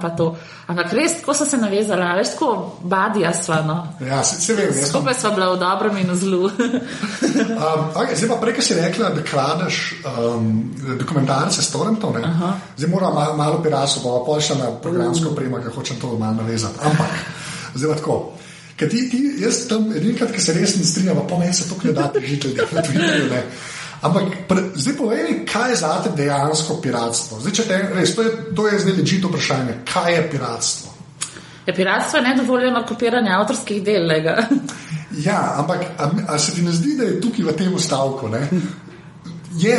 Ampak 0.67 0.93
res, 0.93 1.19
tako 1.21 1.35
sem 1.35 1.47
se 1.47 1.57
navezala, 1.57 2.15
veš, 2.15 2.31
tako 2.31 2.79
badija 2.83 3.33
sva, 3.35 3.61
no. 3.67 3.89
Ja, 4.01 4.23
se, 4.25 4.41
se 4.41 4.55
vem, 4.55 4.71
jaz 4.73 4.89
Skupaj 4.89 5.15
sva 5.15 5.31
bila 5.31 5.51
v 5.53 5.59
dobrem 5.59 5.97
in 5.97 6.11
v 6.11 6.17
zlu. 6.17 6.51
Um, 7.35 7.91
okay, 7.95 8.15
zdaj 8.15 8.29
pa 8.29 8.37
prej, 8.37 8.55
ko 8.55 8.63
si 8.63 8.75
rekla, 8.75 9.11
da 9.11 9.23
kradeš 9.23 9.77
um, 10.05 10.75
dokumentarce 10.99 11.63
s 11.63 11.71
torrentov, 11.73 12.15
ne? 12.15 12.23
zdaj 12.77 12.91
moram 12.91 13.15
malo, 13.15 13.37
malo 13.37 13.59
pirasu, 13.63 14.03
pa 14.05 14.23
pa 14.27 14.39
še 14.41 14.55
na 14.59 14.71
programsko 14.71 15.33
opremo, 15.33 15.59
ker 15.59 15.75
hočem 15.75 15.99
to 16.01 16.15
malo 16.19 16.43
navezati. 16.43 16.79
Ampak, 16.83 17.13
zdaj 17.75 17.91
pa 17.91 17.97
tako. 17.99 18.17
Ker 18.77 18.91
ti, 18.91 19.05
ti, 19.11 19.21
jaz 19.39 19.67
tam 19.71 19.93
edinkrat, 19.95 20.33
ki 20.35 20.41
se 20.43 20.53
res 20.57 20.77
ne 20.77 20.85
strinjam, 20.85 21.21
pa 21.31 21.39
meni 21.39 21.55
se 21.55 21.69
to 21.69 21.77
ne 21.85 21.93
da 21.95 22.09
težiti 22.13 22.49
ljudi 22.49 22.61
na 22.73 22.83
Twitterju. 22.83 23.31
ne. 23.31 23.43
Ampak 24.05 24.25
pre, 24.49 24.63
zdaj 24.77 24.97
povej 24.99 25.23
mi, 25.25 25.35
kaj 25.47 25.71
je 25.71 25.77
zate 25.77 26.11
dejansko 26.17 26.81
piratstvo. 26.83 27.39
Zdaj, 27.41 27.53
te, 27.69 27.79
res, 27.95 28.15
to 28.15 28.23
je, 28.23 28.33
to 28.57 28.67
je 28.69 28.81
zdaj 28.83 28.97
ležito 28.99 29.31
vprašanje, 29.31 29.77
kaj 29.93 30.15
je 30.15 30.25
piratstvo. 30.31 30.91
Je 31.67 31.75
piratstvo 31.75 32.19
je 32.19 32.25
nedovoljeno 32.29 32.83
kopiranje 32.89 33.31
avtorskih 33.31 33.83
del. 33.83 34.11
Ja, 35.25 35.55
ampak 35.59 35.87
a, 35.99 36.11
a 36.35 36.39
se 36.39 36.53
ti 36.55 36.63
ne 36.63 36.73
zdi, 36.73 36.97
da 36.99 37.05
je 37.05 37.21
tukaj 37.21 37.45
v 37.45 37.53
tem 37.57 37.79
stavku? 37.79 38.29
Ne? 38.29 38.49
Je 39.57 39.77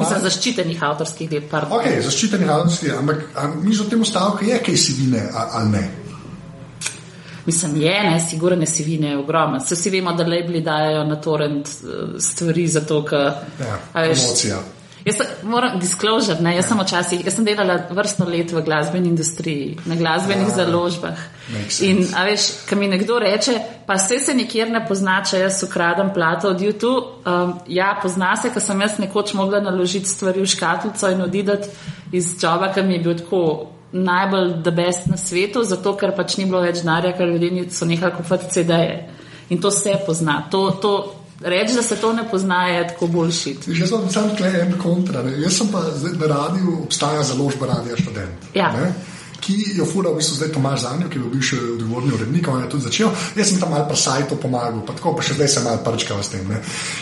Za 0.00 0.18
zaščitenih 0.24 0.82
avtorskih 0.82 1.28
del, 1.30 1.42
pardon. 1.50 1.76
Ok, 1.78 1.84
zaščiteni 2.02 2.46
javnosti, 2.48 2.90
ampak 2.96 3.26
a 3.36 3.46
misliš, 3.60 3.84
da 3.84 3.90
temu 3.90 4.04
stavku 4.08 4.44
je 4.48 4.58
kaj 4.64 4.76
sivine 4.76 5.26
a- 5.34 5.48
ali 5.60 5.70
ne? 5.76 5.82
Mislim, 7.48 7.76
je, 7.80 7.98
ne, 8.10 8.20
sigurno 8.20 8.66
si 8.66 8.84
vine, 8.84 9.14
je 9.14 9.18
ogromno. 9.18 9.60
Se 9.60 9.74
vsi 9.74 9.90
vemo, 9.90 10.12
da 10.12 10.26
labeli 10.28 10.60
dajo 10.60 11.04
na 11.08 11.16
torrent 11.16 11.68
eh, 11.68 12.18
stvari, 12.20 12.66
zato 12.68 13.04
ker. 13.08 13.30
Ja, 13.60 13.78
a 13.92 14.02
veš, 14.04 14.20
promocija. 14.26 14.58
Jaz 15.06 15.16
sem- 15.16 15.48
moram 15.48 15.78
disclosure, 15.80 16.36
ne, 16.44 16.56
jaz 16.56 16.66
sem 16.68 16.80
včasih, 16.82 17.22
jaz 17.24 17.34
sem 17.38 17.44
delala 17.46 17.78
vrsto 17.96 18.26
let 18.28 18.50
v 18.52 18.60
glasbeni 18.66 19.08
industriji, 19.08 19.78
na 19.86 19.96
glasbenih 19.96 20.50
založbah. 20.56 21.22
makes 21.52 21.80
In, 21.80 22.02
a 22.16 22.24
veš, 22.28 22.48
ko 22.68 22.76
mi 22.76 22.88
nekdo 22.88 23.16
reče, 23.18 23.54
pa 23.86 23.94
vse 23.96 24.18
se 24.20 24.34
nikjer 24.34 24.68
ne 24.70 24.82
pozna, 24.88 25.22
če 25.24 25.40
jaz 25.46 25.62
ukradem 25.64 26.10
plato 26.14 26.50
od 26.52 26.60
YouTube, 26.60 27.24
um, 27.24 27.54
ja, 27.66 27.94
pozna 28.02 28.34
se, 28.36 28.50
ker 28.52 28.62
sem 28.62 28.80
jaz 28.84 28.98
nekoč 28.98 29.32
mogla 29.38 29.62
naložiti 29.64 30.10
stvari 30.10 30.44
v 30.44 30.50
škatlico 30.52 31.08
in 31.14 31.24
odideti 31.24 31.68
iz 32.12 32.34
joba, 32.42 32.72
ki 32.74 32.82
mi 32.82 32.98
je 32.98 33.04
bil 33.06 33.16
tako 33.22 33.42
najbolj 33.92 34.62
the 34.62 34.70
best 34.70 35.06
na 35.06 35.16
svetu, 35.16 35.64
zato 35.64 35.96
ker 35.96 36.12
pač 36.16 36.36
ni 36.36 36.44
bilo 36.44 36.60
več 36.60 36.82
denarja, 36.82 37.14
ker 37.16 37.28
ljudje 37.28 37.68
so 37.72 37.88
nehali 37.88 38.16
kupovati 38.16 38.50
CD-je. 38.52 38.98
In 39.48 39.60
to 39.60 39.70
se 39.70 39.94
pozna. 40.06 40.42
To, 40.50 40.70
to, 40.82 40.92
reči, 41.40 41.74
da 41.74 41.82
se 41.82 41.96
to 41.96 42.12
ne 42.12 42.26
pozna, 42.30 42.66
je 42.68 42.88
tako 42.88 43.06
boljšit. 43.06 43.68
Jaz 43.68 43.88
sem 43.88 44.10
sam 44.12 44.28
tukaj 44.30 44.60
en 44.60 44.74
kontra. 44.82 45.22
Ne? 45.22 45.38
Jaz 45.40 45.60
sem 45.62 45.70
pa 45.72 45.80
zdaj 45.94 46.18
na 46.20 46.34
radiju, 46.34 46.82
obstaja 46.84 47.22
založba 47.22 47.66
Radia 47.72 47.96
Študent. 47.96 48.50
Ja. 48.54 48.72
Ne? 48.76 48.92
Ki 49.40 49.56
jo 49.76 49.86
fura 49.86 50.10
v 50.10 50.18
bistvu 50.18 50.36
zdaj 50.36 50.52
Tomaž 50.52 50.82
Zanjo, 50.82 51.08
ki 51.08 51.18
je 51.18 51.22
bil 51.22 51.30
bivši 51.30 51.58
odgovorni 51.78 52.12
urednik, 52.12 52.48
on 52.48 52.62
je 52.62 52.70
tudi 52.70 52.86
začel. 52.88 53.10
Jaz 53.36 53.50
sem 53.50 53.60
tam 53.60 53.70
malo 53.70 53.86
pri 53.86 53.96
sajtu 53.96 54.36
pomagal, 54.42 54.82
pa 54.86 54.96
tako 54.98 55.14
pa 55.14 55.22
še 55.22 55.38
zdaj 55.38 55.48
se 55.48 55.62
malo 55.62 55.82
prčkal 55.84 56.22
s 56.22 56.32
tem. 56.34 56.48
Ne? 56.48 56.58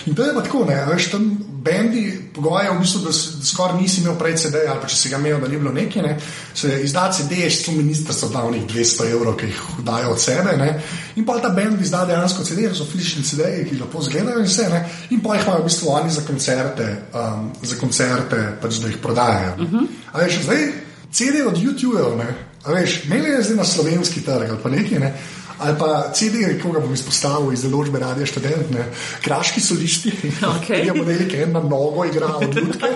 In 0.07 0.15
to 0.15 0.27
je 0.27 0.35
pa 0.37 0.45
tako, 0.45 0.65
ne, 0.69 0.77
veš, 0.91 1.09
tam 1.15 1.25
bendi 1.67 2.05
pogoja 2.37 2.77
v 2.77 2.83
bistvu, 2.85 3.03
da, 3.07 3.11
da 3.11 3.49
skoraj 3.51 3.81
nisi 3.81 4.03
imel 4.03 4.19
prej 4.21 4.37
CD, 4.45 4.63
ali 4.69 4.83
pa 4.83 4.91
če 4.91 4.99
si 5.01 5.13
ga 5.13 5.19
imel, 5.19 5.41
da 5.41 5.49
ni 5.49 5.61
bilo 5.61 5.73
neki, 5.73 6.05
ne, 6.05 6.15
se 6.55 6.71
izda 6.85 7.09
CD, 7.17 7.41
s 7.49 7.65
tem 7.65 7.79
ministrstvo 7.81 8.29
da 8.35 8.45
onih 8.47 8.67
200 8.69 9.11
evrov, 9.17 9.37
ki 9.41 9.51
jih 9.51 9.63
dajo 9.87 10.13
od 10.13 10.21
sebe, 10.21 10.57
ne, 10.61 10.71
in 11.17 11.27
pa 11.27 11.41
ta 11.43 11.51
bend 11.57 11.81
izda 11.83 12.05
dejansko 12.07 12.45
CD, 12.45 12.69
so 12.77 12.87
fizični 12.87 13.25
CD, 13.27 13.51
ki 13.67 13.81
lepo 13.81 14.05
izgledajo 14.05 14.45
in 14.45 14.51
vse, 14.51 14.69
ne, 14.73 14.83
in 15.11 15.25
pa 15.25 15.39
jih 15.39 15.49
imajo 15.49 15.65
v 15.65 15.71
bistvu 15.71 15.95
oni 15.97 16.13
za 16.13 16.27
koncerte, 16.29 16.91
um, 17.17 17.49
za 17.63 17.81
koncerte, 17.81 18.43
pač 18.63 18.83
da 18.85 18.93
jih 18.93 19.01
prodajajo. 19.03 19.57
Uh 19.57 19.73
-huh. 19.73 19.89
A 20.13 20.23
veš, 20.23 20.43
zdaj 20.45 20.86
CD 21.17 21.47
od 21.49 21.57
YouTube-ev, 21.57 22.21
veš, 22.67 23.01
meni 23.09 23.31
je 23.33 23.43
zdaj 23.43 23.57
na 23.57 23.65
slovenski 23.65 24.21
trg 24.21 24.51
ali 24.51 24.63
pa 24.63 24.69
nekaj, 24.69 24.99
ne, 25.01 25.13
ali 25.59 25.79
pa 25.79 26.13
CD, 26.13 26.45
koga 26.61 26.83
bom 26.85 26.93
izpostavil 26.93 27.53
iz 27.57 27.65
založbe 27.65 27.99
Radio 27.99 28.27
Študent, 28.27 28.71
ne, 28.71 28.85
kraški 29.25 29.61
solisti, 29.61 30.13
Okej. 30.57 30.83
ki 30.83 30.87
je 30.87 30.95
model, 30.95 31.29
ki 31.31 31.43
ena 31.47 31.63
nogo 31.65 32.05
igra 32.05 32.35
od 32.37 32.57
ljudke. 32.57 32.93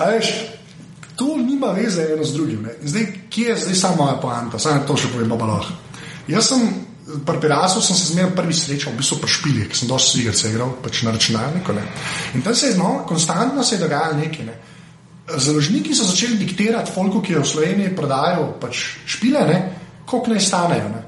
veš, 0.00 0.34
To 1.14 1.36
nima 1.36 1.66
veze 1.66 2.08
eno 2.12 2.24
z 2.24 2.34
drugim. 2.34 2.62
Ne. 2.62 2.72
Zdaj, 2.82 3.04
kje 3.30 3.48
je 3.48 3.56
zdaj 3.56 3.74
sama 3.74 3.96
moja 3.96 4.16
poanta? 4.18 4.58
Samo 4.58 4.82
to 4.86 4.96
še 4.98 5.12
povem, 5.12 5.30
pa 5.30 5.46
lahko. 5.46 5.76
Jaz 6.26 6.48
sem 6.50 6.64
pri 7.26 7.38
Pirasu 7.40 7.82
sem 7.84 7.96
se 7.96 8.12
zmeraj 8.12 8.32
prvi 8.34 8.54
srečal, 8.56 8.92
v 8.92 8.98
bistvu 8.98 9.20
pri 9.22 9.30
špilih, 9.30 9.66
ker 9.70 9.78
sem 9.78 9.88
dosti 9.88 10.24
igrice 10.24 10.50
igral, 10.50 10.72
pač 10.82 11.04
na 11.06 11.12
računalniku. 11.14 11.76
Ne. 11.76 11.84
In 12.34 12.42
tam 12.42 12.56
se 12.56 12.66
je 12.72 12.78
znova, 12.78 13.04
konstantno 13.06 13.62
se 13.62 13.76
je 13.76 13.84
dogajalo 13.84 14.18
nekaj. 14.18 14.46
Ne. 14.48 14.56
Založniki 15.28 15.94
so 15.94 16.04
začeli 16.04 16.36
diktirati 16.36 16.92
folku, 16.92 17.22
ki 17.22 17.32
je 17.32 17.40
v 17.40 17.48
Sloveniji 17.48 17.96
prodajal 17.96 18.50
pač 18.60 18.82
špile, 19.08 19.46
ne, 19.48 19.58
koliko 20.06 20.34
naj 20.34 20.40
stanejo. 20.40 20.88
Ne. 20.92 21.02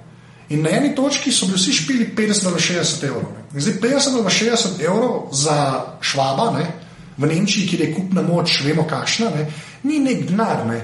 In 0.56 0.62
na 0.62 0.70
eni 0.70 0.94
točki 0.94 1.32
so 1.32 1.46
bili 1.46 1.58
vsi 1.58 1.72
špili 1.72 2.08
50 2.16 2.48
ali 2.48 2.60
60 2.60 3.04
evrov. 3.04 3.28
Zdaj 3.52 3.74
50 3.82 4.16
ali 4.16 4.34
60 4.38 4.84
evrov 4.86 5.28
za 5.32 5.84
švaba, 6.00 6.50
ne, 6.58 6.66
v 7.16 7.26
Nemčiji, 7.26 7.68
kjer 7.68 7.80
je 7.80 7.94
kupna 7.94 8.22
moč, 8.22 8.60
vemo 8.64 8.86
kakšna, 8.88 9.30
ne, 9.36 9.46
ni 9.82 9.98
nek 9.98 10.24
denar. 10.30 10.66
Ne. 10.66 10.80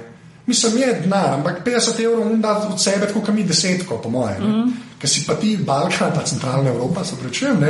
Mislim, 0.47 0.77
je 0.83 1.01
denar, 1.01 1.35
ampak 1.38 1.64
50 1.64 2.05
evrov 2.05 2.29
mu 2.29 2.37
da 2.37 2.57
od 2.68 2.81
sebe, 2.83 3.07
tako 3.07 3.21
kot 3.21 3.35
mi 3.35 3.45
desetko, 3.45 4.01
po 4.03 4.11
mojem. 4.11 4.42
Mm. 4.42 4.73
Ker 4.99 5.11
si 5.11 5.25
pa 5.27 5.35
ti 5.35 5.57
Balkan, 5.57 6.12
pa 6.14 6.25
centralna 6.27 6.71
Evropa, 6.71 7.05
se 7.05 7.16
prečujem, 7.16 7.62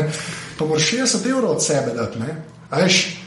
pa 0.59 0.65
moraš 0.65 0.91
60 0.91 1.31
evrov 1.31 1.51
od 1.51 1.65
sebe 1.65 1.93
dati. 1.95 2.19
veš, 2.71 3.22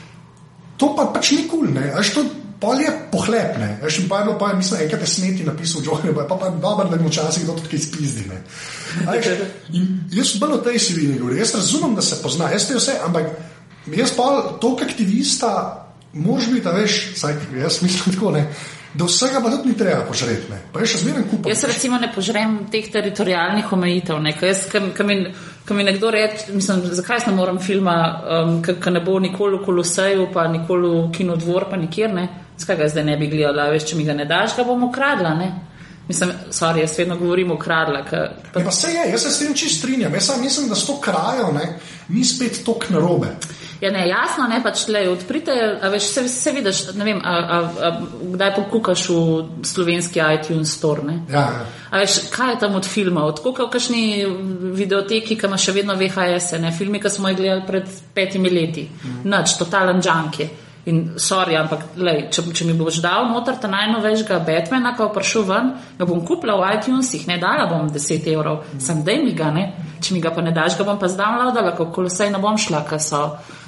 To 0.78 0.92
pa 0.96 1.08
pač 1.14 1.32
ni 1.32 1.46
kul, 1.48 1.70
cool, 1.72 1.94
veš, 1.96 2.14
to 2.16 2.26
pol 2.60 2.80
je 2.80 2.92
pohlepne. 3.12 3.80
Veš, 3.84 4.00
in 4.04 4.10
pa 4.10 4.20
je 4.20 4.28
bilo, 4.30 4.38
pa 4.40 4.54
mislim, 4.54 4.82
enkrat 4.82 5.02
je 5.02 5.08
sneti 5.08 5.48
napisal, 5.48 5.84
John, 5.86 6.16
pa 6.16 6.26
pa, 6.28 6.36
pa 6.36 6.50
dobro, 6.50 6.90
da 6.90 7.00
mu 7.00 7.10
včasih 7.10 7.44
kdo 7.44 7.56
tudi 7.60 7.72
kaj 7.76 7.80
spizdi. 7.80 8.28
ne. 8.30 8.42
A 9.08 9.16
Veš, 9.16 9.28
in 9.74 9.88
jaz 10.12 10.36
bolj 10.40 10.60
o 10.60 10.64
tej 10.64 10.80
sivini 10.80 11.20
govoril, 11.20 11.40
jaz 11.40 11.56
razumem, 11.56 11.96
da 11.96 12.02
se 12.02 12.22
pozna, 12.24 12.52
jaz 12.52 12.68
te 12.68 12.76
vse, 12.76 13.00
ampak 13.06 13.32
jaz 13.96 14.16
pa 14.16 14.58
to, 14.62 14.78
aktivista, 14.82 15.52
moraš 16.14 16.48
biti, 16.52 16.74
veš, 16.80 17.02
saj, 17.20 17.36
jaz 17.60 17.82
mislim 17.84 18.16
tako, 18.16 18.32
ne, 18.32 18.48
da 18.96 19.06
vsega 19.06 19.42
pa 19.44 19.52
tudi 19.52 19.70
ni 19.70 19.78
treba 19.78 20.06
požreti, 20.08 20.52
ne. 20.52 20.62
pa 20.72 20.80
je 20.80 20.88
še 20.94 21.02
zmeraj 21.04 21.26
kup. 21.30 21.48
Jaz 21.52 21.64
recimo 21.68 22.00
ne 22.00 22.08
požrem 22.16 22.58
teh 22.72 22.88
teritorijalnih 22.92 23.72
omejitev. 23.76 24.22
Ne? 24.24 24.32
Jaz, 24.42 24.66
ko, 24.72 24.80
ko, 24.96 25.04
mi, 25.04 25.18
ko 25.68 25.74
mi 25.74 25.84
nekdo 25.84 26.12
reče, 26.12 26.54
mislim, 26.54 26.82
zakaj 26.86 27.20
ne 27.28 27.34
morem 27.34 27.60
filma, 27.60 28.24
um, 28.46 28.58
ki 28.64 28.92
ne 28.92 29.02
bo 29.02 29.20
nikoli 29.20 29.58
v 29.58 29.66
Koloseju, 29.66 30.28
pa 30.34 30.48
nikoli 30.48 30.90
v 30.90 31.12
kinodvor, 31.12 31.70
pa 31.70 31.78
nikjer 31.78 32.14
ne. 32.14 32.28
Zakaj 32.58 32.78
ga 32.78 32.90
zdaj 32.90 33.04
ne 33.04 33.18
bi 33.18 33.28
gledala, 33.28 33.70
veš, 33.74 33.90
če 33.90 33.98
mi 33.98 34.06
ga 34.06 34.14
ne 34.14 34.26
daš, 34.26 34.56
ga 34.58 34.64
bom 34.64 34.84
ukradla. 34.90 35.34
Ne? 35.36 35.50
Mislim, 36.08 36.32
sorry, 36.54 36.86
jaz 36.86 36.94
vedno 37.00 37.18
govorim 37.18 37.52
ukradla. 37.52 38.04
Ka, 38.06 38.18
Ja, 38.56 38.64
pa 38.64 38.72
se 38.72 38.92
je, 38.92 39.10
jaz 39.12 39.24
se 39.24 39.32
s 39.32 39.40
tem 39.40 39.54
čist 39.54 39.80
strinjam. 39.80 40.14
Jaz 40.14 40.26
samo 40.26 40.44
mislim, 40.44 40.70
da 40.70 40.76
s 40.76 40.86
to 40.86 41.00
krajo 41.02 41.52
ne, 41.54 41.80
ni 42.10 42.24
spet 42.24 42.62
tok 42.66 42.90
narobe. 42.90 43.34
Ja, 43.82 43.92
ne, 43.92 44.08
jasno, 44.08 44.48
ne 44.48 44.62
pač 44.64 44.86
le 44.88 45.06
odprite, 45.12 45.56
a 45.82 45.90
veš, 45.92 46.10
se, 46.14 46.24
se 46.32 46.52
vidiš, 46.56 46.82
ne 46.96 47.08
vem, 47.08 47.22
a, 47.24 47.36
a, 47.36 47.60
a, 47.60 47.92
kdaj 48.36 48.54
pokukaš 48.56 49.08
v 49.10 49.18
slovenski 49.68 50.22
iTunes 50.24 50.74
store, 50.78 51.04
ne? 51.04 51.18
Ja, 51.32 51.46
ja. 51.58 51.66
A 51.92 52.04
veš, 52.04 52.20
kaj 52.34 52.56
je 52.56 52.60
tam 52.64 52.76
od 52.80 52.88
filma? 52.88 53.26
Od 53.28 53.42
koliko 53.44 53.68
v 53.68 53.74
kakšni 53.76 54.04
videoteki, 54.76 55.38
ki 55.40 55.50
ima 55.50 55.60
še 55.60 55.76
vedno 55.76 55.96
VHS, 56.00 56.60
ne? 56.64 56.72
Filmi, 56.76 57.04
ki 57.04 57.12
smo 57.12 57.32
jih 57.32 57.40
gledali 57.40 57.66
pred 57.68 57.98
petimi 58.16 58.52
leti. 58.52 58.88
Mm. 58.88 59.26
Nač, 59.32 59.58
totalen 59.60 60.04
je. 60.40 60.50
In 60.86 61.16
sorry, 61.18 61.56
ampak 61.58 61.98
lej, 61.98 62.28
če, 62.30 62.44
če 62.54 62.66
mi 62.68 62.76
boš 62.78 63.00
dal 63.02 63.32
noter 63.32 63.58
ta 63.58 63.66
najnovejšega 63.72 64.38
Batmana, 64.46 64.92
ko 64.94 65.08
prišel 65.10 65.46
ven, 65.48 65.72
ga 65.98 66.06
bom 66.06 66.22
kupila 66.22 66.60
v 66.60 66.76
iTunesih, 66.78 67.26
ne 67.26 67.40
dala 67.42 67.66
bom 67.72 67.90
10 67.90 68.28
evrov, 68.30 68.62
sem 68.78 69.02
dej 69.02 69.24
mi 69.24 69.34
ga, 69.34 69.50
ne? 69.50 69.66
če 69.98 70.14
mi 70.14 70.22
ga 70.22 70.30
pa 70.36 70.44
ne 70.46 70.54
daš, 70.54 70.78
ga 70.78 70.86
bom 70.86 71.00
pa 71.02 71.10
zdownloadala, 71.10 71.74
kako 71.74 72.06
vse 72.06 72.30
ne 72.30 72.42
bom 72.42 72.60
šla, 72.62 72.84
ker 72.86 73.02
so. 73.02 73.24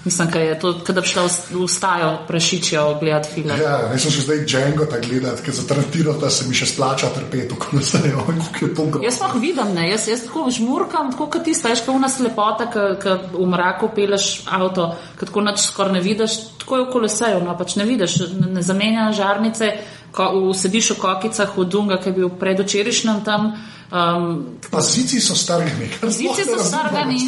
Mislim, 0.08 0.30
da 0.34 0.40
je 0.40 0.60
to, 0.60 0.72
da 0.74 1.02
bi 1.02 1.08
šla 1.08 1.24
v 1.52 1.68
stajo 1.68 2.12
prašičijo 2.28 2.98
gledati 3.00 3.34
film. 3.34 3.50
Ja, 3.50 3.80
jaz 3.92 4.06
sem 4.06 4.14
še 4.16 4.24
zdaj 4.24 4.44
Django 4.48 4.86
tako 4.88 5.10
gledati, 5.10 5.44
ker 5.44 5.56
za 5.56 5.66
Tarantino 5.68 6.14
da 6.22 6.30
se 6.32 6.48
mi 6.48 6.56
še 6.56 6.70
splača 6.72 7.10
trpeti, 7.16 7.58
ko 7.60 7.76
ne 7.76 7.84
stajo, 7.84 8.24
kako 8.28 8.66
je 8.66 8.74
to 8.76 8.86
grobo. 8.86 9.04
Jaz 9.06 9.20
pa 9.20 9.32
vidim, 9.36 9.74
ne, 9.76 9.90
jaz, 9.90 10.08
jaz 10.08 10.24
tako 10.30 10.46
žmurkam, 10.54 11.12
tako 11.12 11.28
kot 11.36 11.44
ti 11.44 11.56
staješ, 11.58 11.84
kot 11.84 12.00
una 12.00 12.10
slepota, 12.12 12.70
ki 12.72 13.18
v 13.36 13.48
mraku 13.52 13.92
peleš 13.96 14.30
avto, 14.48 14.94
ki 15.20 15.28
tako 15.28 15.44
noč 15.50 15.66
skoraj 15.68 15.98
ne 15.98 16.04
vidiš, 16.06 16.40
tako 16.64 16.80
je 16.80 16.86
v 16.86 16.92
koleseju, 16.96 17.44
no 17.44 17.58
pač 17.60 17.76
ne 17.82 17.88
vidiš, 17.90 18.20
ne, 18.40 18.52
ne 18.58 18.64
zamenja 18.64 19.10
žarnice, 19.18 19.74
ko, 20.16 20.32
v, 20.48 20.54
sediš 20.56 20.94
v 20.96 21.02
kokicah, 21.04 21.52
v 21.52 21.68
Dunga, 21.68 22.00
ki 22.00 22.14
je 22.14 22.20
bil 22.22 22.32
predvčerajšnjem 22.40 23.26
tam. 23.28 23.52
Um, 23.92 24.60
pa 24.72 24.82
zici 24.82 25.22
so 25.22 25.36
strgani. 25.36 25.88
Zici 26.04 26.44
so 26.44 26.64
strgani. 26.64 27.20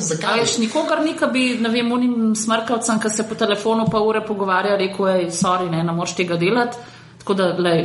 Zakaj? 0.00 0.40
Veš, 0.40 0.56
nikogar 0.58 1.04
ni, 1.04 1.14
ki 1.14 1.26
bi, 1.32 1.42
ne 1.62 1.70
vem, 1.70 1.92
unim 1.92 2.32
smrkavcem, 2.34 2.98
ki 2.98 3.10
se 3.14 3.26
po 3.28 3.38
telefonu 3.38 3.86
pa 3.90 4.00
ure 4.02 4.24
pogovarja, 4.26 4.74
rekel 4.76 5.06
je, 5.06 5.28
sorry, 5.30 5.70
ne, 5.70 5.84
ne 5.86 5.94
moreš 5.94 6.16
tega 6.18 6.38
delati. 6.40 6.78
Tako 7.20 7.34
da, 7.36 7.46
lej. 7.58 7.84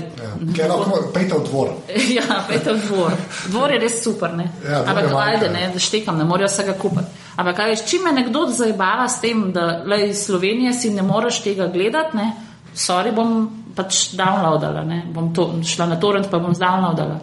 Ja, 0.58 0.68
lahko 0.72 1.12
pejte 1.14 1.36
v 1.36 1.44
dvor. 1.50 1.70
ja, 2.18 2.40
pejte 2.48 2.74
v 2.74 2.88
dvor. 2.88 3.14
Dvor 3.52 3.74
je 3.76 3.80
res 3.84 4.00
super, 4.02 4.34
ne. 4.34 4.48
Ja, 4.64 4.82
Ampak, 4.88 5.12
ajde, 5.12 5.52
ne, 5.54 5.68
da 5.74 5.84
štekam, 5.84 6.18
ne 6.18 6.26
morajo 6.26 6.50
vsega 6.50 6.74
kupiti. 6.82 7.22
Ampak, 7.36 7.60
kaj 7.60 7.74
veš, 7.74 7.86
če 7.92 8.00
me 8.08 8.16
nekdo 8.16 8.46
zajbava 8.50 9.06
s 9.12 9.20
tem, 9.22 9.52
da, 9.54 9.68
lej, 9.86 10.16
Slovenije 10.18 10.74
si 10.74 10.94
ne 10.96 11.06
moreš 11.06 11.44
tega 11.46 11.68
gledati, 11.70 12.18
ne, 12.18 12.32
sorry, 12.74 13.14
bom 13.14 13.38
pač 13.76 14.16
downloadala, 14.16 14.86
ne, 14.88 15.04
bom 15.14 15.30
to, 15.36 15.50
šla 15.68 15.92
na 15.92 16.00
torrent, 16.02 16.32
pa 16.32 16.40
bom 16.40 16.56
downloadala. 16.56 17.20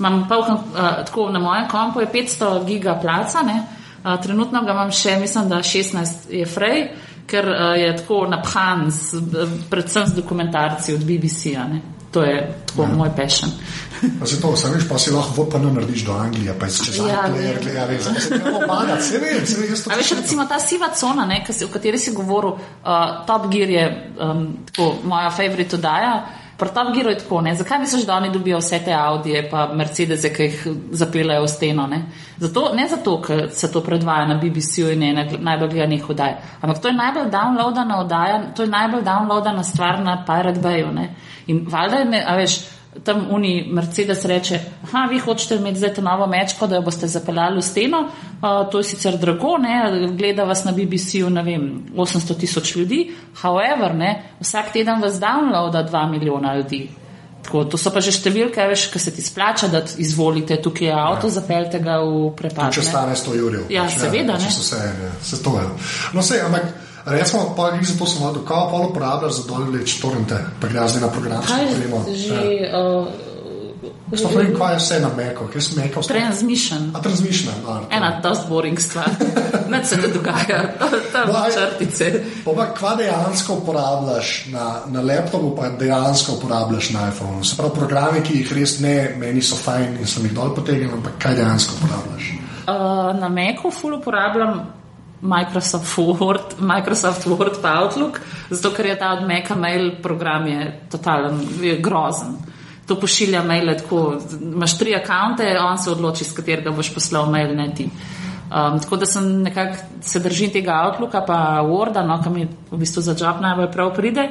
Imam 0.00 0.26
pa 0.28 0.38
uh, 0.38 0.48
tako 1.06 1.28
na 1.30 1.38
mojem 1.38 1.68
kompu 1.68 2.00
je 2.00 2.06
500 2.12 2.64
giga 2.66 2.98
placa, 3.02 3.38
uh, 3.44 4.22
trenutno 4.22 4.62
ga 4.62 4.72
imam 4.72 4.90
še, 4.90 5.18
mislim, 5.20 5.48
da 5.48 5.60
16 5.60 6.32
je 6.32 6.46
frej, 6.46 6.88
ker 7.26 7.48
uh, 7.48 7.76
je 7.76 7.96
tako 7.96 8.24
naphan, 8.26 8.88
z, 8.90 9.20
predvsem 9.70 10.06
z 10.06 10.16
dokumentarci 10.22 10.94
od 10.94 11.04
BBC-ja. 11.04 11.68
To 12.10 12.22
je 12.22 12.40
tako 12.66 12.82
ja. 12.82 12.88
moj 12.96 13.10
pešen. 13.16 13.52
Zato, 14.24 14.56
sam 14.56 14.72
veš, 14.72 14.88
pa 14.88 14.98
si 14.98 15.12
lahko 15.12 15.44
VPN 15.44 15.68
narediš 15.74 16.04
do 16.08 16.12
Anglije, 16.12 16.56
pa 16.58 16.68
si 16.68 16.84
čez 16.84 16.96
Ja, 16.98 17.20
Anglijo, 17.28 17.52
ja, 17.74 17.86
res, 17.86 18.08
se 18.24 18.38
ne 18.38 18.50
pomagati, 18.50 19.04
se 19.04 19.18
vem, 19.18 19.46
se 19.46 19.60
vem, 19.60 19.70
jaz 19.70 19.84
to 19.84 19.92
A 19.92 19.98
veš, 20.00 20.10
recimo 20.18 20.46
ta 20.48 20.58
siva 20.58 20.88
cona, 20.96 21.26
ne, 21.26 21.44
o 21.64 21.68
kateri 21.72 21.98
si 21.98 22.14
govoril, 22.16 22.56
uh, 22.56 23.26
Top 23.26 23.46
Gear 23.52 23.70
je 23.70 24.12
um, 24.18 24.46
tako, 24.72 24.94
moja 25.04 25.30
favorite 25.30 25.76
oddaja. 25.76 26.14
Top 26.68 26.94
Gearu 26.94 27.10
je 27.10 27.18
tako, 27.18 27.40
ne? 27.40 27.54
zakaj 27.54 27.78
misliš, 27.78 28.06
da 28.06 28.14
oni 28.14 28.30
dobijo 28.32 28.58
vse 28.58 28.78
te 28.84 28.92
Audije 28.92 29.50
pa 29.50 29.66
Mercedese, 29.74 30.32
ki 30.34 30.42
jih 30.42 30.66
zapeljajo 30.90 31.42
v 31.42 31.48
steno? 31.48 31.86
Ne 31.86 32.02
zato, 32.36 32.70
ne 32.74 32.88
zato, 32.88 33.20
ker 33.22 33.48
se 33.52 33.72
to 33.72 33.80
predvaja 33.80 34.26
na 34.26 34.34
BBC-ju 34.34 34.92
in 34.92 35.02
je 35.02 35.10
ena 35.10 35.24
najbolj 35.38 35.68
gledanih 35.68 36.10
oddaj, 36.10 36.34
ampak 36.60 36.82
to 36.82 36.88
je 36.88 36.94
najbolj 36.94 37.30
downloadana 37.30 38.00
oddaja, 38.00 38.42
to 38.56 38.62
je 38.62 38.68
najbolj 38.68 39.02
downloadana 39.02 39.62
stvar 39.62 40.00
na 40.04 40.24
Pirate 40.26 40.60
Bayu. 40.60 41.08
In 41.46 41.66
valjda 41.68 41.96
je, 41.96 42.04
me- 42.04 42.24
a 42.26 42.36
veš, 42.36 42.60
tam 43.04 43.26
uni 43.30 43.68
Mercedes 43.72 44.24
reče, 44.24 44.60
aha, 44.82 45.06
vi 45.10 45.18
hočete 45.18 45.56
imeti 45.56 45.78
zdaj 45.78 45.94
to 45.94 46.02
novo 46.02 46.26
mečko, 46.26 46.66
da 46.66 46.76
jo 46.76 46.82
boste 46.82 47.06
zapeljali 47.06 47.60
v 47.60 47.62
steno, 47.62 48.00
uh, 48.02 48.70
to 48.70 48.78
je 48.78 48.84
sicer 48.84 49.18
drago, 49.18 49.56
ne, 49.58 50.08
gleda 50.18 50.44
vas 50.44 50.64
na 50.64 50.72
BBC-ju, 50.72 51.30
ne 51.30 51.42
vem, 51.46 51.68
800 51.96 52.38
tisoč 52.40 52.74
ljudi, 52.76 53.04
however, 53.42 53.94
ne, 53.94 54.14
vsak 54.40 54.72
teden 54.72 55.00
vas 55.00 55.20
downloada 55.22 55.86
2 55.86 56.10
milijona 56.10 56.56
ljudi. 56.56 56.88
Tako, 57.42 57.64
to 57.64 57.78
so 57.80 57.88
pa 57.94 58.02
že 58.04 58.12
številke, 58.12 58.60
veš, 58.68 58.90
ki 58.92 59.00
se 59.00 59.14
ti 59.16 59.22
splača, 59.24 59.70
da 59.72 59.80
izvolite, 60.02 60.58
tukaj 60.60 60.90
avto, 60.92 61.30
ja. 61.30 61.38
zapeljte 61.38 61.80
ga 61.80 62.02
v 62.04 62.28
prepad. 62.36 62.74
Če 62.74 62.84
ne. 62.84 62.90
stane 62.90 63.16
100 63.16 63.38
jurjev. 63.38 63.64
Ja, 63.72 63.86
pač, 63.88 63.96
seveda, 64.02 64.36
ne. 64.36 64.44
če 64.44 64.52
so 64.58 64.66
Se, 64.66 64.82
ja, 64.84 65.12
se 65.24 65.40
to 65.42 65.54
je. 65.56 65.64
No, 66.12 66.22
se, 66.22 66.42
ampak 66.44 66.68
recimo, 67.06 67.54
pa 67.56 67.70
glih 67.70 67.88
zato 67.88 68.06
sem 68.06 68.22
vadil, 68.24 68.44
kao 68.44 68.68
pol 68.70 68.90
uporabljaš 68.90 69.32
za 69.32 69.48
dol 69.48 69.70
leč 69.72 70.00
torrente, 70.02 70.38
pa 70.60 70.68
gre 70.68 70.88
zdaj 70.88 71.02
na 71.02 71.10
program. 71.12 71.42
Kaj 71.42 71.66
že, 72.14 72.70
uh, 72.74 73.08
Sploh 74.10 74.32
ne 74.34 74.42
vem, 74.42 74.54
kaj 74.58 74.72
je 74.74 74.78
vse 74.78 74.96
na 75.00 75.08
meko, 75.16 75.46
kaj 75.52 75.62
sem 75.62 75.76
meko. 75.78 76.02
transmission. 76.02 76.90
A 76.94 77.00
transmission, 77.00 77.54
no, 77.62 77.86
Ena 77.90 78.18
dost 78.22 78.48
boring 78.48 78.80
stvar. 78.80 79.06
Nič 79.70 79.86
se 79.86 79.96
ne 79.96 80.08
dogaja, 80.10 80.74
tam 81.12 81.30
No, 81.30 81.44
črtice. 81.46 82.24
Pa 82.44 82.50
pa 82.56 82.66
kva 82.74 82.96
dejansko 82.98 83.54
uporabljaš 83.62 84.50
na, 84.50 84.82
na 84.90 85.00
laptopu, 85.00 85.54
pa 85.56 85.70
dejansko 85.78 86.32
uporabljaš 86.32 86.90
na 86.90 87.08
iPhonu. 87.08 87.44
Se 87.44 87.56
pravi, 87.56 87.74
programi, 87.74 88.24
ki 88.26 88.42
jih 88.42 88.52
res 88.58 88.80
ne, 88.82 89.14
meni 89.18 89.42
so 89.42 89.54
fajn 89.56 90.00
in 90.02 90.06
sem 90.10 90.26
jih 90.26 90.34
dol 90.34 90.50
potegnil, 90.58 90.90
ampak 90.98 91.14
kaj 91.22 91.38
dejansko 91.38 91.78
uporabljaš? 91.78 92.34
Uh, 92.66 93.14
na 93.20 93.30
Macu 93.30 93.70
ful 93.70 93.94
uporabljam 93.94 94.79
Microsoft 95.22 95.96
Word, 95.96 96.60
Microsoft 96.60 97.26
Word 97.26 97.60
pa 97.62 97.80
Outlook, 97.82 98.20
zato 98.50 98.70
ker 98.70 98.86
je 98.86 98.98
ta 98.98 99.12
od 99.12 99.26
Maca 99.28 99.54
mail 99.54 99.90
program 100.02 100.46
je 100.46 100.80
totalen, 100.90 101.40
je 101.60 101.76
grozen. 101.80 102.36
To 102.86 102.96
pošilja 103.00 103.42
maile 103.42 103.76
tako, 103.78 104.18
imaš 104.40 104.78
tri 104.78 104.94
akonte, 104.96 105.58
on 105.60 105.78
se 105.78 105.90
odloči, 105.90 106.24
s 106.24 106.32
katerega 106.32 106.70
boš 106.70 106.94
poslal 106.94 107.30
mail, 107.30 107.54
ne 107.56 107.68
ti. 107.74 107.90
Um, 108.50 108.80
tako 108.80 108.96
da 108.96 109.06
sem 109.06 109.42
nekako 109.42 109.76
se 110.02 110.18
držim 110.20 110.50
tega 110.50 110.80
Outlooka, 110.86 111.20
pa 111.26 111.60
Worda, 111.62 112.02
no, 112.06 112.18
ki 112.22 112.30
mi 112.30 112.48
v 112.70 112.80
bistvu 112.80 113.02
za 113.02 113.14
job 113.18 113.38
najbolj 113.40 113.70
prav 113.72 113.94
pride. 113.94 114.26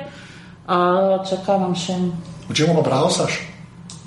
Uh, 0.67 1.21
čakaj, 1.29 1.55
imam 1.55 1.75
še 1.75 1.95
V 2.49 2.57
čem 2.57 2.73
pa 2.73 2.81
browsaš? 2.81 3.37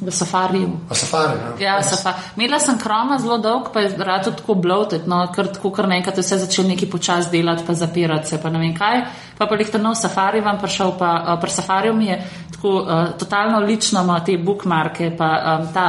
V 0.07 0.11
Safariju. 0.11 0.70
A 0.90 0.94
safari? 0.94 1.38
Ja, 1.62 1.82
safa. 1.82 2.14
Imela 2.36 2.59
sem 2.59 2.78
kroma 2.78 3.18
zelo 3.18 3.38
dolg, 3.38 3.70
pa 3.72 3.80
je 3.80 3.94
rad 3.98 4.26
tako 4.36 4.55
bloated, 4.55 5.07
no, 5.07 5.20
ker 5.34 5.48
tako 5.55 5.70
kar 5.70 5.88
naenkrat 5.88 6.18
je 6.18 6.24
vse 6.24 6.38
začel 6.42 6.66
neki 6.68 6.86
počas 6.90 7.30
delati, 7.30 7.62
pa 7.66 7.74
zapirati 7.74 8.28
se, 8.28 8.40
pa 8.42 8.50
ne 8.50 8.59
vem 8.59 8.74
kaj. 8.74 9.05
Pa 9.38 9.46
pa 9.46 9.55
lihta 9.55 9.78
nov 9.78 9.94
safari 9.94 10.40
vam 10.40 10.59
prišel, 10.59 10.96
pa 10.98 11.12
uh, 11.22 11.40
pri 11.40 11.50
safariju 11.50 11.94
mi 11.94 12.07
je 12.11 12.18
tako 12.53 12.74
uh, 12.82 13.12
totalno 13.18 13.61
lično 13.61 14.03
ima 14.03 14.20
te 14.24 14.36
bookmarke, 14.38 15.12
pa 15.18 15.30
um, 15.61 15.72
ta, 15.74 15.86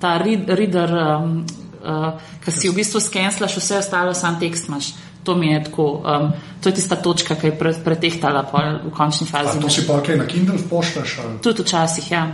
ta 0.00 0.16
read, 0.18 0.50
reader, 0.50 0.94
um, 0.94 1.44
uh, 1.84 2.12
ki 2.44 2.50
si 2.52 2.68
v 2.68 2.74
bistvu 2.74 3.00
skenslaš 3.00 3.56
vse 3.56 3.78
ostalo, 3.78 4.14
sam 4.14 4.40
tekst 4.40 4.68
imaš. 4.68 4.94
To 5.24 5.34
mi 5.34 5.52
je 5.52 5.64
tako, 5.64 6.02
um, 6.04 6.32
to 6.60 6.68
je 6.68 6.74
tista 6.74 6.96
točka, 6.96 7.34
ki 7.34 7.46
je 7.46 7.58
pre, 7.58 7.72
pretehtala 7.84 8.42
pol 8.44 8.74
v 8.84 8.90
končni 8.92 9.26
A 9.32 9.38
fazi. 9.38 9.60
to 9.60 9.70
si 9.72 9.86
pa 9.86 10.02
kaj 10.04 10.16
na 10.20 10.26
Kindle 10.26 10.58
pošleš? 10.70 11.18
ali? 11.24 11.38
Tudi 11.40 11.62
včasih, 11.62 12.10
ja. 12.12 12.26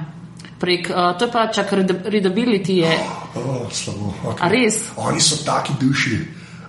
Prek, 0.60 0.90
uh, 0.92 1.16
to 1.16 1.24
je 1.24 1.30
pa 1.32 1.46
čak 1.48 1.72
read- 1.72 2.04
readability 2.04 2.84
je. 2.84 2.92
Oh, 3.34 3.64
slabo. 3.72 4.12
Okay. 4.24 4.44
A 4.44 4.48
res? 4.48 4.76
Oni 4.96 5.16
so 5.20 5.40
taki 5.40 5.72
duši. 5.80 6.20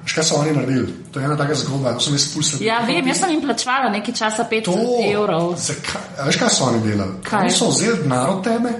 Veš, 0.01 0.13
kaj 0.15 0.23
so 0.23 0.35
oni 0.39 0.55
naredili? 0.55 0.87
To 1.11 1.19
je 1.19 1.25
ena 1.27 1.35
taka 1.37 1.53
zgodba. 1.53 1.93
To 1.93 1.99
sem 1.99 2.15
jaz 2.15 2.25
pulsal. 2.33 2.63
Ja, 2.63 2.79
vem, 2.81 3.03
jaz 3.05 3.19
sem 3.19 3.29
jim 3.29 3.41
plačvala 3.41 3.91
nekaj 3.91 4.15
časa 4.15 4.47
5 4.47 4.63
To, 4.65 4.75
evrov. 5.03 5.53
zakaj, 5.59 6.23
veš, 6.25 6.39
kaj 6.39 6.49
so 6.49 6.63
oni 6.65 6.79
delali? 6.81 7.19
Kaj? 7.21 7.41
Oni 7.41 7.51
so 7.51 7.67
vzeli 7.67 7.99
denar 8.01 8.29
od 8.29 8.39
tebe, 8.41 8.71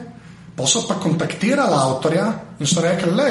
pa 0.55 0.64
so 0.66 0.88
pa 0.88 0.95
kontaktirali 0.95 1.76
avtorja 1.76 2.26
in 2.57 2.66
so 2.66 2.82
rekli, 2.82 3.12
le, 3.12 3.30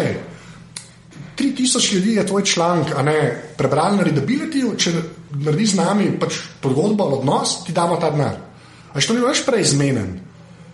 3000 1.36 1.94
ljudi 1.94 2.14
je 2.14 2.26
tvoj 2.26 2.44
članek, 2.44 2.92
a 2.96 3.02
ne 3.02 3.16
prebrali 3.56 3.96
na 3.96 4.02
readability, 4.02 4.60
če 4.76 4.92
naredi 5.40 5.66
z 5.66 5.74
nami 5.74 6.10
pač 6.20 6.34
pogodbo 6.60 7.04
odnos, 7.16 7.64
ti 7.64 7.72
damo 7.72 7.96
ta 7.96 8.10
denar. 8.10 8.36
A 8.92 8.94
veš, 8.94 9.06
to 9.06 9.14
ni 9.14 9.20
več 9.20 9.42
prej 9.46 9.64
zmenen. 9.64 10.20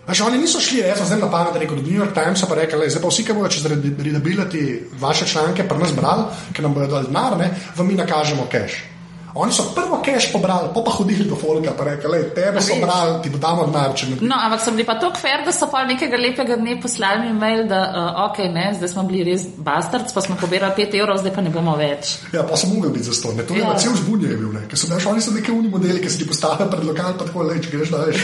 Veš, 0.07 0.21
oni 0.23 0.37
niso 0.39 0.59
šli, 0.63 0.79
jaz 0.79 1.01
sem 1.01 1.09
zdaj 1.09 1.19
na 1.19 1.27
pamet 1.31 1.55
rekel, 1.59 1.75
do 1.75 1.83
New 1.83 1.99
York 1.99 2.13
Timesa 2.15 2.47
pa 2.47 2.55
rekli, 2.55 2.79
"Lej, 2.79 2.89
zdaj 2.89 3.01
pa 3.01 3.07
vsi, 3.07 3.23
ki 3.25 3.33
bodo 3.33 3.49
čez 3.49 3.65
readability 3.65 4.87
vaše 4.99 5.27
članke 5.27 5.67
pri 5.67 5.77
nas 5.77 5.91
brali, 5.91 6.23
ker 6.53 6.63
nam 6.63 6.73
bodo 6.73 6.87
dali 6.87 7.07
denar, 7.07 7.35
vam 7.75 7.87
mi 7.87 7.93
nakažemo 7.93 8.47
cash. 8.51 8.96
Oni 9.37 9.51
so 9.51 9.63
prvo 9.71 10.01
cash 10.01 10.31
pobrali, 10.31 10.69
pa 10.73 10.81
pa 10.81 10.91
hodili 10.91 11.23
do 11.23 11.35
folka, 11.35 11.71
pa 11.71 11.83
rekli, 11.85 12.09
"Lej, 12.09 12.23
tebe 12.33 12.61
so 12.61 12.73
brali, 12.75 13.21
ti 13.21 13.29
bo 13.29 13.37
damo 13.37 13.65
denar, 13.65 13.93
No, 14.21 14.35
ampak 14.35 14.59
sem 14.59 14.73
bili 14.73 14.85
pa 14.85 14.95
tako 14.95 15.15
fair, 15.15 15.45
da 15.45 15.51
so 15.51 15.67
pa 15.67 15.85
nekega 15.85 16.17
lepega 16.17 16.55
dne 16.55 16.81
poslali 16.81 17.21
mi 17.21 17.33
mail, 17.33 17.67
da 17.67 17.79
uh, 17.85 18.25
ok, 18.25 18.37
ne, 18.49 18.73
zdaj 18.73 18.89
smo 18.89 19.03
bili 19.03 19.23
res 19.23 19.45
bastards, 19.57 20.09
pa 20.11 20.21
smo 20.21 20.35
pobirali 20.35 20.73
5 20.73 20.95
evrov, 20.95 21.17
zdaj 21.17 21.31
pa 21.31 21.41
ne 21.41 21.49
bomo 21.49 21.75
več. 21.75 22.17
Ja, 22.33 22.43
pa 22.43 22.57
sem 22.57 22.69
mogel 22.69 22.89
biti 22.89 23.05
za 23.05 23.21
to. 23.21 23.33
Ne, 23.33 23.43
to 23.43 23.53
je 23.53 23.61
Ja. 23.61 23.77
cel 23.77 23.93
zbunje 23.93 24.27
je 24.27 24.37
bil, 24.37 24.51
ne. 24.51 24.61
ker 24.65 24.77
so 24.77 24.87
veš, 24.87 25.05
oni 25.05 25.21
so 25.21 25.31
neki 25.31 25.51
uni 25.51 25.69
modeli, 25.69 26.01
ki 26.01 26.09
se 26.09 26.17
ti 26.17 26.27
postavijo 26.27 26.67
pred 26.67 26.83
lokal, 26.83 27.13
pa 27.13 27.25
tako 27.25 27.43
le, 27.43 27.59
če 27.59 27.69
greš 27.69 27.89
da 27.89 27.97
veš. 28.07 28.17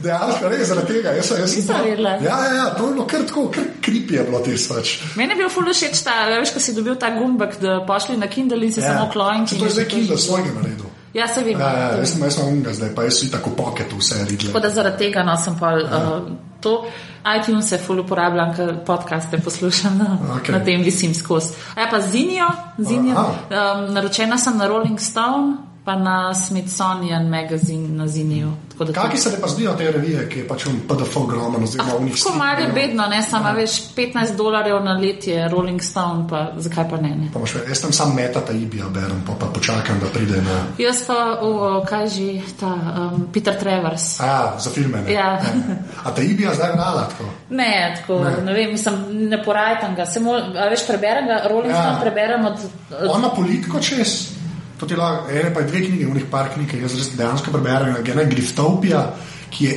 Dejansko 0.00 0.48
res 0.48 0.68
zaradi 0.68 0.94
tega. 0.94 1.12
Jaz, 1.12 1.30
jaz, 1.30 1.52
sem 1.52 1.66
to- 1.66 1.82
vedela. 1.84 2.10
ja, 2.20 2.36
ja, 2.40 2.52
ja, 2.54 2.66
to 2.74 2.86
je 2.86 2.92
bilo 2.94 3.04
kar 3.06 3.20
tako, 3.22 3.48
kar 3.52 3.64
kripi 3.80 4.14
je 4.14 4.24
bilo 4.24 4.40
tisto. 4.40 4.74
Pač. 4.74 4.94
Meni 5.16 5.32
je 5.32 5.36
bil 5.36 5.48
ful 5.48 5.64
všeč 5.66 6.02
ta, 6.04 6.14
veš, 6.30 6.54
ko 6.54 6.60
si 6.60 6.72
dobil 6.72 6.94
ta 6.96 7.10
gumbek, 7.10 7.58
da 7.60 7.80
pošli 7.84 8.16
na 8.16 8.26
Kindle 8.26 8.64
in 8.64 8.72
si 8.72 8.80
ja. 8.80 8.94
samo 8.94 9.10
klojnki. 9.20 9.60
To 9.60 9.68
je 9.68 9.76
zdaj 9.76 9.88
Kindle 9.92 10.18
svojega 10.18 10.56
naredil. 10.56 10.90
Ja, 11.14 11.28
se 11.28 11.42
vem. 11.42 11.60
Ja, 11.60 11.70
ja, 11.78 11.86
jaz 11.98 12.12
sem 12.12 12.22
jaz 12.22 12.36
sem 12.38 12.48
unga 12.48 12.72
zdaj, 12.72 12.92
pa 12.94 13.02
jaz 13.02 13.18
si 13.18 13.30
tako 13.30 13.50
pocket 13.58 13.92
vse 13.92 14.18
Tako 14.18 14.30
videl. 14.30 14.60
da 14.62 14.70
zaradi 14.70 14.98
tega 14.98 15.24
no, 15.26 15.36
sem 15.36 15.56
pa 15.58 15.74
uh, 15.74 16.28
to. 16.60 16.84
iTunes 17.20 17.72
je 17.72 17.78
ful 17.78 17.98
uporabljam, 18.00 18.54
ker 18.56 18.70
podcaste 18.86 19.38
poslušam 19.44 19.98
na, 19.98 20.18
Okej. 20.22 20.36
okay. 20.40 20.52
na 20.52 20.64
tem 20.64 20.82
visim 20.82 21.14
skozi. 21.14 21.52
A 21.74 21.80
ja, 21.80 21.88
pa 21.90 22.00
Zinjo, 22.00 22.46
Zinjo 22.78 23.16
Aha. 23.16 23.34
um, 23.50 23.92
naročena 23.94 24.38
sem 24.38 24.56
na 24.56 24.68
Rolling 24.70 25.00
Stone, 25.00 25.56
pa 25.84 25.96
na 25.96 26.34
Smithsonian 26.34 27.28
magazine 27.28 27.88
na 27.88 28.08
Ziniju. 28.08 28.52
Kakšni 28.94 29.18
se 29.18 29.30
ti 29.30 29.36
pa 29.40 29.48
zdijo 29.48 29.72
te 29.76 29.90
revije, 29.90 30.28
ki 30.28 30.38
je 30.38 30.48
pač 30.48 30.64
v 30.66 30.80
PDF 30.88 31.16
ogromen, 31.16 31.62
oziroma 31.62 31.98
v 31.98 32.04
njih 32.04 32.16
Tako 32.16 32.36
malo 32.38 32.60
je 32.60 32.68
bedno, 32.72 33.06
ne, 33.06 33.22
samo 33.22 33.52
veš, 33.52 33.92
15 33.96 34.36
dolarjev 34.36 34.84
na 34.84 34.92
let 34.92 35.26
je 35.26 35.48
Rolling 35.48 35.82
Stone, 35.82 36.24
pa 36.30 36.52
zakaj 36.56 36.88
pa 36.90 36.96
ne? 36.96 37.08
ne? 37.08 37.28
Pa 37.32 37.38
imaš, 37.38 37.54
jaz 37.68 37.82
tam 37.82 37.92
sam 37.92 38.14
metata 38.16 38.52
Ibija 38.52 38.88
berem, 38.88 39.20
pa, 39.26 39.36
pa 39.40 39.46
počakam, 39.52 40.00
da 40.00 40.06
pride 40.06 40.40
na. 40.42 40.62
Jaz 40.78 41.04
pa, 41.06 41.38
o, 41.42 41.84
kaj 41.88 42.08
že, 42.08 42.40
ta 42.60 42.72
um, 42.72 43.28
Peter 43.32 43.58
Travers. 43.60 44.20
A, 44.20 44.26
ja, 44.26 44.56
za 44.58 44.70
filme. 44.70 45.02
Ne? 45.02 45.12
Ja. 45.12 45.36
Ne. 45.44 45.82
A 46.04 46.14
ta 46.14 46.22
Ibija 46.22 46.54
zdaj 46.54 46.72
vrala 46.72 47.08
tako. 47.08 47.28
Ne, 47.50 48.00
tako, 48.00 48.24
ne. 48.24 48.36
ne 48.44 48.52
vem, 48.52 48.70
mislim, 48.72 49.28
ne 49.28 49.42
porajtam 49.44 49.94
ga, 49.94 50.06
samo, 50.06 50.32
veš, 50.70 50.86
preberem 50.88 51.28
ga, 51.28 51.42
Rolling 51.48 51.74
Ja. 51.74 51.82
Stone 51.82 52.00
preberem 52.00 52.44
od, 52.44 52.58
od 52.90 53.10
On 53.10 53.20
ima 53.20 53.28
politiko 53.36 53.80
čez. 53.80 54.39
To 54.80 54.86
ti 54.86 54.96
lahko, 54.96 55.28
ene 55.30 55.50
pa 55.54 55.60
je 55.60 55.66
dve 55.66 55.80
knjige, 55.86 56.06
unih 56.06 56.24
par 56.30 56.48
knjig, 56.54 56.72
jaz 56.82 56.94
res 56.96 57.10
dejansko 57.16 57.52
preberem. 57.52 57.96
Ena 58.00 58.22
je 58.24 58.30
Griftopija, 58.30 59.02
ki 59.50 59.64
je 59.64 59.74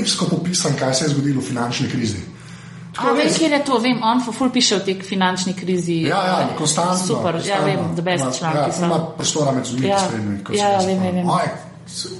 epsko 0.00 0.26
popisan, 0.26 0.74
kaj 0.78 0.94
se 0.94 1.04
je 1.04 1.12
zgodilo 1.14 1.40
v 1.40 1.44
finančni 1.44 1.88
krizi. 1.88 2.18
A 2.98 3.12
vem, 3.14 3.30
kje 3.30 3.48
je 3.48 3.60
to, 3.64 3.78
vem, 3.78 4.02
on 4.02 4.18
ful 4.20 4.50
piše 4.50 4.76
o 4.76 4.80
tej 4.84 4.98
finančni 5.06 5.54
krizi. 5.54 6.02
Ja, 6.10 6.18
ja, 6.26 6.48
konstantno. 6.58 7.06
Super, 7.06 7.34
ja, 7.38 7.62
konstantno. 7.62 7.66
vem, 7.66 7.94
the 7.94 8.02
best 8.02 8.24
Ima- 8.24 8.32
članki 8.38 8.58
Ja, 8.80 8.86
ima 8.86 8.98
prostora 9.16 9.52
med 9.52 9.64
zunimi 9.64 9.86
Ja, 9.88 9.98
se 9.98 10.06
ja, 10.52 10.68
jaz 10.68 10.86
vem, 10.86 10.96
spomnim. 10.98 11.14
vem. 11.16 11.69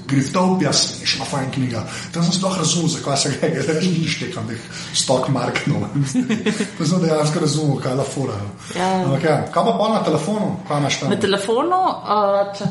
Griftopija, 0.06 0.72
smešna 0.72 1.24
fajn 1.24 1.50
knjiga. 1.54 1.84
Tam 2.12 2.24
sem 2.26 2.32
sploh 2.32 2.58
razumel, 2.58 2.88
zakaj 2.88 3.16
se 3.16 3.30
gre, 3.36 3.50
da 3.66 3.76
že 3.80 4.08
štekam 4.08 4.48
teh 4.48 4.58
stock 4.94 5.28
marketov. 5.28 5.86
To 6.78 6.86
sem 6.86 7.02
dejansko 7.02 7.40
razumel, 7.40 7.78
kaj 7.82 7.92
je 7.92 7.96
la 7.96 8.04
fura. 8.04 8.38
Ja. 8.76 8.90
Ampak 9.04 9.24
ja, 9.24 9.36
kaj 9.52 9.64
pa 9.68 9.76
pol 9.78 9.92
na 9.94 10.02
telefonu, 10.04 10.50
kaj 10.68 10.82
imaš 10.82 11.00
tam? 11.00 11.10
Na 11.14 11.20
telefonu, 11.20 11.80
uh, 11.86 12.40
če, 12.58 12.70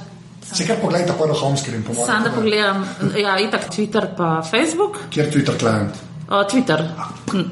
Se 0.49 0.65
kar 0.65 0.79
pogledaj, 0.81 1.13
prvo 1.17 1.33
homescreen, 1.37 1.83
po 1.85 1.93
mojem. 1.93 2.07
sam 2.09 2.23
da 2.23 2.31
pogledam, 2.33 2.85
ja, 3.21 3.35
itak 3.39 3.69
Twitter 3.69 4.07
pa 4.17 4.41
Facebook. 4.41 4.97
Kjer 5.13 5.25
je 5.25 5.31
Twitter 5.31 5.57
klient? 5.59 5.99
Uh, 6.29 6.41
Twitter. 6.49 6.83
Hm. 7.31 7.43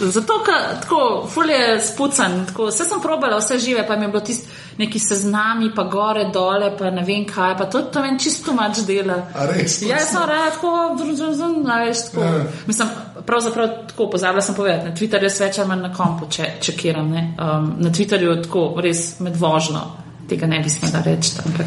Zato, 0.00 0.40
ker 0.44 0.80
tako, 0.82 1.00
ful 1.30 1.50
je 1.50 1.80
spucan, 1.80 2.42
tako, 2.46 2.68
vse 2.68 2.84
sem 2.84 3.00
probala, 3.00 3.38
vse 3.40 3.58
žive, 3.58 3.86
pa 3.88 3.96
mi 3.96 4.04
je 4.04 4.08
bilo 4.08 4.20
tisti 4.20 4.48
neki 4.78 4.98
seznami, 5.00 5.70
pa 5.74 5.82
gore, 5.82 6.26
dole, 6.32 6.70
pa 6.78 6.90
ne 6.90 7.04
vem 7.04 7.24
kaj, 7.24 7.56
pa 7.58 7.64
to, 7.64 7.80
to 7.92 8.02
meni 8.04 8.20
čisto 8.20 8.52
mač 8.52 8.82
dela. 8.86 9.22
Res? 9.48 9.80
Ja, 9.82 10.00
sem 10.04 10.20
rada 10.20 10.50
tako, 10.52 10.72
družen, 11.00 11.64
veš, 11.64 12.06
tako. 12.10 12.24
Ja. 12.24 12.44
Mislim, 12.66 12.90
pravzaprav 13.26 13.68
tako, 13.88 14.10
pozabila 14.12 14.42
sem 14.44 14.54
povedati, 14.54 14.90
na 14.90 14.96
Twitterju 14.96 15.66
manj 15.66 15.86
na 15.88 15.92
kompu 15.94 16.28
če, 16.30 16.50
čekiram, 16.60 17.10
ne. 17.10 17.28
Um, 17.40 17.72
na 17.80 17.90
Twitterju 17.90 18.42
tako, 18.44 18.68
res 18.84 19.20
med 19.20 19.36
vožno. 19.40 20.05
Tega 20.28 20.46
ne 20.46 20.58
bi 20.60 20.70
smela 20.70 21.02
reči, 21.04 21.36
ampak 21.44 21.66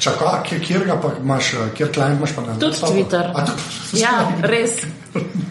Čakaj, 0.00 0.60
kjer, 0.64 0.84
ga 0.88 0.96
pa 1.00 1.10
imaš, 1.20 1.52
eh, 1.54 1.70
kjer 1.76 1.92
klient 1.92 2.18
imaš 2.18 2.32
pa 2.36 2.42
na 2.42 2.54
tudi 2.54 2.66
laptopu? 2.66 2.92
Twitter. 2.92 3.30
A, 3.34 3.44
tudi, 3.46 4.00
Ja, 4.00 4.12
res. 4.52 4.80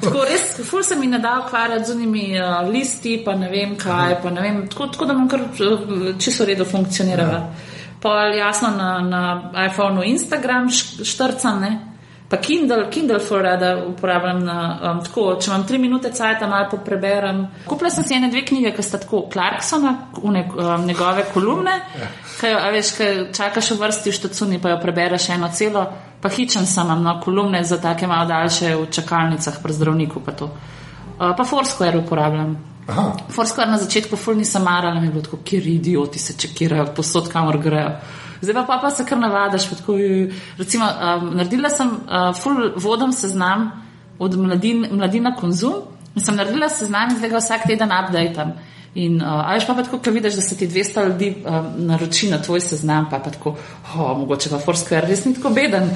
Tako 0.02 0.24
res, 0.24 0.56
ful 0.70 0.84
se 0.84 0.96
mi 0.96 1.08
ne 1.08 1.20
da 1.20 1.44
ukvarjati 1.46 1.86
z 1.86 1.96
unimi 1.96 2.40
uh, 2.40 2.70
listi, 2.72 3.18
pa 3.26 3.36
ne 3.36 3.50
vem 3.50 3.76
kaj, 3.78 4.22
pa 4.24 4.30
ne 4.30 4.42
vem, 4.42 4.62
tako, 4.72 4.88
tako 4.88 5.06
da 5.06 5.14
bom 5.14 5.28
kar 5.30 5.44
uh, 5.44 6.16
čisto 6.20 6.46
redo 6.46 6.66
funkcionirala. 6.66 7.42
Pa 8.02 8.16
jasno 8.32 8.70
na, 8.72 8.90
na 9.02 9.66
iPhonu 9.66 10.04
Instagram 10.04 10.70
štrcam, 11.04 11.60
ne. 11.62 11.89
Pa 12.30 12.38
Kindle, 12.38 12.90
Kindle 12.92 13.20
for 13.20 13.42
rada 13.42 13.86
uporabljam 13.88 14.44
na, 14.46 14.80
um, 14.92 15.00
tako, 15.02 15.24
če 15.42 15.50
imam 15.50 15.64
tri 15.66 15.80
minute 15.82 16.12
cajta, 16.14 16.46
malo 16.48 16.68
popreberem. 16.70 17.40
Kupila 17.66 17.90
sem 17.90 18.06
si 18.06 18.14
ene 18.14 18.30
dve 18.30 18.44
knjige, 18.46 18.70
ki 18.76 18.86
sta 18.86 19.00
tako 19.02 19.24
Clarksona, 19.34 19.94
une, 20.22 20.44
um, 20.54 20.86
njegove 20.86 21.26
kolumne, 21.34 21.74
ki 22.38 22.52
jo, 22.52 22.60
a 22.62 22.70
veš, 22.76 22.94
ki 23.00 23.10
čakaš 23.34 23.72
v 23.74 23.80
vrsti 23.82 24.14
v 24.14 24.20
štacuni, 24.20 24.62
pa 24.62 24.76
jo 24.76 24.78
prebereš 24.84 25.32
eno 25.34 25.50
celo, 25.58 25.88
pa 26.22 26.30
hičen 26.30 26.70
sem, 26.70 26.86
imam 26.86 27.02
no, 27.08 27.18
kolumne 27.24 27.64
za 27.66 27.82
take 27.82 28.08
malo 28.08 28.30
daljše 28.30 28.76
v 28.78 28.86
čakalnicah 28.94 29.58
pri 29.64 29.80
zdravniku, 29.82 30.22
pa 30.22 30.38
to. 30.38 30.54
Uh, 31.18 31.34
pa 31.34 31.42
Foursquare 31.42 31.98
uporabljam. 31.98 32.60
Foursquare 33.34 33.74
na 33.74 33.82
začetku 33.82 34.18
ful 34.18 34.38
nisem 34.38 34.62
marala, 34.64 35.02
mi 35.02 35.10
je 35.10 35.18
bilo 35.18 35.26
tako, 35.26 35.42
kjer 35.46 35.68
idioti 35.68 36.22
se 36.22 36.38
čekirajo, 36.38 36.92
posod 36.94 37.34
kamor 37.34 37.58
grejo. 37.58 37.98
Zdaj 38.42 38.56
pa, 38.56 38.64
pa, 38.64 38.80
pa 38.82 38.90
se 38.92 39.06
kar 39.06 39.18
navadaš. 39.20 39.70
Tako, 39.70 39.98
recimo, 40.58 40.86
um, 40.86 41.30
naredila 41.36 41.70
sem 41.70 41.88
uh, 41.88 42.32
ful 42.36 42.72
vodom 42.76 43.14
seznam 43.14 43.72
od 44.20 44.38
mladin, 44.38 44.88
mladina 44.92 45.36
konzum 45.36 45.74
in 46.16 46.26
sem 46.26 46.36
naredila 46.36 46.70
seznam 46.70 47.12
in 47.12 47.18
zdaj 47.18 47.30
ga 47.30 47.44
vsak 47.44 47.68
teden 47.68 47.92
updatam. 47.92 48.54
In 48.96 49.22
uh, 49.22 49.44
a 49.46 49.54
veš 49.54 49.68
pa, 49.68 49.76
pa 49.78 49.84
tako, 49.84 50.00
ko 50.04 50.12
vidiš, 50.12 50.40
da 50.40 50.42
se 50.42 50.58
ti 50.58 50.68
200 50.68 51.06
ljudi 51.08 51.36
um, 51.46 51.70
naroči 51.88 52.30
na 52.30 52.42
tvoj 52.42 52.62
seznam, 52.62 53.06
pa, 53.12 53.20
pa 53.20 53.30
tako, 53.30 53.56
oh, 53.96 54.18
mogoče 54.18 54.50
pa 54.50 54.58
Foursquare 54.58 55.08
res 55.08 55.26
ni 55.26 55.36
tako 55.36 55.54
beden. 55.54 55.92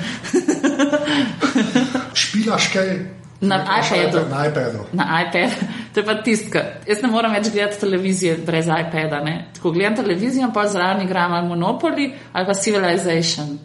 špilaš 2.21 2.69
kaj? 2.73 3.22
Na 3.43 3.57
iPadu. 3.79 4.19
Na 4.29 4.45
iPadu. 4.47 4.79
Na 4.93 5.21
iPad, 5.21 5.49
to 5.93 5.99
je 5.99 6.05
pa 6.05 6.13
tistka. 6.15 6.59
Jaz 6.87 7.01
ne 7.01 7.09
morem 7.09 7.33
več 7.33 7.51
gledati 7.51 7.79
televizije 7.79 8.37
brez 8.37 8.65
iPada. 8.67 9.19
Ne? 9.19 9.45
Tako 9.53 9.71
gledam 9.71 9.95
televizijo, 9.97 10.51
pa 10.53 10.67
zraven 10.67 11.01
igram 11.01 11.33
ali 11.33 11.47
Monopoly 11.49 12.05
ali 12.33 12.45
pa 12.45 12.53
Civilization. 12.55 13.59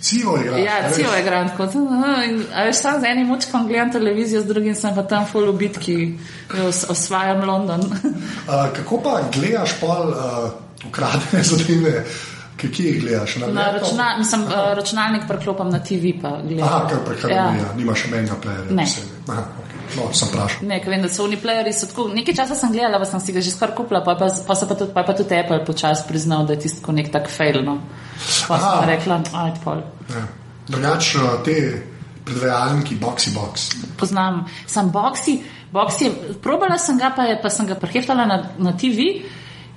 Civo 0.00 0.36
igraš. 0.36 0.60
Ja, 0.60 0.90
celo 0.92 1.16
igram 1.16 1.48
tako. 1.48 1.62
"Aha," 1.62 2.24
in, 2.24 2.42
A 2.54 2.64
veš, 2.64 2.76
sam 2.76 3.00
z 3.00 3.04
enim 3.06 3.30
očkom 3.30 3.68
gledam 3.68 3.92
televizijo, 3.92 4.40
z 4.40 4.46
drugim 4.46 4.74
sem 4.74 4.94
pa 4.94 5.02
tam 5.04 5.26
full 5.26 5.46
v 5.46 5.54
bitki, 5.54 6.18
os- 6.60 6.86
osvajam 6.90 7.40
London. 7.42 7.80
Uh, 7.80 7.92
kako 8.72 9.00
pa 9.00 9.20
gledaš 9.32 9.72
pol 9.80 10.08
uh, 10.08 10.50
ukradene 10.86 11.42
zadeve? 11.42 12.04
Ki 12.56 12.70
ki 12.70 12.82
jih 12.84 13.00
gledaš? 13.02 13.36
Na, 13.36 13.46
Na 13.48 13.72
računa, 13.72 14.16
mislim, 14.18 14.42
uh, 14.42 14.50
računalnik 14.74 15.22
preklopam 15.28 15.70
na 15.70 15.78
TV, 15.78 16.12
pa 16.22 16.38
gledam. 16.42 16.64
Aha, 16.64 16.88
kar 16.88 16.98
prehranijo, 17.06 17.36
Ja. 17.36 17.44
ja. 17.44 17.74
nimaš. 17.76 18.04
Ne. 18.70 18.84
posebej. 18.84 19.15
Aha, 19.26 19.42
okay. 19.58 19.76
No, 19.96 20.06
sem 20.14 20.28
vprašal. 20.30 20.66
Ne, 20.68 20.78
vem, 20.86 21.02
da 21.02 21.08
so 21.10 21.24
uniplayeri 21.26 21.72
so 21.74 21.88
tako. 21.90 22.06
Nekaj 22.14 22.36
časa 22.38 22.54
sem 22.58 22.70
gledala, 22.74 23.00
pa 23.02 23.08
sem 23.08 23.22
si 23.22 23.34
ga 23.34 23.42
že 23.42 23.50
skoraj 23.54 23.74
kupila, 23.78 24.02
pa, 24.06 24.14
pa, 24.18 24.28
pa, 24.30 24.54
pa, 24.54 24.74
tudi, 24.74 24.92
pa, 24.94 25.02
pa 25.02 25.14
tudi 25.18 25.34
Apple 25.34 25.64
počasi 25.66 26.06
priznal, 26.06 26.46
da 26.46 26.54
je 26.54 26.66
tisto 26.66 26.94
nek 26.94 27.10
tak 27.14 27.30
fail. 27.32 27.62
No. 27.66 27.80
Pa 28.46 28.54
Aha. 28.54 28.70
sem 28.70 28.90
rekla, 28.90 29.20
ajde 29.46 29.62
pol. 29.64 29.82
Ja. 30.14 30.24
Drugač 30.70 31.12
uh, 31.18 31.36
te 31.46 31.56
predvajalniki, 32.26 32.98
boxy 33.02 33.34
box. 33.34 33.70
Poznam, 33.98 34.44
sem 34.66 34.90
boksi, 34.94 35.38
boksi, 35.74 36.10
probala 36.42 36.78
sem 36.78 36.98
ga, 36.98 37.10
pa, 37.14 37.26
je, 37.30 37.38
pa 37.42 37.50
sem 37.50 37.66
ga 37.66 37.78
preheftala 37.78 38.26
na, 38.26 38.42
na 38.58 38.74
TV 38.78 39.10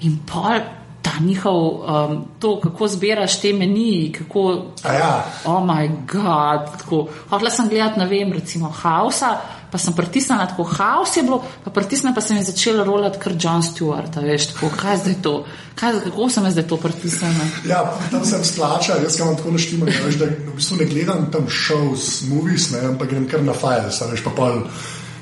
in 0.06 0.22
pol. 0.30 0.62
Ta 1.10 1.24
njihov, 1.26 1.58
um, 1.58 2.26
to, 2.40 2.60
kako 2.62 2.88
zbiraš 2.88 3.40
te 3.42 3.54
meniji, 3.54 4.12
kako 4.20 4.66
A 4.84 4.94
ja, 4.94 5.26
Oh, 5.46 5.66
moj 5.66 5.90
bog, 5.90 6.78
tako. 6.78 7.08
Hotela 7.30 7.50
sem 7.50 7.70
gledati, 7.70 8.00
ne 8.00 8.06
vem, 8.06 8.34
recimo 8.34 8.70
Hausa, 8.70 9.38
pa 9.72 9.78
sem 9.78 9.94
pritisnila 9.94 10.46
tako 10.50 10.64
Haus 10.64 11.18
je 11.18 11.24
bilo, 11.24 11.44
pa 11.64 11.72
pritisnila 11.72 12.14
pa 12.16 12.22
sem 12.22 12.38
jim 12.38 12.46
začela 12.46 12.84
rolati 12.84 13.20
kar 13.20 13.34
John 13.40 13.62
Stewart, 13.62 14.22
veš, 14.22 14.54
tako, 14.54 14.70
kaj 14.78 14.98
zdaj 14.98 15.18
to, 15.24 15.34
kaj, 15.76 16.00
kako 16.06 16.30
sem 16.30 16.52
zdaj 16.52 16.68
to 16.68 16.78
pritisnila. 16.78 17.50
ja, 17.70 17.84
tam 18.12 18.26
sem 18.26 18.44
stlačal, 18.44 19.04
jaz 19.04 19.20
imam 19.20 19.38
tako 19.38 19.52
naštiman, 19.58 19.90
da, 19.90 20.06
veš, 20.06 20.22
da 20.22 20.26
v 20.26 20.56
bistvu 20.56 20.78
ne 20.78 20.86
gledam 20.86 21.28
tam 21.32 21.50
shows, 21.50 22.24
movies, 22.30 22.72
ne, 22.74 22.86
ampak 22.94 23.10
grem 23.10 23.28
kar 23.30 23.44
na 23.46 23.54
files, 23.54 24.02
veš, 24.12 24.26
pa 24.26 24.34
pol 24.36 24.64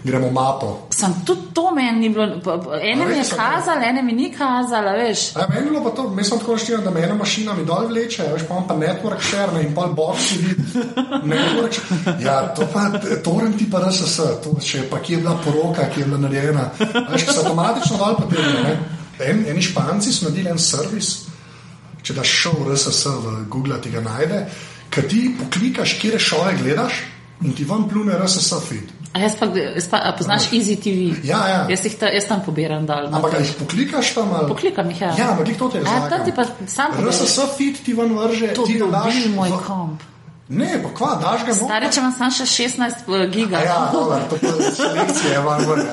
gremo 0.04 0.32
mapo. 0.32 0.88
Sem 0.94 1.14
tudi 1.26 1.42
to 1.54 1.72
meni 1.76 2.00
ni 2.00 2.10
bilo, 2.10 2.26
ene 2.82 3.06
mi 3.06 3.16
je 3.16 3.24
kazala, 3.24 3.86
ene 3.86 4.04
mi 4.04 4.14
ni 4.14 4.32
kazala, 4.32 4.92
veš. 4.92 5.36
A 5.36 5.48
meni 5.50 5.66
je 5.66 5.70
bilo 5.70 5.84
pa 5.84 5.90
to, 5.90 6.10
mi 6.10 6.24
smo 6.24 6.38
tako 6.38 6.52
naštevali, 6.52 6.84
da 6.84 6.92
me 6.92 7.04
ena 7.04 7.16
mašina 7.16 7.54
mi 7.54 7.66
dol 7.66 7.88
vleče, 7.88 8.24
veš, 8.34 8.48
pa 8.48 8.54
imam 8.54 8.68
pa 8.68 8.76
network 8.76 9.22
share 9.22 9.54
ne, 9.54 9.64
in 9.64 9.76
pol 9.76 9.94
boxi 9.94 10.38
vidi. 10.38 10.64
Network 11.24 11.74
share. 11.74 12.18
Ja, 12.24 12.54
to 12.56 12.68
pa, 12.74 12.90
torrent 13.24 13.58
ti 13.58 13.70
pa 13.72 13.82
RSS, 13.88 14.18
to 14.44 14.58
še 14.64 14.86
pa 14.92 15.00
kje 15.00 15.18
je 15.18 15.22
bila 15.22 15.38
poroka, 15.46 15.90
kje 15.94 16.04
je 16.04 16.10
bila 16.12 16.22
narejena. 16.28 16.70
Veš, 17.12 17.24
ki 17.24 17.34
se 17.34 17.40
avtomatično 17.40 17.98
dol 17.98 18.16
potegne, 18.22 18.64
ne. 18.64 18.78
En, 19.20 19.46
eni 19.50 19.62
španci 19.62 20.14
so 20.14 20.28
naredili 20.28 20.52
en 20.54 20.60
servis, 20.62 21.14
če 22.06 22.16
daš 22.18 22.34
šov 22.44 22.68
RSS 22.70 23.14
v 23.24 23.38
Google, 23.50 23.80
ti 23.82 23.92
ga 23.92 24.04
najde, 24.06 24.44
ker 24.94 25.08
ti 25.10 25.26
poklikaš, 25.40 25.98
kje 26.02 26.20
šove 26.22 26.54
gledaš 26.62 27.02
in 27.46 27.54
ti 27.58 27.66
vam 27.66 27.88
plune 27.90 28.18
RSS 28.18 28.62
feed. 28.70 28.97
A 29.18 29.20
jaz 29.20 29.34
pa, 29.34 29.46
jaz 29.50 29.88
pa 29.90 29.98
a 29.98 30.12
poznaš 30.14 30.46
Easy 30.54 30.78
TV. 30.78 31.18
Ja, 31.26 31.42
ja. 31.48 31.60
Jaz, 31.68 31.82
ta, 31.98 32.06
jaz 32.08 32.28
tam 32.28 32.44
pobiram 32.46 32.86
dol. 32.86 33.10
no. 33.10 33.18
Ampak 33.18 33.34
jih 33.40 33.50
poklikaš 33.58 34.14
tam 34.14 34.30
ali? 34.32 34.46
Poklikam 34.48 34.86
jih, 34.90 35.02
ja. 35.02 35.12
Ja, 35.18 35.26
ampak 35.32 35.50
to 35.58 35.70
te 35.70 35.78
A, 35.78 35.82
razlagam. 35.82 36.12
to 36.12 36.26
ti 36.26 36.32
pa 36.32 36.44
sam. 36.68 36.94
RSS 37.00 37.58
feed 37.58 37.82
ti 37.82 37.94
ven 37.94 38.14
vrže, 38.14 38.54
To 38.54 38.62
ti 38.64 38.78
ga 38.78 38.86
daš 38.94 39.10
dobil 39.10 39.34
moj 39.34 39.50
v- 39.50 39.64
komp. 39.66 40.00
Ne, 40.50 40.70
pa 40.78 40.90
kva, 40.94 41.10
daš 41.18 41.42
ga. 41.44 41.54
Stari, 41.56 41.90
če 41.90 42.00
imam 42.00 42.14
sam 42.14 42.32
še 42.32 42.46
16 42.46 43.10
giga. 43.28 43.58
Ja, 43.60 43.90
dolar, 43.92 44.22
to 44.30 44.38
je 44.38 44.72
selekcija, 44.72 45.42
van 45.42 45.66
vrne. 45.66 45.92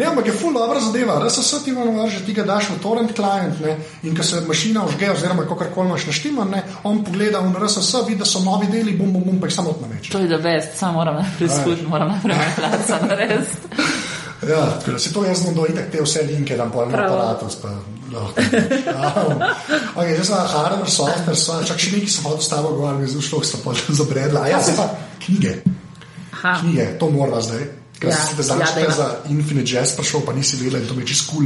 Ne, 0.00 0.06
ampak 0.08 0.26
je 0.26 0.32
ful 0.32 0.54
dobra 0.56 0.80
zadeva. 0.80 1.18
RSS 1.20 1.64
ti 1.64 1.74
vam 1.76 1.90
vrže, 1.92 2.22
ti 2.24 2.32
ga 2.32 2.46
daš 2.48 2.70
v 2.72 2.78
torrent 2.80 3.12
client 3.16 3.60
ne, 3.60 3.76
in 4.08 4.16
ko 4.16 4.24
se 4.24 4.40
mašina 4.48 4.84
užge, 4.88 5.10
oziroma 5.12 5.44
kakorkoli 5.44 5.92
imaš 5.92 6.06
naštiman, 6.08 6.48
ne, 6.56 6.62
on 6.88 7.02
pogleda 7.04 7.42
v 7.44 7.52
RSS, 7.60 7.92
vidi, 8.08 8.18
da 8.22 8.24
so 8.24 8.40
novi 8.40 8.70
deli, 8.72 8.96
bum, 8.96 9.12
bum, 9.12 9.26
bum, 9.26 9.40
pa 9.40 9.50
jih 9.50 9.58
samo 9.58 9.74
odnameče. 9.76 10.12
To 10.12 10.24
je 10.24 10.28
da 10.30 10.38
best, 10.38 10.78
samo 10.78 10.92
moram 11.02 11.20
najprej 11.20 11.48
skušati, 11.48 11.86
moram 11.86 12.08
najprej 12.14 12.36
placa 12.56 13.06
narediti. 13.06 13.56
Ja, 14.48 14.66
tako 14.80 14.92
da 14.92 14.98
si 14.98 15.12
to 15.12 15.24
jaz 15.24 15.42
znam 15.42 15.54
do 15.54 15.66
itak 15.68 15.90
te 15.92 16.00
vse 16.02 16.22
linke, 16.22 16.56
tam 16.56 16.70
po 16.72 16.82
enem 16.82 16.92
Prav. 16.92 17.12
aparatu, 17.12 17.46
pa 17.62 17.68
Lahko. 18.12 18.40
Ja. 18.86 19.12
Okay, 19.96 20.14
zdaj 20.14 20.24
sem 20.24 20.36
hardware, 20.36 20.90
software, 20.90 21.36
so, 21.36 21.58
čak 21.62 21.78
še 21.78 21.92
nekaj 21.94 22.10
sem 22.10 22.24
hodil 22.26 22.42
s 22.42 22.48
tabo 22.50 22.72
govoril, 22.74 23.06
zelo 23.06 23.22
šlo, 23.22 23.42
sem 23.46 23.60
pa 23.62 23.74
zabredla. 24.00 24.48
Ja, 24.50 24.62
zdaj 24.64 24.76
pa 24.80 24.86
knjige. 25.26 25.60
Aha. 26.32 26.56
Knjige, 26.62 26.88
to 26.98 27.10
moramo 27.10 27.42
zdaj. 27.44 27.79
Ker 28.00 28.08
Ja, 28.08 28.16
si 28.16 28.32
te 28.32 28.40
ja, 28.40 28.44
znaš 28.44 28.70
dajva. 28.74 28.92
za 28.96 29.06
Infinite 29.28 29.70
Jazz 29.72 29.90
prišel, 29.96 30.20
pa 30.26 30.32
nisi 30.32 30.56
vedela 30.56 30.78
in 30.80 30.86
to 30.88 30.94
mi 30.94 31.02
je 31.02 31.06
čist 31.06 31.26
kul, 31.30 31.44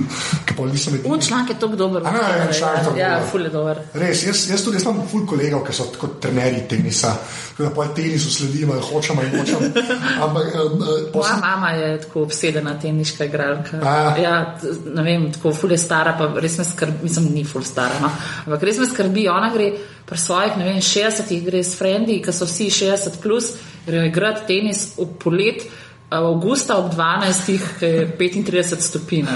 pa 0.57 0.63
vedela. 0.63 1.15
Un 1.15 1.21
članek 1.21 1.49
je 1.51 1.55
tako 1.59 1.77
dober. 1.77 2.03
A, 2.07 2.11
ja, 2.15 2.53
članek 2.53 2.79
je 2.79 2.85
tako 2.85 2.99
ja, 2.99 3.15
dober. 3.15 3.31
ful 3.31 3.43
je 3.43 3.51
dober. 3.51 3.81
Res, 3.95 4.23
jaz, 4.23 4.51
jaz 4.51 4.63
tudi 4.65 4.77
jaz 4.77 4.85
imam 4.87 5.03
ful 5.11 5.27
kolegov, 5.27 5.65
ki 5.67 5.73
so 5.75 5.85
tako 5.91 6.07
trenerji 6.23 6.63
tenisa, 6.71 7.11
tako 7.57 7.63
da 7.63 7.71
po 7.75 7.87
tenisu 7.97 8.31
sledimo, 8.31 8.79
hočemo 8.81 9.23
in 9.23 9.35
hočemo. 9.35 9.61
Ampak, 10.25 10.47
eh, 10.47 10.59
eh, 10.59 11.11
pol 11.13 11.23
Moja 11.23 11.37
mama 11.43 11.71
je 11.71 12.01
tako 12.01 12.23
obsedena 12.23 12.79
teniška 12.81 13.25
igralka. 13.25 13.83
A. 13.83 14.15
Ja, 14.23 14.57
t- 14.61 14.71
ne 14.95 15.03
vem, 15.03 15.33
tako 15.33 15.53
ful 15.53 15.75
je 15.75 15.79
stara, 15.79 16.15
pa 16.19 16.31
res 16.41 16.59
me 16.59 16.65
skrbi, 16.65 17.03
mislim, 17.03 17.33
ni 17.35 17.45
ful 17.45 17.67
stara, 17.67 17.99
no. 18.01 18.13
ampak 18.47 18.63
res 18.63 18.79
me 18.79 18.87
skrbi, 18.87 19.27
ona 19.29 19.51
gre 19.51 19.73
pri 20.07 20.19
svojih, 20.19 20.57
ne 20.61 20.65
vem, 20.71 20.79
60-ih, 20.79 21.43
gre 21.45 21.65
s 21.65 21.75
frendi, 21.75 22.23
ki 22.23 22.33
so 22.33 22.47
vsi 22.47 22.71
60 22.71 23.19
plus, 23.23 23.57
grejo 23.87 24.07
igrati 24.07 24.47
tenis 24.47 24.93
v 24.99 25.11
polet. 25.19 25.67
Avgusta 26.15 26.77
ob 26.79 26.93
12, 26.95 27.47
ki 27.47 27.59
je 27.87 28.17
35 28.19 28.81
stopinj. 28.81 29.27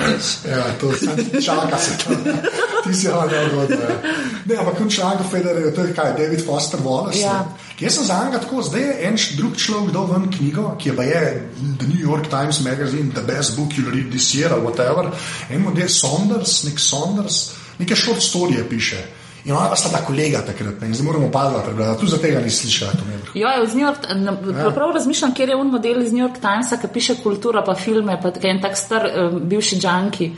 Ja, 0.49 0.65
to 0.81 0.93
se 0.93 1.07
čaka, 1.47 1.79
se 1.79 1.99
to. 1.99 2.15
Ti 2.85 2.95
si 2.95 3.07
ja 3.07 3.27
neugodno. 3.27 3.77
Ja. 3.77 4.15
Ne, 4.45 4.57
ampak 4.57 4.79
kot 4.79 4.95
članek 4.95 5.27
Federerja, 5.31 5.75
to 5.75 5.85
je 5.85 5.95
kaj, 5.95 6.15
David 6.19 6.45
Foster 6.47 6.81
Wallace. 6.85 7.21
Ja. 7.23 7.33
ne. 7.33 7.69
Jaz 7.81 7.95
sem 7.95 8.05
za 8.05 8.25
njega 8.25 8.39
tako, 8.39 8.63
zdaj 8.63 8.83
je 8.83 8.95
en 9.07 9.17
drug 9.37 9.57
človek 9.57 9.93
dal 9.95 10.07
ven 10.11 10.31
knjigo, 10.33 10.75
ki 10.79 10.89
je 10.89 10.97
pa 10.97 11.03
je 11.03 11.51
The 11.79 11.87
New 11.87 12.01
York 12.01 12.27
Times 12.31 12.61
Magazine, 12.61 13.13
The 13.15 13.23
Best 13.23 13.57
Book 13.57 13.71
You'll 13.79 13.95
Read 13.95 14.11
This 14.11 14.35
Year, 14.35 14.53
ali 14.53 14.63
whatever. 14.63 15.11
En 15.51 15.63
model 15.63 15.89
Saunders, 15.89 16.63
nek 16.65 16.81
Saunders, 16.81 17.51
neke 17.79 17.97
short 17.97 18.23
storije 18.23 18.69
piše. 18.69 19.05
In 19.45 19.55
ona 19.55 19.77
sta 19.77 19.89
ta 19.89 20.03
kolega 20.05 20.43
takrat, 20.47 20.81
ne, 20.81 20.87
in 20.91 20.95
zdaj 20.95 21.07
moramo 21.07 21.31
padla 21.33 21.63
prebrati, 21.63 22.01
tudi 22.01 22.11
za 22.11 22.19
tega 22.19 22.41
nisi 22.41 22.67
slišala. 22.67 22.93
Jo, 23.35 23.49
iz 23.65 23.75
New 23.75 23.87
York, 23.87 24.05
ja. 24.59 24.71
prav 24.75 24.93
razmišljam, 24.95 25.35
kjer 25.35 25.49
je 25.49 25.57
un 25.57 25.71
model 25.71 26.03
iz 26.03 26.13
New 26.13 26.25
York 26.27 26.41
Timesa, 26.43 26.77
ki 26.77 26.91
piše 26.93 27.17
kultura, 27.23 27.63
pa 27.65 27.75
filme, 27.75 28.19
pa 28.23 28.33
en 28.43 28.63
tak 28.63 28.77
star 28.77 29.09
um, 29.09 29.41
bivši 29.49 29.81
džanki. 29.81 30.33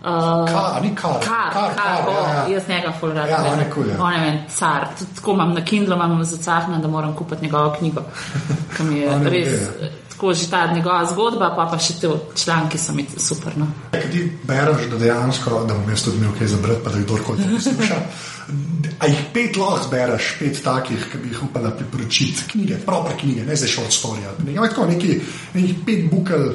Uh, 0.00 0.46
Kar, 0.48 0.76
a 0.76 0.80
ni 0.80 0.94
kar. 0.96 1.18
Kar, 1.20 1.52
kar, 1.52 1.74
kar, 1.76 2.04
kar, 2.04 2.12
ja, 2.12 2.34
ja. 2.34 2.44
jaz 2.54 2.68
njega 2.68 2.92
full 3.00 3.12
rad. 3.12 3.28
Ja, 3.28 3.42
on 3.52 3.58
je 3.60 3.66
kul, 3.74 3.88
ja. 3.90 3.96
On 4.00 4.12
je 4.12 4.20
meni 4.20 4.44
car. 4.48 4.86
Tudi 4.98 5.14
Tako 5.16 5.32
imam 5.32 5.52
na 5.54 5.64
Kindlu, 5.64 5.94
imam 5.94 6.24
zacahna, 6.24 6.78
da 6.78 6.88
moram 6.88 7.16
kupiti 7.16 7.42
njegovo 7.42 7.74
knjigo. 7.78 8.02
Ki 8.76 8.82
mi 8.82 8.98
je 8.98 9.10
On 9.10 9.26
je 9.26 9.99
že 10.34 10.50
ta 10.50 10.66
njegova 10.74 11.06
zgodba, 11.08 11.52
pa 11.56 11.66
pa 11.70 11.78
še 11.78 11.96
te 12.00 12.10
članki 12.36 12.78
so 12.78 12.92
mi 12.92 13.06
super. 13.16 13.56
No. 13.56 13.66
Kaj 13.92 14.10
ti 14.12 14.24
bereš, 14.44 14.88
da 14.90 14.98
dejansko, 15.00 15.62
da 15.68 15.74
bom 15.74 15.88
jaz 15.90 16.04
tudi 16.04 16.20
imel 16.20 16.34
kaj 16.38 16.52
za 16.52 16.60
brati, 16.62 16.84
pa 16.84 16.90
da 16.90 17.02
kdorkoli 17.04 17.42
to 17.42 17.48
posluša. 17.56 18.00
A 19.00 19.08
jih 19.08 19.24
pet 19.34 19.56
lahko 19.56 19.88
bereš, 19.90 20.34
pet 20.38 20.62
takih, 20.64 21.08
ki 21.12 21.22
bi 21.22 21.32
jih 21.32 21.42
upala 21.48 21.72
priporočiti, 21.76 22.46
knjige, 22.52 22.82
pravi 22.86 23.16
knjige, 23.20 23.46
ne 23.48 23.56
za 23.56 23.68
short 23.68 23.96
story. 23.96 24.28
ali 24.28 24.52
Nekaj, 24.52 24.68
tako 24.68 24.86
neki, 24.92 25.20
neki 25.54 25.74
pet 25.86 26.06
bukel, 26.12 26.46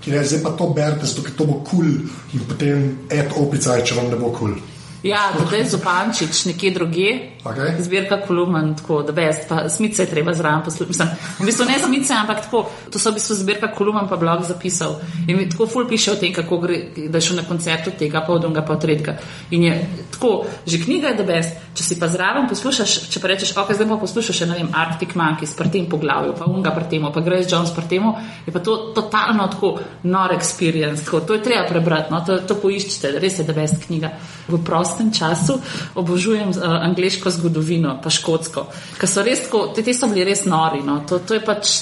ki 0.00 0.14
ne, 0.14 0.24
zdaj 0.24 0.42
pa 0.46 0.54
to 0.56 0.72
berete, 0.76 1.06
zato 1.06 1.26
ker 1.26 1.34
to 1.34 1.44
bo 1.44 1.60
kul 1.66 1.84
cool, 1.84 1.94
in 2.32 2.48
potem 2.48 2.90
et 3.10 3.32
opica, 3.36 3.80
če 3.82 3.98
vam 3.98 4.12
ne 4.12 4.20
bo 4.20 4.30
kul. 4.30 4.54
Cool. 4.54 4.77
Ja, 5.02 5.30
zdaj 5.46 5.64
Zupančič, 5.70 6.44
nekje 6.44 6.70
druge, 6.74 7.08
Okej. 7.44 7.78
zbirka 7.78 8.18
kolumn, 8.26 8.74
tako 8.74 9.02
da 9.02 9.12
best, 9.12 9.48
pa 9.48 9.68
smice 9.68 10.02
je 10.02 10.10
treba 10.10 10.34
zraven 10.34 10.64
poslušati. 10.64 11.38
V 11.38 11.46
bistvu 11.46 11.64
ne 11.64 11.78
smice, 11.78 12.14
ampak 12.14 12.42
tako, 12.42 12.64
to 12.90 12.98
so 12.98 13.10
v 13.10 13.14
bistvu 13.14 13.36
zbirka 13.38 13.70
kolumn, 13.70 14.08
pa 14.10 14.16
blog 14.16 14.42
zapisal. 14.42 14.98
In 15.28 15.50
tako 15.50 15.66
ful 15.66 15.86
piše 15.88 16.12
o 16.12 16.16
tem, 16.18 16.34
kako 16.34 16.58
gre, 16.58 16.80
da 17.08 17.20
šel 17.20 17.36
na 17.36 17.44
koncert 17.46 17.86
od 17.86 17.94
tega, 17.94 18.24
pa 18.26 18.32
od 18.32 18.44
onega, 18.44 18.64
pa 18.66 18.74
od 18.74 18.82
tretjega. 18.82 19.14
In 19.50 19.62
je 19.62 19.86
tako, 20.10 20.46
že 20.66 20.82
knjiga 20.82 21.14
je 21.14 21.18
da 21.22 21.28
best, 21.28 21.54
če 21.78 21.84
si 21.84 21.98
pa 22.00 22.08
zraven 22.10 22.48
poslušaš, 22.50 22.96
če 23.14 23.22
pa 23.22 23.30
rečeš, 23.30 23.54
ok, 23.54 23.70
zdaj 23.78 23.88
pa 23.88 24.00
poslušaš, 24.02 24.42
še, 24.42 24.50
ne 24.50 24.58
vem, 24.58 24.72
Arctic 24.74 25.14
Monkeys, 25.14 25.54
pri 25.54 25.70
tem 25.70 25.86
poglavju, 25.86 26.34
pa 26.34 26.50
unga 26.50 26.74
pri 26.74 26.90
tem, 26.90 27.06
pa 27.14 27.22
Grace 27.22 27.46
Jones 27.46 27.70
pri 27.70 27.86
tem, 27.86 28.10
je 28.46 28.52
pa 28.52 28.58
to 28.58 28.90
totalno 28.98 29.46
tako 29.46 29.76
nor 30.10 30.34
experience, 30.34 31.06
tako, 31.06 31.22
to 31.22 31.38
je 31.38 31.44
treba 31.46 31.68
prebrati, 31.70 32.10
no, 32.10 32.24
to, 32.26 32.40
to 32.42 32.58
poiščite, 32.58 33.14
res 33.22 33.38
je 33.38 33.46
da 33.46 33.54
best 33.54 33.86
knjiga. 33.86 34.10
V 34.48 34.58
prostem 34.88 35.12
času 35.12 35.60
obožujem 35.94 36.48
uh, 36.48 36.56
angliško 36.64 37.30
zgodovino, 37.30 37.98
pa 38.02 38.10
škotsko, 38.10 38.66
ker 38.98 39.08
so 39.08 39.22
res 39.22 39.44
tako, 39.44 39.68
te, 39.76 39.84
te 39.84 39.92
so 39.94 40.08
bili 40.08 40.24
res 40.24 40.46
nori, 40.48 40.80
no, 40.84 41.02
to, 41.08 41.20
to 41.20 41.36
je 41.36 41.44
pač, 41.44 41.74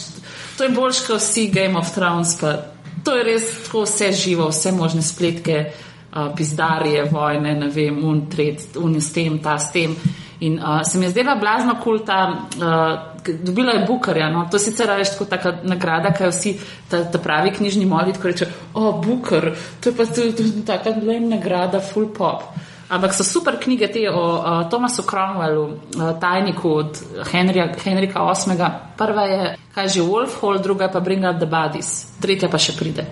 to 0.59 0.67
je 0.67 0.75
boljš 0.75 1.07
kot 1.07 1.23
vsi 1.23 1.47
Game 1.55 1.79
of 1.79 1.93
Thrones, 1.95 2.35
pa 2.41 2.57
to 3.07 3.15
je 3.15 3.25
res 3.25 3.47
tako 3.67 3.85
vse 3.87 4.11
živo, 4.13 4.51
vse 4.51 4.75
možne 4.75 5.07
spletke, 5.07 5.59
uh, 5.71 6.33
pizdarije, 6.37 7.07
vojne, 7.13 7.55
ne 7.55 7.71
vem, 7.71 8.03
un 8.05 8.27
tret, 8.31 8.75
un 8.83 8.99
s 9.01 9.13
tem, 9.15 9.39
ta 9.39 9.59
s 9.59 9.71
tem. 9.71 9.95
In 10.41 10.59
uh, 10.59 10.83
se 10.85 10.99
mi 10.99 11.07
je 11.07 11.15
zdela 11.15 11.39
blazno 11.41 11.79
kul 11.81 12.03
ta, 12.05 12.21
uh, 12.59 13.39
dobila 13.41 13.73
je 13.73 13.87
Bukarja, 13.87 14.31
no, 14.31 14.49
to 14.51 14.59
sicer 14.59 14.91
je 14.99 15.05
tako 15.05 15.25
taka 15.25 15.55
nagrada, 15.63 16.13
kaj 16.13 16.29
vsi 16.35 16.59
ta, 16.91 17.05
ta 17.05 17.23
pravi 17.23 17.55
knjižni 17.57 17.87
molit, 17.87 18.19
ko 18.19 18.29
reče, 18.29 18.51
o, 18.75 18.93
Bukar, 19.03 19.55
to 19.81 19.89
je 19.89 19.97
pa 19.97 20.07
tudi 20.07 20.65
taka 20.67 20.99
lem 21.03 21.31
nagrada, 21.31 21.81
full 21.81 22.11
pop. 22.13 22.43
Ampak 22.87 23.14
so 23.14 23.24
super 23.26 23.59
knjige 23.59 23.89
te 23.91 24.05
o 24.11 24.22
uh, 24.39 24.68
Thomasu 24.70 25.03
Cromwellu, 25.03 25.64
uh, 25.66 26.12
tajniku 26.20 26.70
od 26.70 27.01
Henrija, 27.32 27.72
Henrika 27.84 28.22
VIII. 28.22 28.68
Prva 28.97 29.24
je, 29.26 29.57
kaj 29.74 29.89
že 29.89 30.07
Wolf 30.07 30.39
Hall, 30.43 30.62
druga 30.62 30.89
pa 30.89 31.01
Bring 31.01 31.26
Up 31.26 31.41
the 31.43 31.51
Bodies, 31.51 32.18
tretja 32.22 32.49
pa 32.49 32.59
še 32.59 32.76
pride. 32.78 33.07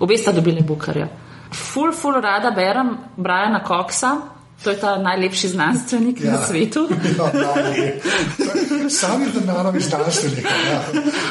Obe 0.00 0.16
sta 0.16 0.32
dobili 0.32 0.64
Bukarja. 0.64 1.08
Ful, 1.52 1.92
ful 1.92 2.20
rada 2.20 2.50
berem 2.56 2.96
Briana 3.16 3.60
Coxa, 3.60 4.37
to 4.64 4.70
je 4.70 4.76
ta 4.76 4.96
najlepši 4.98 5.48
znanstvenik 5.48 6.20
ja. 6.20 6.32
na 6.32 6.38
svetu. 6.46 6.88
Ja, 7.18 7.30
pravi. 7.30 8.00
Sami 8.90 9.26
denarami 9.34 9.80
znanstvenika. 9.80 10.48
Ja. 10.48 10.80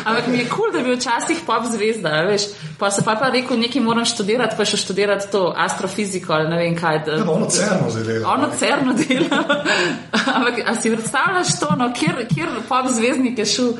Ampak 0.05 0.27
mi 0.27 0.37
je 0.37 0.45
kul, 0.49 0.57
cool, 0.57 0.71
da 0.73 0.83
bi 0.89 0.95
včasih 0.95 1.37
pop 1.45 1.65
zvezda, 1.71 2.09
veš. 2.29 2.41
Pa 2.77 2.91
se 2.91 3.03
pa 3.05 3.15
pa 3.15 3.29
rekel, 3.29 3.59
nekaj 3.59 3.81
moram 3.81 4.05
študirati, 4.05 4.55
pa 4.57 4.65
še 4.65 4.77
študirati 4.77 5.31
to 5.31 5.53
astrofiziko 5.57 6.33
ali 6.33 6.49
ne 6.49 6.57
vem 6.57 6.75
kaj. 6.77 6.99
Da, 7.05 7.11
Ja, 7.17 7.25
pa 7.25 7.31
ono 7.31 7.49
cerno 7.49 7.89
zdaj 7.89 8.03
dela. 8.03 8.33
Ono 8.33 8.49
cerno 8.59 8.93
dela. 8.93 9.43
Ampak 10.37 10.61
a 10.65 10.75
si 10.75 10.91
predstavljaš 10.93 11.59
to, 11.59 11.71
no, 11.79 11.91
kjer, 11.93 12.27
kjer 12.35 12.49
pop 12.69 12.91
zvezdnik 12.93 13.39
je 13.39 13.45
šel 13.45 13.71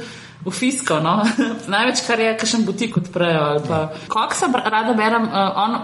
v 0.46 0.52
fisko, 0.54 1.00
no? 1.04 1.22
Največ, 1.74 2.02
kar 2.08 2.20
je, 2.20 2.38
kakšen 2.40 2.66
butik 2.66 2.98
odprejo. 2.98 3.62
pa- 3.68 3.92
Kak 4.10 4.36
se 4.36 4.50
rada 4.54 4.94
berem 4.94 5.28
uh, 5.28 5.64
on, 5.64 5.78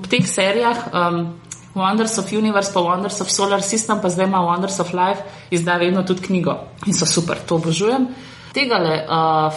v 0.00 0.08
teh 0.08 0.26
serijah. 0.28 0.86
Um, 0.92 1.34
Wonders 1.74 2.18
of 2.18 2.32
Universe, 2.32 2.72
pa 2.72 2.80
Wonders 2.80 3.20
of 3.20 3.30
Solar 3.30 3.62
System, 3.62 4.00
pa 4.02 4.08
zdaj 4.08 4.26
ima 4.26 4.38
Wonders 4.38 4.80
of 4.80 4.92
Life, 4.92 5.22
izda 5.50 5.76
vedno 5.76 6.02
tudi 6.02 6.22
knjigo 6.22 6.54
in 6.86 6.94
so 6.94 7.06
super, 7.06 7.38
to 7.46 7.56
obožujem. 7.56 8.06
Tega 8.54 8.78
le, 8.78 8.94
uh, 9.08 9.52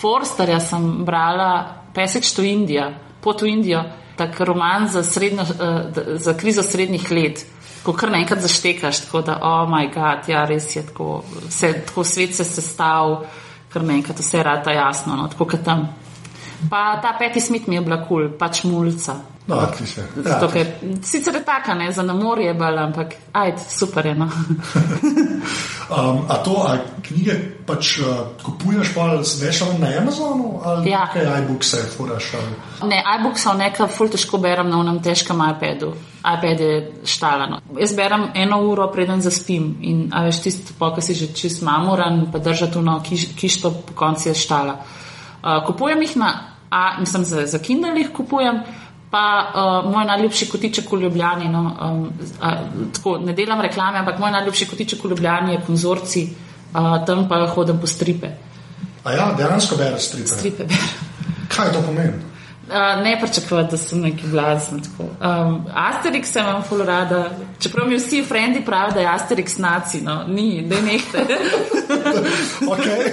Forsterja 0.00 0.60
sem 0.60 1.04
brala, 1.04 1.76
Pesek 1.94 2.24
to 2.36 2.42
Indija, 2.42 2.90
pot 3.22 3.42
v 3.42 3.46
Indijo, 3.46 3.84
tak 4.16 4.40
roman 4.40 4.88
za, 4.88 5.02
srednjo, 5.02 5.42
uh, 5.42 6.18
za 6.18 6.34
krizo 6.34 6.62
srednjih 6.62 7.10
let. 7.10 7.46
Ko 7.82 7.92
kar 7.92 8.10
naenkrat 8.10 8.42
zaštekaš, 8.42 9.06
tako 9.06 9.22
da, 9.24 9.38
oh 9.42 9.68
moj 9.68 9.88
bog, 9.94 10.28
ja, 10.28 10.44
res 10.44 10.76
je 10.76 10.82
tako, 10.86 11.22
vse, 11.46 11.72
tako 11.86 12.04
svet 12.04 12.34
se 12.34 12.44
sestavlja, 12.44 13.30
kar 13.72 13.86
naenkrat 13.86 14.18
vse 14.20 14.42
rata 14.42 14.74
jasno, 14.74 15.16
no, 15.16 15.28
tako 15.28 15.46
kot 15.54 15.64
tam. 15.64 15.86
Pa 16.70 16.98
ta 17.00 17.14
peti 17.18 17.40
smit 17.40 17.66
mi 17.66 17.78
je 17.78 17.80
bila 17.80 18.02
kul, 18.02 18.26
cool, 18.26 18.38
pač 18.38 18.64
mulca. 18.64 19.14
No, 19.50 19.66
ti 19.78 19.86
se. 19.86 20.04
Zato, 20.16 20.46
Ja, 20.46 20.52
ker, 20.52 20.66
sicer 21.02 21.34
je 21.34 21.44
taka, 21.44 21.74
ne, 21.74 21.90
za 21.92 22.02
namor 22.02 22.38
je 22.38 22.54
bala, 22.54 22.86
ampak 22.86 23.14
ajde, 23.32 23.62
super 23.68 24.06
je. 24.06 24.14
No. 24.14 24.30
Um, 25.90 26.22
a 26.28 26.36
to, 26.38 26.52
a 26.62 26.76
knjige 27.02 27.34
pač 27.66 27.96
uh, 27.98 28.06
kupuješ, 28.46 28.92
pa 28.94 29.08
veš 29.18 29.60
na 29.82 29.88
Amazonu 29.98 30.60
ali 30.64 30.90
Ja. 30.90 31.08
kaj 31.12 31.26
iBooks-e 31.42 31.80
furaš? 31.96 32.28
Ali? 32.38 32.54
Ne, 32.92 33.00
iBooksov 33.18 33.56
nekaj 33.58 33.88
ful 33.90 34.06
težko 34.08 34.38
berem 34.38 34.70
na 34.70 34.78
unem 34.78 35.00
težkem 35.02 35.42
iPadu. 35.50 35.90
iPad 36.22 36.60
je 36.60 36.92
štalano. 37.04 37.58
Jaz 37.80 37.96
berem 37.96 38.28
eno 38.34 38.60
uro, 38.70 38.86
preden 38.92 39.20
zaspim 39.20 39.78
in 39.80 40.12
a 40.14 40.22
veš 40.28 40.42
tisto, 40.42 40.74
ko 40.78 41.00
si 41.00 41.14
že 41.14 41.32
čist 41.34 41.62
mamoran, 41.62 42.28
pa 42.32 42.38
držati 42.38 42.78
uno 42.78 43.00
kiš, 43.02 43.34
kišto, 43.34 43.70
po 43.70 43.94
konci 43.94 44.28
je 44.28 44.34
štala. 44.34 44.78
Uh, 45.42 45.66
kupujem 45.66 46.02
jih 46.02 46.16
na, 46.16 46.30
a, 46.70 47.00
mislim, 47.00 47.24
za, 47.24 47.46
za 47.46 47.58
Kindle 47.58 47.98
jih 47.98 48.12
kupujem. 48.14 48.62
Pa 49.10 49.22
uh, 49.42 49.90
moj 49.90 50.04
najljubši 50.06 50.46
kotiček 50.52 50.92
v 50.92 51.00
Ljubljani, 51.02 51.48
no, 51.50 51.62
um, 51.82 52.04
a, 52.40 52.52
tako, 52.94 53.16
ne 53.18 53.32
delam 53.34 53.60
reklame, 53.60 53.98
ampak 53.98 54.20
moj 54.22 54.30
najljubši 54.30 54.68
kotiček 54.70 55.02
v 55.04 55.10
Ljubljani 55.10 55.56
je 55.56 55.62
konzorci, 55.66 56.22
uh, 56.30 57.04
tam 57.06 57.26
pa 57.28 57.40
hodim 57.50 57.80
po 57.82 57.90
stripe. 57.90 58.30
A 59.04 59.12
ja, 59.12 59.32
dejansko 59.38 59.76
bereš 59.76 60.12
stripe. 60.12 60.28
Stripe 60.28 60.64
berem. 60.64 60.94
Kaj 61.50 61.72
to 61.74 61.82
pomeni? 61.82 62.29
Uh, 62.70 63.02
ne 63.04 63.20
pričakovati, 63.20 63.70
da 63.70 63.76
sem 63.76 64.00
neki 64.00 64.26
blazen. 64.26 64.80
Um, 64.98 65.66
Asterix 65.74 66.24
sem 66.24 66.46
vam 66.46 66.62
full 66.62 66.84
rada, 66.84 67.30
čeprav 67.58 67.88
mi 67.88 67.96
vsi 67.96 68.22
frendi 68.22 68.64
pravijo, 68.64 68.94
da 68.94 69.00
je 69.00 69.06
Asterix 69.06 69.58
naci, 69.58 70.00
no, 70.00 70.24
ni, 70.28 70.62
da 70.68 70.74
je 70.74 71.00
Okay. 72.70 73.12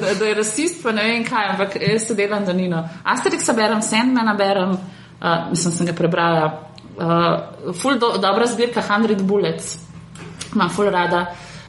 da, 0.00 0.14
da 0.14 0.24
je 0.24 0.34
rasist, 0.34 0.82
pa 0.82 0.92
ne 0.92 1.02
vem 1.02 1.24
kaj, 1.24 1.48
ampak 1.50 1.76
jaz 1.80 2.06
se 2.06 2.14
delam, 2.14 2.44
da 2.44 2.52
ni 2.52 2.68
no. 2.68 2.88
Asterixa 3.04 3.52
berem, 3.52 3.82
Sandmana 3.82 4.34
berem, 4.34 4.70
uh, 4.70 5.50
mislim, 5.50 5.74
sem 5.74 5.86
ga 5.86 5.92
prebrala. 5.92 6.70
uh, 6.96 7.72
ful 7.74 7.98
do, 7.98 8.18
dobra 8.18 8.46
zbirka 8.46 8.82
100 8.82 9.22
Bullets, 9.22 9.78
imam 10.54 10.70
ful 10.70 10.90
rada. 10.90 11.26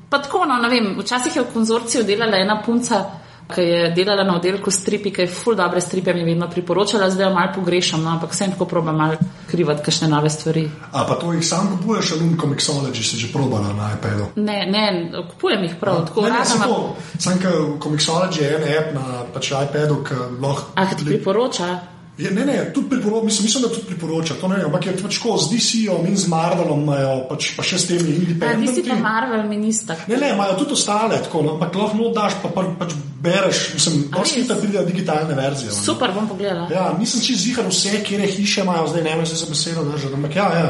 Pa 0.09 0.19
tako, 0.19 0.45
no, 0.45 0.57
ne 0.57 0.69
vem, 0.69 0.95
včasih 0.99 1.35
je 1.35 1.41
v 1.41 1.53
konzorciju 1.53 2.03
delala 2.03 2.37
ena 2.37 2.61
punca, 2.65 3.05
ki 3.51 3.61
je 3.61 3.89
delala 3.95 4.23
na 4.23 4.35
oddelku 4.35 4.71
stripi, 4.71 5.11
ki 5.13 5.21
je 5.21 5.27
ful 5.27 5.55
dobre 5.55 5.81
stripe 5.81 6.13
mi 6.13 6.23
vedno 6.23 6.49
priporočala, 6.49 7.09
zdaj 7.09 7.27
jo 7.27 7.33
malo 7.33 7.51
pogrešam, 7.55 8.03
no, 8.03 8.09
ampak 8.15 8.33
vsem 8.33 8.51
tako 8.51 8.65
probam 8.65 8.97
malo 8.97 9.17
krivati 9.51 9.83
kakšne 9.83 10.07
nove 10.07 10.29
stvari. 10.29 10.65
A 10.91 11.05
pa 11.07 11.15
to 11.15 11.33
jih 11.33 11.45
sam 11.45 11.69
kupuješ, 11.77 12.11
ali 12.15 12.27
um 12.27 12.37
Comixology 12.39 13.03
si 13.03 13.17
že 13.17 13.31
probala 13.33 13.73
na 13.73 13.93
iPadu? 13.93 14.31
Ne, 14.35 14.65
ne, 14.65 15.11
kupujem 15.29 15.63
jih 15.63 15.75
prav, 15.79 16.05
tako 16.07 16.21
ne, 16.21 16.29
ne, 16.29 16.43
imam. 16.55 16.69
to. 16.69 16.95
Sam, 17.19 17.39
ker 17.39 17.55
Comixology 17.79 18.41
je 18.41 18.55
en 18.55 18.67
app 18.77 18.93
na 18.93 19.23
pač 19.33 19.51
iPadu, 19.51 20.03
ki 20.03 20.15
lahko. 20.41 20.71
A, 20.75 20.87
ki 20.89 20.95
ti 20.95 21.05
priporoča? 21.05 22.00
Je, 22.21 22.31
ne, 22.31 22.45
ne, 22.45 22.55
tudi 22.73 22.89
priporoča, 22.89 23.25
mislim, 23.25 23.45
mislim, 23.45 23.63
da 23.63 23.69
tudi 23.69 23.85
priporoča. 23.87 24.33
To 24.41 24.47
ne 24.47 24.55
vem, 24.55 24.65
ampak 24.65 24.85
je 24.85 24.93
pač 25.01 25.17
tako, 25.17 25.37
z 25.37 25.49
DC-om 25.51 26.05
in 26.05 26.17
z 26.17 26.27
Marvelom, 26.29 26.83
imajo 26.83 27.13
pač 27.29 27.51
pa 27.57 27.65
še 27.65 27.79
s 27.81 27.87
temi 27.89 28.01
A, 28.01 28.05
nisi 28.05 28.35
pa 28.37 28.53
independenti. 28.53 28.97
Marvel 29.01 29.47
minister. 29.49 30.03
Ne, 30.07 30.17
ne, 30.21 30.33
imajo 30.35 30.57
tudi 30.59 30.75
ostale, 30.77 31.17
tako, 31.25 31.41
no, 31.45 31.55
ampak 31.57 31.75
lahko 31.75 31.97
not 31.97 32.13
daš, 32.15 32.37
pa, 32.43 32.51
pa 32.53 32.65
pač 32.83 32.93
bereš, 33.21 33.61
mislim, 33.77 34.03
A 34.11 34.19
dosti 34.19 34.35
res? 34.35 34.43
hitra 34.43 34.57
pridejo 34.61 34.83
digitalne 34.85 35.37
verzije. 35.37 35.69
no. 35.73 35.79
Super, 35.81 36.13
bom 36.13 36.27
pogledala. 36.29 36.67
Ja, 36.73 36.91
nisem 36.99 37.23
čez 37.25 37.41
zihar 37.45 37.65
vse, 37.69 38.03
kjer 38.05 38.21
je 38.25 38.33
hiše 38.37 38.61
imajo, 38.61 38.87
zdaj 38.93 39.03
ne 39.07 39.15
vem, 39.15 39.25
zdaj 39.25 39.41
za 39.41 39.49
besedo 39.49 39.87
držati, 39.89 40.19
ampak 40.19 40.35
ja, 40.35 40.47
ja. 40.59 40.69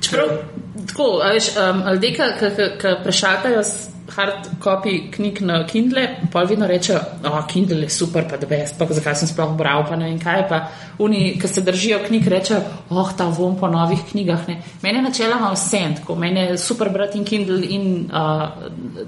Čeprav, 0.00 0.32
tako, 0.86 1.10
veš, 1.24 1.50
um, 1.56 1.84
ljudje, 1.92 2.30
ki 2.80 2.96
prešaltajo 3.04 3.64
s 3.64 3.95
hard 4.14 4.48
copy 4.62 5.10
knjig 5.10 5.40
na 5.40 5.66
Kindle, 5.66 6.06
pa 6.32 6.42
vedno 6.42 6.66
rečejo, 6.66 7.00
da 7.22 7.32
oh, 7.32 7.46
Kindle 7.46 7.82
je 7.82 7.90
super, 7.90 8.26
pa 8.30 8.36
da 8.36 8.46
pa 8.46 8.86
zakaj 8.90 9.14
sem 9.14 9.28
sploh 9.28 9.56
bral, 9.56 9.84
pa 9.88 9.96
ne 9.96 10.10
vem 10.10 10.18
kaj. 10.20 10.48
Pa 10.48 10.60
oni, 10.98 11.38
ki 11.40 11.48
se 11.48 11.62
držijo 11.66 11.98
knjig, 12.06 12.28
rečejo, 12.28 12.60
oh, 12.90 13.12
ta 13.16 13.28
vom 13.28 13.56
po 13.58 13.68
novih 13.68 14.04
knjigah. 14.10 14.48
Ne. 14.48 14.60
Meni 14.82 14.98
je 14.98 15.06
načeloma 15.08 15.52
vse 15.54 15.82
tako, 16.00 16.14
meni 16.14 16.40
je 16.40 16.58
super 16.58 16.90
brati 16.90 17.18
in 17.18 17.24
Kindle 17.24 17.62
in 17.68 18.10
uh, 18.10 18.48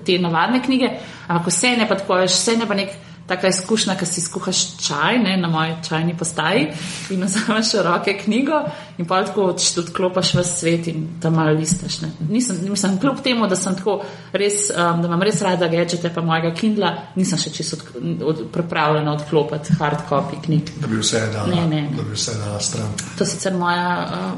te 0.07 0.19
navadne 0.19 0.63
knjige, 0.65 0.91
ampak 1.29 1.53
vse 1.53 1.77
ne 1.79 1.89
pa 1.89 1.99
tako, 1.99 2.21
veš, 2.23 2.41
vse 2.41 2.57
ne 2.57 2.67
pa 2.67 2.75
nek. 2.75 2.97
Taka 3.29 3.49
izkušnja, 3.49 3.97
ki 4.01 4.07
si 4.07 4.21
skuhaš 4.25 4.63
čaj 4.87 5.19
ne, 5.19 5.37
na 5.37 5.49
moji 5.49 5.75
čajni 5.89 6.17
postaji 6.17 6.69
in 7.11 7.25
vzameš 7.25 7.75
roke 7.85 8.15
knjigo 8.25 8.63
in 8.99 9.07
pa 9.07 9.21
tako 9.25 9.53
odklopiš 9.83 10.35
v 10.35 10.45
svet 10.45 10.87
in 10.89 11.07
tam 11.23 11.35
malo 11.35 11.53
listaš. 11.53 12.01
Ne. 12.01 12.11
Nisem, 12.29 12.59
mislim, 12.71 12.99
kljub 13.01 13.21
temu, 13.25 13.47
da 13.47 13.57
sem 13.57 13.77
tako 13.77 14.01
res, 14.33 14.71
um, 14.71 15.03
da 15.03 15.09
imam 15.09 15.23
res 15.23 15.43
rada 15.43 15.69
gadžete 15.69 16.11
pa 16.15 16.23
mojega 16.25 16.55
Kindla, 16.55 16.95
nisem 17.17 17.39
še 17.39 17.53
čisto 17.55 17.77
od, 17.77 18.23
od, 18.23 18.43
pripravljena 18.53 19.13
odklopiti 19.13 19.77
hard 19.79 20.09
copy 20.11 20.41
knjig. 20.45 20.73
Da 20.81 20.87
bi 20.87 20.99
vse 21.03 21.23
dala, 21.33 21.47
Ne, 21.47 21.67
ne, 21.67 21.83
ne. 21.83 21.97
da 21.97 22.03
bi 22.03 22.17
vse 22.17 22.35
dala 22.39 22.61
stran. 22.61 22.91
To 23.19 23.27
sicer 23.27 23.55
moja 23.55 23.87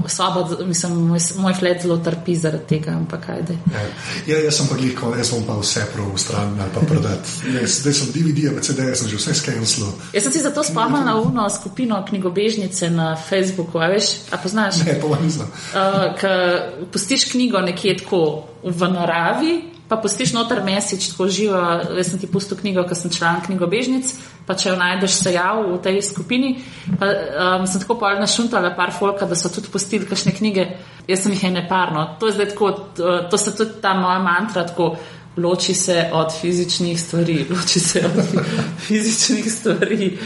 uh, 0.02 0.10
soba, 0.10 0.44
mislim, 0.66 0.98
moj, 1.08 1.22
moj 1.38 1.54
flet 1.54 1.82
zelo 1.82 1.96
trpi 2.04 2.36
zaradi 2.36 2.66
tega, 2.74 2.98
ampak 2.98 3.28
ajde. 3.36 3.56
Ja. 3.72 3.86
Ja, 4.26 4.42
jaz 4.44 4.60
sem 4.60 4.68
pa 4.68 4.76
glih, 4.76 4.98
jaz 5.18 5.32
bom 5.34 5.46
pa 5.46 5.56
vse 5.60 5.86
prav 5.94 6.12
stran 6.20 6.58
ali 6.60 6.74
pa 6.74 6.84
prodati. 6.86 7.56
Zdaj 7.66 7.96
sem 7.96 8.12
DVD, 8.14 8.50
pa 8.54 8.62
CD, 8.80 8.96
sem 8.96 9.08
že 9.08 9.16
vse 9.16 9.34
skenil. 9.34 9.64
Jaz 10.12 10.22
sem 10.24 10.32
si 10.32 10.40
zato 10.40 10.64
spomnila 10.64 11.04
na 11.04 11.14
uno 11.20 11.44
skupino 11.50 12.00
knjigobežnice 12.08 12.90
na 12.90 13.16
Facebooku, 13.16 13.78
a 13.78 13.92
veš, 13.92 14.32
a 14.32 14.40
poznaš? 14.40 14.80
Ne, 14.84 14.96
to 14.96 15.08
pa 15.08 15.18
nisem. 15.20 15.46
Uh, 15.46 16.16
Ker 16.16 16.88
pustiš 16.92 17.28
knjigo 17.32 17.60
nekje 17.60 18.00
tako 18.00 18.48
v 18.64 18.80
naravi, 18.88 19.52
pa 19.90 19.98
pustiš 19.98 20.32
noter 20.32 20.62
mesič, 20.62 21.10
tako 21.10 21.26
živo. 21.28 21.58
Jaz 21.98 22.14
sem 22.14 22.18
ti 22.22 22.30
pustil 22.30 22.56
knjigo, 22.56 22.86
ker 22.86 22.96
sem 22.96 23.10
član 23.10 23.42
knjigobežnic, 23.42 24.06
pa 24.46 24.54
če 24.54 24.70
jo 24.70 24.76
najdeš, 24.78 25.18
se 25.18 25.34
jav 25.34 25.64
v 25.66 25.78
tej 25.82 25.98
skupini. 26.06 26.52
Pa, 26.94 27.10
um, 27.58 27.66
sem 27.66 27.82
tako 27.82 27.98
pol 27.98 28.20
našuntala 28.22 28.70
par 28.78 28.94
folka, 28.94 29.26
da 29.26 29.34
so 29.34 29.50
tudi 29.50 29.72
pustili 29.72 30.06
kakšne 30.06 30.32
knjige. 30.36 30.68
Jaz 31.10 31.26
sem 31.26 31.34
jih 31.34 31.48
ene 31.50 31.66
parno. 31.66 32.06
To 32.22 32.30
je 32.30 32.38
zdaj 32.38 32.52
tako, 32.54 32.70
to, 32.94 33.16
to 33.30 33.36
se 33.38 33.56
tudi 33.56 33.82
ta 33.82 33.96
moja 33.98 34.22
mantra 34.22 34.62
tako. 34.68 34.94
Loči 35.36 35.74
se 35.74 36.10
od 36.12 36.32
fizičnih 36.40 37.00
stvari, 37.00 37.46
loči 37.50 37.80
se 37.80 38.02
od 38.06 38.24
fi 38.30 38.38
fizičnih 38.86 39.52
stvari. 39.52 40.18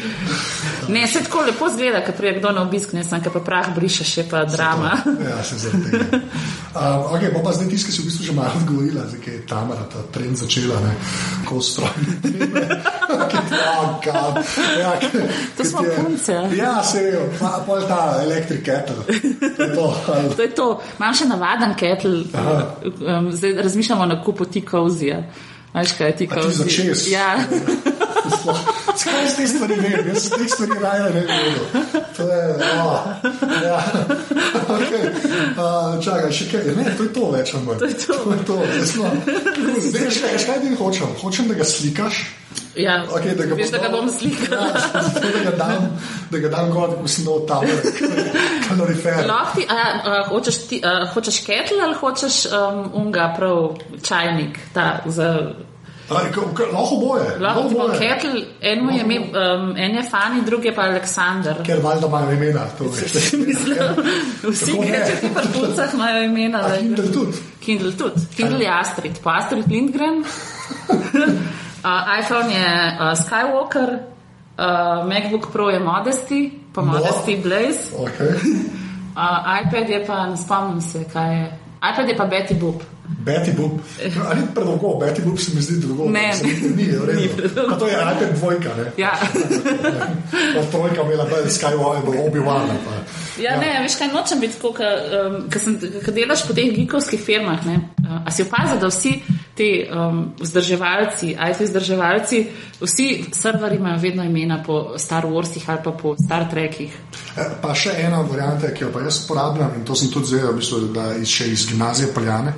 Ne, 0.88 1.06
se 1.06 1.20
tako 1.22 1.40
lepo 1.40 1.68
zgleda, 1.68 2.00
ko 2.06 2.12
prije 2.12 2.38
kdo 2.38 2.50
na 2.52 2.62
obisk, 2.62 2.92
ne 2.92 3.04
sem, 3.04 3.22
pa 3.32 3.40
prah 3.40 3.74
brišeš, 3.74 4.16
je 4.18 4.24
pa 4.30 4.44
drama. 4.44 4.96
Ja, 5.30 5.44
se 5.44 5.56
zaradi 5.58 5.90
tega. 5.90 6.20
Um, 6.74 7.14
okay, 7.14 7.30
bo 7.34 7.38
pa 7.44 7.52
zdaj 7.52 7.68
tisti, 7.68 7.86
ki 7.86 7.92
si 7.92 8.02
v 8.02 8.04
bistvu 8.04 8.24
že 8.26 8.32
malo 8.32 8.50
odgovorila, 8.56 9.04
zdaj 9.06 9.34
je 9.34 9.46
Tamara 9.46 9.84
ta 9.92 10.02
trend 10.10 10.36
začela, 10.36 10.80
ne, 10.80 10.94
ko 11.46 11.60
strojne 11.62 12.12
trende. 12.22 12.64
oh, 13.78 14.00
God. 14.04 14.44
ja, 14.80 14.92
To 15.56 15.64
smo 15.64 15.84
je- 15.84 15.94
punce. 15.96 16.34
Ja, 16.56 16.82
se 16.82 16.98
je, 16.98 17.30
pa 17.40 17.62
pol 17.66 17.80
ta 17.88 18.18
elektrik 18.24 18.64
kettle. 18.64 18.96
To 19.56 19.62
je 19.62 19.74
to. 19.74 19.86
To 20.36 20.42
je 20.42 20.50
to. 20.50 20.66
Imam 20.98 21.14
še 21.14 21.24
navaden 21.30 21.76
ketl, 21.78 22.08
um, 23.06 23.30
zdaj 23.32 23.54
razmišljamo 23.62 24.02
o 24.02 24.06
nakupu 24.06 24.44
tikovzija. 25.04 25.22
Veš, 25.74 25.92
kaj 25.98 26.12
ti 26.12 26.26
tikovzi? 26.26 26.56
za 26.56 26.64
čez? 26.64 27.10
Ja, 27.10 27.38
Skaj 28.96 29.28
z 29.28 29.36
te 29.36 29.46
stvari 29.48 29.74
vem, 29.74 30.06
jaz 30.08 30.22
se 30.22 30.30
teh 30.30 30.48
stvari 30.48 30.78
raje 30.80 31.02
ne 31.02 31.10
vem. 31.10 31.54
To 32.16 32.22
je, 32.22 32.54
oh, 32.78 33.00
ja. 33.64 33.82
okay. 34.76 35.10
uh, 35.58 36.04
čakaj, 36.04 36.30
še 36.32 36.46
kaj, 36.52 36.70
ne, 36.78 36.94
to 36.96 37.08
je 37.08 37.12
to 37.16 37.30
več 37.34 37.52
ali 37.54 37.66
manj. 37.66 37.82
To 37.82 37.90
je 37.90 37.98
to. 38.00 38.18
to, 38.22 38.32
je 38.32 38.46
to. 38.46 38.86
Smo, 38.92 39.10
zdaj 39.88 40.06
veš, 40.06 40.20
kaj, 40.22 40.38
kaj 40.46 40.62
ti 40.62 40.74
hočem? 40.78 41.14
Hočem, 41.20 41.50
da 41.50 41.58
ga 41.58 41.66
slikaš. 41.68 42.22
ja. 42.78 42.96
Okay, 43.10 43.34
da 43.36 43.48
ga 43.50 43.58
veš, 43.58 43.74
da 43.74 43.82
ga 43.82 43.90
bom 43.92 44.08
slikala. 44.10 44.70
Ja, 44.72 45.04
da 45.36 45.44
ga 45.50 45.56
dam, 45.58 45.90
da 46.30 46.42
ga 46.46 46.52
dam 46.54 46.70
gor, 46.72 46.96
ko 47.02 47.10
sem 47.10 47.26
dol 47.26 47.44
tam, 47.50 47.66
kalorifer. 48.68 49.26
Lahko 49.28 49.60
ti, 49.60 49.66
a, 49.68 49.74
a, 49.74 50.24
hočeš, 50.28 50.58
ti, 50.68 50.80
a, 50.84 51.06
hočeš 51.14 51.44
ketl 51.46 51.80
ali 51.82 51.94
hočeš 51.94 52.46
um, 52.46 52.90
unga, 53.02 53.34
prav 53.36 53.76
čajnik, 54.02 54.58
ta 54.74 55.00
za. 55.06 55.54
Lahko 56.10 56.96
boje. 57.00 57.38
Lahko 57.40 57.68
boje. 57.68 57.98
ketl, 57.98 58.36
en, 58.60 58.84
mu 58.84 58.92
je 58.92 59.00
ime, 59.00 59.18
um, 59.32 59.76
en 59.76 59.94
je 59.96 60.02
Fani, 60.10 60.42
drugi 60.44 60.74
pa 60.76 60.82
Aleksandr. 60.82 61.62
Ker 61.64 61.80
valjda 61.82 62.06
imajo 62.06 62.32
imena. 62.32 62.66
to 62.78 62.84
veš. 62.84 63.12
Vsi 64.52 64.72
gadgeti 64.72 65.30
pri 65.34 65.48
puncah 65.54 65.94
imajo 65.94 66.24
imena. 66.24 66.58
A 66.66 66.76
Kindle 66.76 67.12
tudi. 67.12 67.38
Kindle 67.60 67.92
tudi. 67.92 68.26
Kindle 68.36 68.64
je 68.64 68.70
Astrid, 68.80 69.22
pa 69.22 69.38
Astrid 69.38 69.70
Lindgren. 69.70 70.24
uh, 71.84 72.18
iPhone 72.20 72.52
je 72.54 72.96
uh, 73.00 73.18
Skywalker, 73.24 73.88
uh, 74.58 75.08
MacBook 75.08 75.52
Pro 75.52 75.70
je 75.70 75.80
Modesty, 75.80 76.50
pa 76.74 76.82
Mo- 76.82 76.92
Modesty 76.92 77.36
Blaze. 77.36 77.94
Okay. 77.96 78.34
Uh, 79.14 79.22
iPad 79.60 79.86
je 79.88 80.04
pa, 80.06 80.26
ne 80.26 80.36
spomnim 80.36 80.80
se, 80.82 81.04
kaj 81.06 81.34
je. 81.34 81.44
iPad 81.84 82.08
je 82.08 82.16
pa 82.16 82.24
Betty 82.26 82.54
Boop. 82.54 82.82
Betty 83.20 83.52
Boop. 83.52 83.78
Ali 84.28 84.40
ni 84.40 84.46
predolgo, 84.54 84.98
Betty 84.98 85.22
Boop 85.22 85.38
se 85.38 85.54
mi 85.54 85.62
zdi 85.62 85.86
dolgo. 85.86 86.08
Ne. 86.10 86.34
Ni. 86.42 86.82
Ni 87.14 87.28
predolgo. 87.28 87.70
Pa 87.70 87.78
to 87.78 87.86
je 87.86 87.94
iPad 87.94 88.34
dvojka, 88.34 88.68
ne? 88.76 88.84
Ja. 88.96 89.12
Pa 90.54 90.62
trojka 90.70 91.02
imela 91.02 91.24
bolj 91.24 91.46
Skywalker, 91.48 92.26
Obi-Wan. 92.26 92.66
Pa- 93.36 93.42
Ja, 93.42 93.56
ne, 93.58 93.80
veš 93.82 93.96
kaj, 93.96 94.08
nočem 94.08 94.40
biti 94.40 94.54
tako, 94.54 94.72
ko 96.04 96.10
delaš 96.12 96.46
po 96.46 96.54
teh 96.54 96.70
geekovskih 96.70 97.20
firmah. 97.20 97.66
Ne? 97.66 97.80
A 98.24 98.30
si 98.30 98.42
opazil, 98.42 98.78
da 98.78 98.86
vsi 98.86 99.22
ti 99.54 99.86
um, 99.86 100.34
vzdrževalci, 100.38 101.32
IT 101.40 101.60
vzdrževalci, 101.60 102.46
vsi 102.80 103.06
serverji 103.32 103.78
imajo 103.78 103.98
vedno 103.98 104.24
imena 104.24 104.62
po 104.62 104.98
Star 104.98 105.24
Warsih 105.24 105.62
ali 105.66 105.80
pa 105.84 105.90
po 105.92 106.14
Star 106.16 106.50
Trekih. 106.50 106.92
Eh, 107.36 107.50
Pa 107.62 107.74
še 107.74 107.90
ena 107.98 108.20
varianta, 108.22 108.70
ki 108.70 108.84
jo 108.84 108.92
pa 108.92 109.00
jaz 109.00 109.24
uporabljam 109.24 109.74
in 109.76 109.84
to 109.84 109.94
sem 109.94 110.10
tudi 110.10 110.26
zdaj, 110.26 110.42
v 110.42 110.56
bistvu, 110.56 110.80
da 110.94 111.14
iz, 111.14 111.28
še 111.28 111.46
iz 111.46 111.66
gimnazije 111.66 112.12
Poljane, 112.14 112.52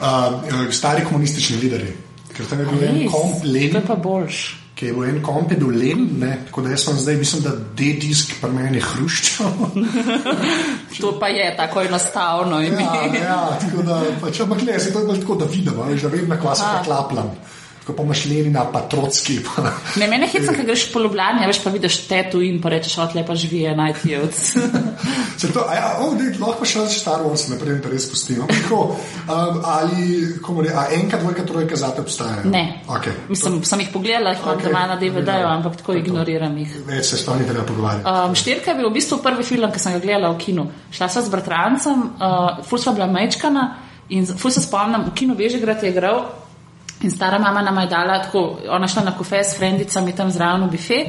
uh, 0.00 0.40
stari 0.70 1.04
komunistični 1.04 1.56
lideri. 1.56 1.92
Ker 2.34 2.46
tam 2.46 2.60
je 2.60 2.66
bil 2.66 2.84
en 2.84 3.00
Res? 3.02 3.12
komp 3.12 3.42
To 3.42 3.48
Lenin, 3.48 3.74
je 3.74 3.86
pa 3.86 3.94
boljš. 3.94 4.63
Ki 4.74 4.86
je 4.86 4.92
bil 4.92 5.04
en 5.06 5.20
komp 5.22 5.52
je 5.52 5.56
bil 5.58 5.70
Lenin, 5.70 6.08
ne? 6.18 6.32
tako 6.46 6.64
da 6.64 6.72
jaz 6.74 6.84
sem 6.84 6.96
zdaj, 6.98 7.16
mislim, 7.16 7.42
da 7.42 7.50
D-disk 7.78 8.34
pri 8.40 8.50
meni 8.50 8.80
je 8.80 8.86
Hruščov. 8.90 9.66
To 11.00 11.10
pa 11.18 11.28
je 11.28 11.46
tako 11.56 11.82
enostavno 11.82 12.60
ime. 12.62 12.82
Ja, 12.82 13.24
ja, 13.24 13.58
tako 13.60 13.82
da, 13.82 14.00
pač, 14.20 14.40
ampak 14.40 14.62
ne, 14.62 14.78
se 14.80 14.92
to 14.92 15.02
je 15.02 15.06
bolj 15.06 15.20
tako, 15.20 15.34
da 15.42 15.48
vidim, 15.50 15.80
a 15.80 15.88
veš, 15.88 16.06
da 16.06 16.08
vem, 16.08 16.28
na 16.28 16.38
kva 16.40 16.54
se 16.54 16.62
A. 16.66 17.24
Ko 17.84 17.92
pa 17.92 18.02
imaš 18.02 18.24
Lenina, 18.24 18.64
pa 18.72 18.80
Trotski. 18.88 19.38
Pa, 19.44 19.68
Ne, 20.00 20.06
mene 20.08 20.24
heca, 20.26 20.54
ko 20.56 20.62
greš 20.64 20.86
po 20.92 21.00
Ljubljani, 21.04 21.44
veš 21.46 21.60
pa 21.60 21.70
vidiš 21.70 21.98
tetu 22.08 22.40
in 22.40 22.56
pa 22.62 22.72
rečeš, 22.72 22.96
od 22.98 23.16
lepa 23.16 23.34
živi 23.36 23.68
najtijevc. 23.76 24.38
Se 25.36 25.50
to, 25.54 25.66
a 25.68 25.74
ja, 25.74 25.90
oh, 26.00 26.14
dej, 26.16 26.32
lahko 26.40 26.64
še 26.64 26.86
Star 26.88 27.20
Wars, 27.20 27.44
naprej 27.52 27.82
pa 27.84 27.92
res 27.92 28.06
pustimo. 28.08 28.46
Tako, 28.48 28.78
um, 28.96 29.60
ali, 29.68 30.22
komu 30.40 30.64
re, 30.64 30.72
a 30.72 30.86
enka, 30.96 31.20
dvojka, 31.20 31.44
trojka 31.44 31.76
zate 31.76 32.00
obstajajo? 32.00 32.48
Ne. 32.48 32.64
Okay. 32.88 33.12
Mislim, 33.28 33.60
sem 33.68 33.84
jih 33.84 33.90
pogledala, 33.92 34.32
jih 34.32 34.40
imam 34.40 34.56
Okej. 34.56 34.70
doma 34.70 34.86
na 34.88 34.96
DVD-ju, 35.00 35.50
ampak 35.50 35.76
tako 35.82 35.98
ignoriram 36.00 36.56
jih. 36.62 36.78
Več 36.88 37.12
se 37.12 37.20
sploh 37.20 37.36
ni 37.40 37.48
treba 37.48 37.66
pogovarjati. 37.68 38.08
Um, 38.08 38.38
štirka 38.38 38.72
je 38.72 38.78
bil 38.80 38.88
v 38.88 38.94
bistvu 38.96 39.20
prvi 39.24 39.44
film, 39.44 39.68
ki 39.68 39.82
sem 39.82 39.98
ga 39.98 40.00
gledala 40.00 40.32
v 40.32 40.40
kinu. 40.40 40.70
Šla 40.88 41.10
sva 41.12 41.26
z 41.26 41.34
bratrancem, 41.36 42.08
uh, 42.16 42.64
ful 42.64 42.80
sva 42.80 42.96
bila 42.96 43.10
mečkana 43.12 43.68
in 44.08 44.24
ful 44.24 44.52
se 44.52 44.64
spomnim, 44.64 45.04
v 45.10 45.14
kinu 45.16 45.36
Vežegrad 45.36 45.84
je 45.84 45.92
igral 45.92 46.24
in 47.04 47.10
stara 47.10 47.38
mama 47.38 47.62
nam 47.62 47.78
je 47.84 47.86
dala 47.86 48.18
tako, 48.22 48.58
ona 48.68 48.88
šla 48.88 49.04
na 49.04 49.16
kofe 49.16 49.44
s 49.44 49.58
frendicami 49.58 50.16
tam 50.16 50.30
zraven 50.30 50.66
v 50.66 50.70
bife. 50.70 51.04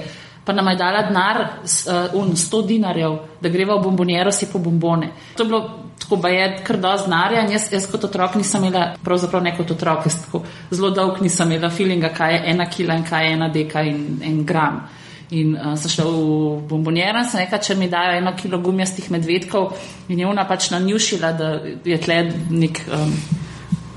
pa 0.45 0.53
nam 0.53 0.67
je 0.67 0.75
dala 0.75 1.01
denar, 1.01 1.41
uh, 1.41 2.21
un, 2.21 2.35
100 2.35 2.65
dinarjev, 2.67 3.17
da 3.41 3.49
greva 3.49 3.79
v 3.79 3.83
bomboniero 3.83 4.31
si 4.31 4.45
po 4.45 4.59
bombone. 4.59 5.09
To 5.37 5.43
je 5.43 5.47
bilo 5.47 5.61
tako, 5.99 6.15
da 6.21 6.29
je 6.29 6.59
kar 6.63 6.77
dosti 6.77 7.09
denarja 7.09 7.41
in 7.41 7.51
jaz, 7.51 7.65
jaz 7.73 7.87
kot 7.91 8.03
otrok 8.03 8.35
nisem 8.35 8.63
imela, 8.63 8.91
pravzaprav 9.03 9.41
ne 9.43 9.55
kot 9.57 9.71
otrok, 9.71 10.05
jaz 10.05 10.19
tako 10.25 10.43
zelo 10.69 10.91
dolg 10.93 11.17
nisem 11.21 11.51
imela 11.51 11.69
feelinga, 11.69 12.11
kaj 12.13 12.33
je 12.33 12.43
ena 12.51 12.69
kila 12.69 12.99
in 12.99 13.07
kaj 13.09 13.25
je 13.25 13.31
ena 13.33 13.47
deka 13.49 13.81
in 13.81 14.21
en 14.23 14.43
gram. 14.45 14.83
In 15.31 15.55
uh, 15.57 15.73
sem 15.81 15.95
šla 15.95 16.05
v 16.05 16.59
bomboniero 16.69 17.23
in 17.23 17.25
sem 17.25 17.41
rekla, 17.41 17.57
če 17.57 17.79
mi 17.79 17.89
dajo 17.89 18.19
eno 18.19 18.35
kilo 18.37 18.61
gumijastih 18.61 19.09
medvedkov 19.11 19.73
in 20.13 20.21
je 20.21 20.27
ona 20.29 20.45
pač 20.45 20.69
nanjušila, 20.75 21.33
da 21.33 21.49
je 21.89 21.97
tle 22.05 22.21
nek. 22.51 22.85
Um, 22.93 23.17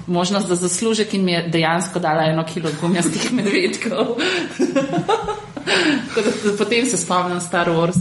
Možnost 0.08 0.48
za 0.48 0.56
zaslužek 0.56 1.14
in 1.14 1.24
mi 1.24 1.32
je 1.32 1.48
dejansko 1.48 1.98
dala 1.98 2.24
eno 2.24 2.44
kilo 2.54 2.70
gumijastih 2.80 3.32
medvedkov. 3.36 4.16
Potem 6.58 6.86
se 6.86 6.96
spomnim 6.96 7.40
Star 7.40 7.68
Wars. 7.68 7.98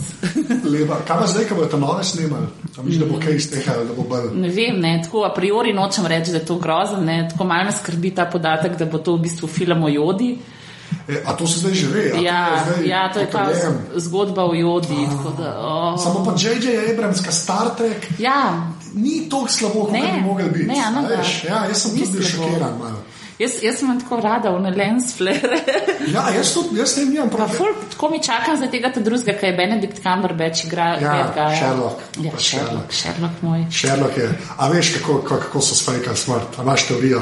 Lepa. 0.63 1.01
Kaj 1.07 1.17
pa 1.19 1.27
zdaj, 1.27 1.45
ko 1.49 1.55
bodo 1.55 1.67
to 1.67 1.77
nove 1.77 2.03
snimali? 2.03 2.47
Mislim, 2.83 2.99
da 2.99 3.13
bo 3.13 3.19
kaj 3.19 3.35
iz 3.35 3.49
tega, 3.51 3.75
da 3.83 3.93
bo 3.93 4.03
bolj. 4.03 4.29
Ne 4.35 4.49
vem, 4.49 4.79
ne, 4.79 5.01
tako 5.03 5.23
a 5.23 5.33
priori 5.33 5.73
nočem 5.73 6.05
reči, 6.05 6.31
da 6.31 6.37
je 6.37 6.45
to 6.45 6.55
grozno. 6.55 7.03
Tako 7.29 7.43
malo 7.43 7.65
me 7.65 7.71
skrbi 7.71 8.15
ta 8.15 8.25
podatek, 8.25 8.77
da 8.77 8.85
bo 8.85 8.97
to 8.97 9.15
v 9.15 9.27
bistvu 9.27 9.47
film 9.47 9.83
o 9.83 9.89
jodi. 9.89 10.37
E, 11.07 11.23
a 11.25 11.33
to 11.33 11.47
se 11.47 11.59
zdaj 11.59 11.73
že 11.73 11.87
ve? 11.87 12.21
Ja, 12.21 12.49
to 12.65 12.71
zdaj 12.71 12.87
ja, 12.87 13.13
to 13.13 13.19
je 13.19 13.29
ta 13.29 13.49
zgodba 13.95 14.43
o 14.43 14.53
jodi. 14.53 15.07
tako 15.07 15.33
Da, 15.37 15.59
oh. 15.59 16.03
Samo 16.03 16.25
pa 16.25 16.31
J.J. 16.31 16.93
Abramska 16.93 17.31
Star 17.31 17.75
Trek 17.77 18.07
Ja, 18.19 18.67
ni 18.93 19.29
tako 19.29 19.47
slabo, 19.47 19.83
kot 19.83 19.91
bi 19.93 20.21
mogel 20.21 20.49
biti. 20.49 20.65
ne, 20.65 20.79
a 20.79 20.89
a 20.89 21.01
da. 21.01 21.13
Ja, 21.47 21.65
jaz 21.65 21.81
sem 21.81 21.91
tudi 21.91 22.23
šokiran. 22.23 22.77
malo. 22.79 22.99
jaz, 23.39 23.51
jaz 23.61 23.75
sem 23.75 23.99
tako 23.99 24.19
rada 24.19 24.49
v 24.49 24.75
lens 24.77 25.17
flare. 25.17 25.59
Ja, 26.13 26.29
jaz 26.29 26.53
tudi, 26.53 26.79
jaz 26.79 26.97
ne 26.97 27.21
Pa 27.21 27.27
problema. 27.27 27.53
ful, 27.53 27.67
tako 27.91 28.09
mi 28.09 28.23
čakam 28.23 28.57
za 28.57 28.67
tega 28.67 28.91
ta 28.91 28.99
drugega, 28.99 29.33
kaj 29.39 29.49
je 29.49 29.55
Benedikt 29.55 30.01
Cumberbatch 30.03 30.65
igra. 30.65 30.83
Ja, 31.01 31.11
bad 31.13 31.33
guya. 31.35 31.57
Sherlock. 31.57 31.97
Ja, 32.21 32.31
Sherlock, 32.39 32.91
Sherlock 32.91 33.41
moj. 33.41 33.65
Sherlock 33.71 34.17
je. 34.17 34.39
A 34.57 34.69
veš, 34.69 34.93
kako, 34.93 35.17
kako, 35.21 35.41
kako 35.41 35.61
so 35.61 35.75
spajkali 35.75 36.17
smrt? 36.17 36.59
A 36.59 36.63
imaš 36.63 36.87
teorijo? 36.87 37.21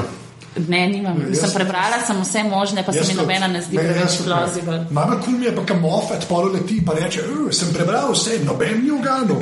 Ne, 0.68 0.86
nimam. 0.88 1.18
Jaz 1.28 1.40
Sem 1.40 1.50
prebrala 1.52 1.98
sem 2.06 2.20
vse 2.22 2.42
možne, 2.42 2.82
pa 2.82 2.92
se 2.92 3.04
mi 3.08 3.14
nobena 3.14 3.46
ne 3.46 3.60
zdi 3.60 3.76
Ne, 3.76 3.82
preveč 3.82 4.18
ne. 4.20 4.24
plausible. 4.24 4.76
Najbolj 4.90 5.20
kul 5.24 5.32
mi 5.32 5.44
je 5.46 5.52
pa, 5.56 5.64
kam 5.64 5.80
Moffat 5.80 6.24
polo 6.28 6.52
leti 6.52 6.80
pa 6.86 6.94
reče, 6.94 7.20
"Uh, 7.22 7.50
sem 7.52 7.72
prebral 7.74 8.12
vse, 8.12 8.38
noben 8.44 8.80
ni 8.84 8.90
uganil. 8.90 9.36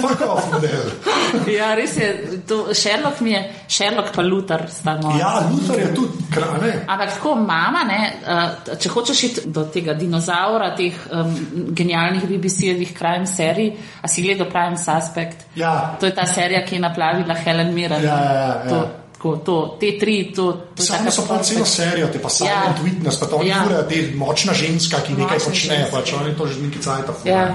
Fuck 0.00 0.20
off, 0.26 0.52
model. 0.52 0.90
Ja, 1.58 1.74
res 1.74 1.96
je, 1.96 2.40
to, 2.46 2.74
Sherlock 2.74 3.20
mi 3.20 3.30
je, 3.32 3.42
Sherlock 3.68 4.12
pa 4.14 4.22
Luther 4.22 4.66
sta 4.70 4.96
moja. 5.02 5.18
Ja, 5.18 5.48
Luther 5.50 5.78
je 5.80 5.94
tudi 5.94 6.24
krane. 6.30 6.84
Ampak 6.88 7.14
tako 7.14 7.34
mama, 7.34 7.84
ne, 7.84 8.12
uh, 8.26 8.76
če 8.78 8.88
hočeš 8.88 9.22
iti 9.24 9.40
do 9.46 9.64
tega 9.64 9.94
dinozaura, 9.94 10.74
teh 10.76 10.92
um, 11.10 11.32
genialnih 11.70 12.22
BBC-jevih 12.22 12.92
crime 12.98 13.26
serij, 13.26 13.72
a 14.02 14.08
si 14.08 14.22
gledal 14.22 14.46
Prime 14.50 14.76
Suspect? 14.76 15.46
Ja, 15.54 15.96
To 16.00 16.06
je 16.06 16.14
ta 16.14 16.26
serija, 16.26 16.64
ki 16.64 16.74
je 16.74 16.80
naplavila 16.80 17.34
Helen 17.34 17.74
Mirren. 17.74 18.02
Ja, 18.04 18.16
ja, 18.16 18.32
ja, 18.32 18.46
ja. 18.64 18.68
To, 18.68 19.01
tako, 19.22 19.36
to, 19.46 19.76
te 19.78 19.98
tri, 20.02 20.32
to, 20.34 20.52
to 20.74 20.82
Samo 20.82 20.98
taka 20.98 21.10
so 21.10 21.22
pa 21.28 21.38
celo 21.38 21.62
serijo, 21.64 22.08
te 22.10 22.18
pa 22.18 22.26
Silent 22.28 22.74
Ja. 22.78 22.82
Witness, 22.82 23.20
pa 23.20 23.26
to 23.26 23.36
oni 23.36 23.48
Ja. 23.48 23.62
ja. 23.70 23.82
te 23.86 24.10
močna 24.18 24.50
ženska, 24.52 24.98
ki 25.06 25.12
nekaj 25.14 25.38
Močna 25.38 25.46
počne, 25.46 25.76
ženska. 25.78 25.96
pač 25.96 26.12
oni 26.12 26.34
to 26.34 26.46
že 26.46 26.60
neki 26.60 26.78
cajt 26.82 27.06
pa 27.06 27.12
Ja. 27.24 27.38
ja. 27.38 27.54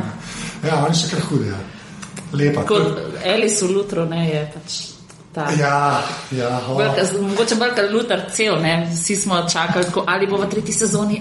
ja, 0.63 0.85
oni 0.85 0.95
so 0.95 1.11
kar 1.11 1.19
hudi. 1.19 1.47
Ja. 1.51 1.59
Lepa. 2.33 2.63
Kot 2.63 2.99
Alice 3.25 3.65
v 3.65 3.71
Lutru, 3.71 4.05
ne, 4.05 4.29
je 4.29 4.51
pač 4.55 4.71
ta. 5.35 5.51
Ja, 5.59 6.01
ja. 6.31 6.61
Oh. 6.71 6.79
Kot- 6.79 7.19
mogoče 7.21 7.55
bolj 7.55 7.75
kot 7.75 7.91
Luther 7.91 8.19
cel, 8.31 8.55
ne, 8.63 8.87
vsi 8.95 9.15
smo 9.15 9.43
čakali, 9.51 9.85
tako, 9.85 10.03
ali 10.07 10.27
bo 10.27 10.37
v 10.37 10.47
tretji 10.47 10.73
sezoni. 10.73 11.19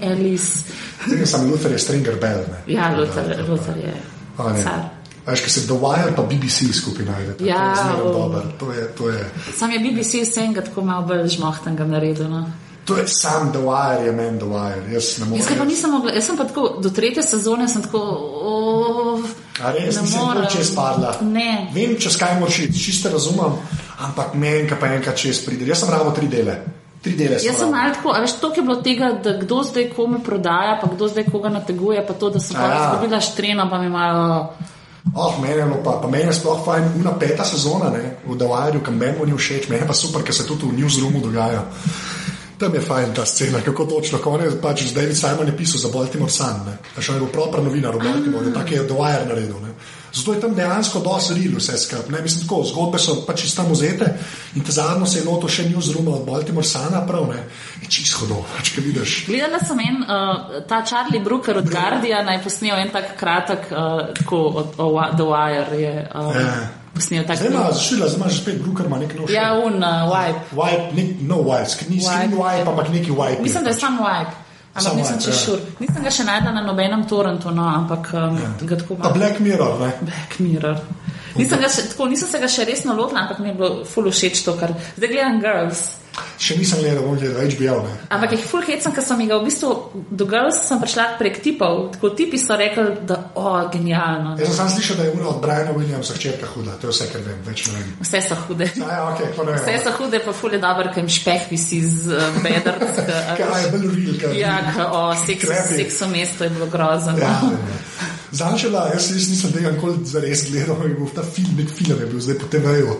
Zdaj 1.06 1.26
sem 1.26 1.50
Luther 1.50 1.72
je 1.72 1.78
Stringer 1.78 2.14
Bell. 2.20 2.46
Ne. 2.46 2.74
Ja, 2.74 2.94
Luther, 2.94 3.26
da- 3.26 3.42
Luther 3.42 3.76
je 3.76 3.94
ne. 4.38 4.62
A 4.62 4.95
Veš, 5.26 5.40
ki 5.42 5.50
se 5.50 5.66
The 5.66 5.74
Wire 5.74 6.12
pa 6.16 6.22
BBC 6.22 6.70
skupaj 6.72 7.06
najde. 7.06 7.34
Ja, 7.44 7.58
to 7.58 7.70
je 7.70 7.82
zmeraj 7.82 8.02
o. 8.02 8.12
dober. 8.12 8.42
To 8.58 8.72
je, 8.72 8.86
to 8.94 9.08
je, 9.10 9.30
Sam 9.56 9.72
je 9.74 9.80
BBC 9.82 10.22
vsega 10.22 10.62
tako 10.62 10.84
malo 10.86 11.06
bolj 11.06 11.28
žmohtanga 11.28 11.84
naredil. 11.84 12.30
No. 12.30 12.46
to 12.86 12.96
je 12.96 13.08
sam 13.08 13.52
The 13.52 13.58
Wire, 13.58 14.06
je 14.06 14.12
meni 14.12 14.38
The 14.38 14.46
Wire. 14.46 14.92
Jaz 14.92 15.18
ne. 15.18 15.36
Jaz 15.36 15.48
ga 15.48 15.54
pa 15.58 15.64
nisem 15.64 15.90
mogla, 15.90 16.12
jaz 16.12 16.24
sem 16.24 16.36
pa 16.36 16.44
tako, 16.44 16.68
do 16.82 16.90
tretje 16.90 17.22
sezone 17.22 17.68
sem 17.68 17.82
tako, 17.82 17.98
oh, 17.98 19.24
A 19.62 19.72
res, 19.72 19.98
nisem 20.00 20.20
nikoli 20.20 20.46
čez 20.52 20.70
padla. 20.74 21.16
Ne. 21.22 21.66
Vem, 21.74 21.96
čez 22.00 22.16
kaj 22.20 22.38
moraš 22.40 22.58
iti, 22.68 22.78
čisto 22.78 23.10
razumem, 23.10 23.58
ampak 24.06 24.34
meni, 24.34 24.70
pa 24.80 24.92
enkrat 24.94 25.18
čez 25.18 25.42
pride. 25.44 25.66
Jaz 25.66 25.82
sem 25.82 25.90
rabo 25.90 26.14
tri 26.14 26.30
dele. 26.30 26.60
Tri 27.02 27.16
dele 27.18 27.40
Jaz 27.42 27.58
sem 27.58 27.70
malo 27.70 27.94
tako, 27.98 28.14
veš, 28.22 28.38
to 28.40 28.52
je 28.54 28.62
bilo 28.62 28.78
tega, 28.82 29.10
da 29.24 29.34
kdo 29.40 29.62
zdaj 29.66 29.90
komu 29.96 30.22
prodaja, 30.22 30.78
pa 30.80 30.86
kdo 30.94 31.10
zdaj 31.10 31.26
koga 31.32 31.50
nateguje, 31.58 32.06
pa 32.06 32.14
to, 32.14 32.30
da 32.30 32.40
sem 32.40 32.56
pa 32.56 32.70
ja. 32.70 32.78
izgubila 32.86 33.20
štreno, 33.20 33.66
pa 33.70 33.82
mi 33.82 33.90
malo. 33.90 34.54
Oh, 35.14 35.38
meni 35.40 35.54
je 35.54 35.64
bilo 35.64 35.82
pa, 35.84 35.98
pa 36.02 36.08
meni 36.08 36.26
je 36.26 36.32
sploh 36.32 36.64
fajn, 36.64 36.88
una 37.00 37.12
peta 37.18 37.44
sezona 37.44 37.90
ne, 37.90 38.16
v 38.26 38.36
Wireu, 38.36 38.82
ki 38.82 38.90
meni 38.90 39.26
ni 39.26 39.36
všeč, 39.38 39.68
meni 39.68 39.86
pa 39.86 39.94
super, 39.94 40.22
ker 40.22 40.34
se 40.34 40.46
tudi 40.46 40.66
v 40.66 40.76
newsroomu 40.80 41.22
dogaja. 41.22 41.62
Tam 42.58 42.74
je 42.74 42.80
fajn 42.80 43.14
ta 43.14 43.26
scena, 43.26 43.60
kako 43.60 43.84
točno, 43.84 44.18
ko 44.18 44.30
on 44.30 44.44
je 44.44 44.50
pač 44.60 44.88
David 44.96 45.16
Simon 45.16 45.46
je 45.46 45.56
pisal 45.56 45.80
za 45.80 45.92
Baltimore 45.92 46.32
Sun, 46.32 46.64
še 46.98 47.12
on 47.12 47.18
je 47.18 47.24
bil 47.24 47.32
proper 47.32 47.62
novinar 47.62 47.96
v 47.96 48.04
Baltimoreu, 48.08 48.52
tako 48.52 48.74
je 48.74 48.86
Wire 48.88 49.28
naredil, 49.28 49.60
ne. 49.62 49.74
Zato 50.16 50.32
je 50.32 50.40
tam 50.40 50.54
dejansko 50.54 51.00
dosti 51.00 51.34
real 51.34 51.58
vse 51.58 51.76
skupaj, 51.78 52.22
mislim 52.22 52.42
tako, 52.42 52.62
zgodbe 52.64 52.98
so 52.98 53.18
pač 53.26 53.44
iz 53.44 53.52
tam 53.54 53.68
vzete 53.70 54.06
in 54.54 54.64
te 54.64 54.72
zadnjo 54.72 55.06
se 55.06 55.18
je 55.18 55.24
noto 55.24 55.48
še 55.48 55.66
newsroom 55.68 56.08
od 56.08 56.24
Baltimore 56.24 56.64
Suna 56.64 57.02
prav, 57.06 57.26
ne, 57.28 57.42
je 57.82 57.88
čisto 57.88 58.22
hodo, 58.22 58.38
pač 58.56 58.70
kaj 58.72 58.84
vidiš. 58.84 59.16
Gledala 59.26 59.60
sem 59.60 59.80
en, 59.80 59.98
uh, 60.00 60.08
ta 60.64 60.80
Charlie 60.82 61.20
Brooker 61.20 61.58
od 61.58 61.68
Guardiana 61.68 62.32
je 62.32 62.42
posnel 62.42 62.78
en 62.78 62.90
tak 62.90 63.12
kratek, 63.16 63.68
uh, 63.68 64.08
tako 64.14 64.40
od 64.54 64.68
o, 64.78 64.88
The 65.12 65.26
Wire 65.26 65.76
je 65.76 65.94
uh, 66.08 66.32
Ja. 66.36 66.54
posnel 66.96 67.24
tak. 67.28 67.36
Zdaj 67.36 67.52
ima, 67.52 67.66
zašila, 67.72 68.08
zdaj 68.08 68.16
ima 68.16 68.28
že 68.28 68.40
spet 68.40 68.56
Brooker, 68.62 68.86
ima 68.86 68.98
nek 68.98 69.12
nov 69.14 69.28
Ja, 69.30 69.50
show. 69.52 69.66
un 69.66 69.76
uh, 69.76 70.08
Wipe. 70.08 70.40
Wipe, 70.54 70.88
nek, 70.94 71.08
no 71.22 71.36
wipe, 71.44 71.84
ni 71.90 72.00
Wipe. 72.00 72.32
wipe, 72.34 72.64
ampak 72.64 72.88
neki 72.88 73.10
wipe. 73.12 73.42
Mislim, 73.42 73.64
da 73.64 73.70
je 73.70 73.76
sam 73.76 74.00
Wipe. 74.00 74.45
Ampak 74.76 74.92
Samo 74.92 75.00
nisem 75.00 75.20
češ 75.24 75.32
ja. 75.32 75.40
šur. 75.40 75.60
Nisem 75.80 76.02
ga 76.04 76.10
še 76.12 76.24
najdla 76.28 76.50
na 76.52 76.62
nobenem 76.66 77.04
torrentu, 77.08 77.48
no, 77.48 77.64
ampak 77.64 78.10
um, 78.12 78.34
ga 78.60 78.76
tako 78.76 78.98
Pa 78.98 79.08
malo. 79.08 79.16
Black 79.16 79.40
Mirror, 79.40 79.78
ne. 79.80 79.92
Black 80.04 80.36
Mirror. 80.44 80.82
Nisem, 81.36 81.64
še, 81.64 81.84
tako, 81.92 82.08
nisem 82.12 82.28
se 82.28 82.40
ga 82.42 82.50
še 82.52 82.66
resno 82.68 82.92
lotila, 82.96 83.22
ampak 83.24 83.40
mi 83.40 83.48
je 83.48 83.56
bilo 83.56 83.70
ful 83.88 84.10
všeč 84.12 84.42
to, 84.44 84.52
kar 84.60 84.74
zdaj 84.98 85.08
gledam 85.08 85.40
Girls. 85.40 85.80
Še 86.36 86.56
nisem 86.56 86.80
gledal, 86.80 87.02
bom 87.04 87.16
gledal 87.16 87.48
HBO, 87.48 87.76
ne. 87.84 87.92
Ampak 88.12 88.32
jih 88.32 88.44
ful 88.44 88.62
hecam, 88.64 88.92
ker 88.92 89.04
sem 89.04 89.20
jih 89.20 89.28
ga 89.28 89.38
v 89.38 89.46
bistvu 89.46 89.70
do 90.10 90.24
Girls 90.28 90.58
sem 90.68 90.80
prišla 90.80 91.04
prek 91.18 91.40
tipov. 91.40 91.92
Tako 91.94 92.10
tipi 92.12 92.38
so 92.38 92.56
rekli, 92.56 92.84
da 93.08 93.16
o, 93.34 93.44
genialno. 93.72 94.34
Jaz 94.38 94.48
sem 94.48 94.56
sam 94.56 94.68
slišal, 94.70 94.96
da 94.96 95.06
je 95.08 95.14
ura 95.14 95.28
od 95.28 95.40
Briana 95.40 95.72
Williamsa 95.72 96.14
hčerka 96.14 96.46
huda, 96.46 96.76
to 96.80 96.88
je 96.88 96.92
vse, 96.92 97.08
kar 97.12 97.24
vem, 97.24 97.40
več 97.46 97.66
ne 97.66 97.78
vem. 97.78 97.90
Vse 98.00 98.20
so 98.22 98.36
hude. 98.46 98.68
A 98.80 98.90
ja, 98.90 99.02
ok, 99.10 99.20
pa 99.36 99.44
ne 99.44 99.54
vem. 99.54 99.60
Vse 99.60 99.76
so 99.82 99.94
hude, 99.98 100.20
pa 100.20 100.32
ful 100.32 100.52
je 100.52 100.60
dobro, 100.60 100.92
ker 100.92 101.02
jim 101.02 101.10
špeh 101.10 101.48
visi 101.50 101.80
z 101.82 102.12
uh, 102.12 102.40
bedrc. 102.40 103.00
Kaj 103.40 103.62
je 103.62 103.72
bolj 103.72 103.88
real, 103.90 104.16
kaj 104.20 104.38
Ja, 104.38 104.56
k- 104.68 104.88
o 104.90 105.02
seksu, 105.16 105.46
Krepi. 105.46 105.80
seksu 105.80 106.08
mesto 106.08 106.44
je 106.44 106.50
bilo 106.50 106.66
grozno. 106.68 107.16
Ja, 107.18 107.32
ja. 107.40 108.05
Zančela, 108.32 108.88
jaz, 108.94 109.10
jaz 109.14 109.28
nisem 109.30 109.52
tega 109.52 109.70
nikoli 109.70 110.02
zares 110.04 110.46
gledal, 110.50 110.82
je 110.82 110.94
bil 110.94 111.08
ta 111.14 111.22
film, 111.22 111.54
nek 111.56 111.70
film 111.70 112.00
je 112.00 112.06
bil 112.06 112.20
zdaj 112.20 112.38
po 112.38 112.46
TV-ju. 112.50 112.96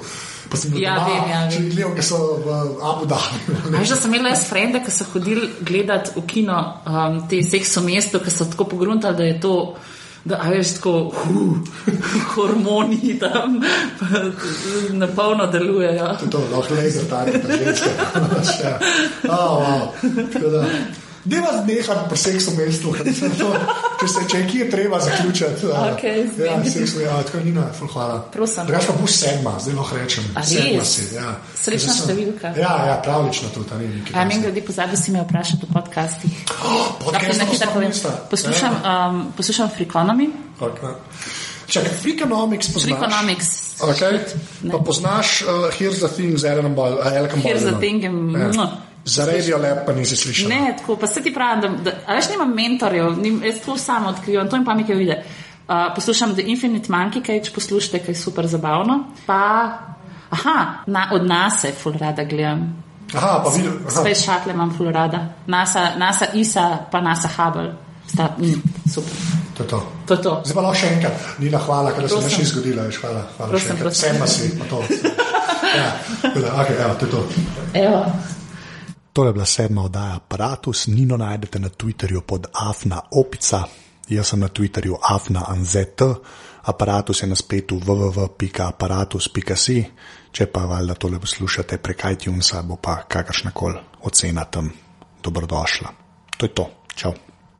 Pa 0.47 0.57
sem 0.57 0.77
Ja, 0.79 0.95
doma, 0.95 1.07
vem, 1.09 1.31
ja, 1.31 1.41
če 1.51 1.59
vem. 1.59 1.71
gledal, 1.75 1.95
ker 1.97 2.05
so 2.07 2.19
v 2.45 2.61
Abu 2.87 3.07
Dhabi. 3.11 3.57
Veš, 3.75 3.89
da 3.91 3.97
sem 3.99 4.15
imela 4.15 4.31
jaz 4.31 4.45
frende, 4.47 4.79
ki 4.85 4.95
so 4.95 5.07
hodili 5.13 5.49
gledati 5.67 6.15
v 6.15 6.23
kino 6.31 6.59
um, 6.87 7.21
te 7.29 7.43
sekso 7.43 7.83
mesto, 7.83 8.21
ki 8.23 8.31
so 8.31 8.47
tako 8.47 8.69
pogruntali, 8.77 9.17
da 9.19 9.25
je 9.27 9.41
to. 9.43 9.55
Da, 10.27 10.41
a 10.43 10.51
veš, 10.51 10.73
tako 10.79 10.93
uh, 11.15 11.59
hormoni 12.35 13.15
tam 13.19 13.61
na 15.01 15.07
polno 15.07 15.47
delujejo. 15.47 16.17
To 16.19 16.25
je 16.27 16.31
to, 16.31 16.41
lahko 16.51 16.75
laser 16.75 17.05
da 17.11 17.27
ženske. 17.59 17.91
Oh, 19.31 19.63
wow. 19.63 19.83
Tako 21.31 21.53
da, 21.53 21.63
Deva 21.63 21.63
znehati 21.63 22.09
pri 22.09 22.19
seksu 22.19 22.51
mestu, 22.57 22.93
ker 22.93 23.15
se 23.15 23.31
to, 23.39 23.53
če 24.31 24.47
kje 24.51 24.61
je 24.61 24.71
treba 24.71 25.01
zaključiti. 25.01 25.67
Okej, 25.93 26.27
ja, 26.47 26.65
seksu, 26.71 27.01
ja, 27.01 27.23
tako 27.23 27.41
ni 27.45 27.53
na, 27.53 27.67
ful 27.79 27.89
hvala. 27.89 28.19
Prosim. 28.33 28.67
Drugač 28.67 28.87
pa 28.87 28.93
bo 29.01 29.07
sedma, 29.07 29.57
zdaj 29.61 29.75
lahko 29.75 29.97
rečem. 29.97 30.25
Sedma 30.45 30.85
si, 30.85 31.15
ja. 31.15 31.37
Srečna 31.55 31.93
sem- 31.93 32.07
številka. 32.07 32.55
Ja, 32.59 32.73
ja, 32.87 32.97
pravlično 33.05 33.49
tudi, 33.55 33.75
a 33.75 33.79
ni 33.79 33.89
nekaj. 33.89 34.15
A 34.15 34.25
meni 34.25 34.43
grede 34.43 34.63
pozabi 34.63 34.97
si 34.97 35.11
me 35.11 35.23
vprašati 35.23 35.67
v 35.67 35.73
podcastih. 35.73 36.35
Podcast 37.05 37.41
na 37.61 37.73
povem. 37.73 37.89
mesta. 37.89 38.11
Poslušam, 38.31 38.75
um, 38.83 39.33
poslušam 39.37 39.71
Freakonomy. 39.77 40.31
Okay. 40.61 40.95
Čakaj, 41.67 41.93
Freakonomics 42.03 42.73
poznaš. 42.73 42.87
Freakonomics. 42.87 43.49
Okay. 43.83 44.19
Ne. 44.63 44.71
Pa 44.73 44.79
poznaš 44.79 45.43
uh, 45.43 45.69
Here's 45.75 45.99
the 45.99 46.09
Thing 46.09 46.39
z 46.39 46.47
Ball. 46.77 47.03
Uh, 47.03 47.27
Here's 47.43 47.67
the 47.67 47.75
thing. 47.83 48.03
Ja. 48.03 48.87
Za 49.07 49.25
radio 49.27 49.59
lep 49.63 49.85
pa 49.87 49.93
nisi 49.95 50.17
slišal. 50.19 50.49
Ne, 50.51 50.75
tako, 50.79 50.97
pa 50.99 51.07
se 51.07 51.23
ti 51.23 51.31
pravim, 51.35 51.61
da, 51.63 51.69
da 51.87 51.93
a 52.07 52.15
veš, 52.19 52.29
nimam 52.33 52.51
mentorjev, 52.55 53.13
nim, 53.23 53.37
jaz 53.47 53.61
to 53.65 53.77
samo 53.79 54.09
odkrivam, 54.11 54.49
to 54.51 54.57
jim 54.59 54.65
pa 54.67 54.75
mi 54.75 54.85
kaj 54.87 54.97
vide. 54.99 55.21
Uh, 55.69 55.95
poslušam 55.95 56.35
The 56.35 56.43
Infinite 56.47 56.91
Monkey 56.93 57.23
Cage, 57.27 57.51
poslušajte, 57.55 57.99
kaj 58.07 58.13
je 58.13 58.19
super 58.19 58.47
zabavno. 58.47 59.05
Pa, 59.27 59.43
aha, 60.31 60.57
na, 60.87 61.09
od 61.15 61.27
nas 61.27 61.65
je 61.65 61.73
full 61.73 61.95
rada 61.99 62.25
gledam. 62.25 62.67
Aha, 63.15 63.41
pa 63.45 63.51
aha. 63.51 63.91
Space 63.91 64.23
Shuttle 64.23 64.53
imam 64.53 64.75
full 64.77 64.91
rada. 64.93 65.23
NASA, 65.47 65.91
NASA 65.97 66.27
ISA, 66.35 66.79
pa 66.91 67.01
NASA 67.01 67.29
Hubble. 67.37 67.75
Sta, 68.07 68.29
mm, 68.39 68.63
Super. 68.95 69.13
To 69.57 69.63
je 69.63 69.69
to. 69.69 69.79
To 70.07 70.15
je 70.15 70.23
to. 70.23 70.33
Zdaj 70.45 70.55
pa 70.55 70.61
lahko 70.61 70.79
še 70.79 70.89
enkrat, 70.95 71.13
Nina, 71.39 71.59
hvala, 71.59 71.93
ker 71.97 72.09
se 72.09 72.15
Prosim. 72.15 72.29
nič 72.29 72.39
ni 72.39 72.45
zgodilo. 72.45 72.83
Hvala, 73.01 73.23
hvala 73.37 73.51
Prosim, 73.51 73.67
še 73.67 73.73
enkrat. 73.73 73.87
prosim. 73.87 74.11
Sedma 74.11 74.27
si, 74.27 74.51
pa 74.59 74.65
to. 74.71 74.83
Ja, 75.77 75.93
okay, 76.63 76.77
evo, 76.81 76.95
to 76.95 77.05
je 77.07 77.11
to. 77.11 77.21
Evo. 77.75 77.99
To 79.17 79.25
je 79.25 79.33
bila 79.33 79.49
sedma 79.49 79.83
oddaja 79.83 80.17
Apparatus. 80.17 80.87
Nino 80.87 81.17
najdete 81.17 81.59
na 81.59 81.69
Twitterju 81.69 82.21
pod 82.21 82.47
Afna 82.53 83.01
Opica, 83.11 83.63
jaz 84.09 84.29
sem 84.29 84.41
na 84.41 84.49
Twitterju 84.49 84.97
Afna 85.03 85.45
Anzet, 85.49 86.03
aparatus 86.63 87.23
je 87.23 87.29
na 87.29 87.35
spletu 87.35 87.79
www.apparatus.si, 87.79 89.85
če 90.33 90.47
pa 90.53 90.61
valjda 90.69 90.95
tole 90.95 91.21
poslušate 91.21 91.79
prek 91.79 92.05
iTunesa, 92.13 92.63
bo 92.63 92.77
pa 92.77 93.03
kakršna 93.09 93.51
koli 93.55 93.79
ocena 94.03 94.45
tam 94.45 94.73
dobrodošla. 95.23 95.89
To 96.37 96.47
je 96.47 96.55
to. 96.55 96.71
Čau. 96.95 97.13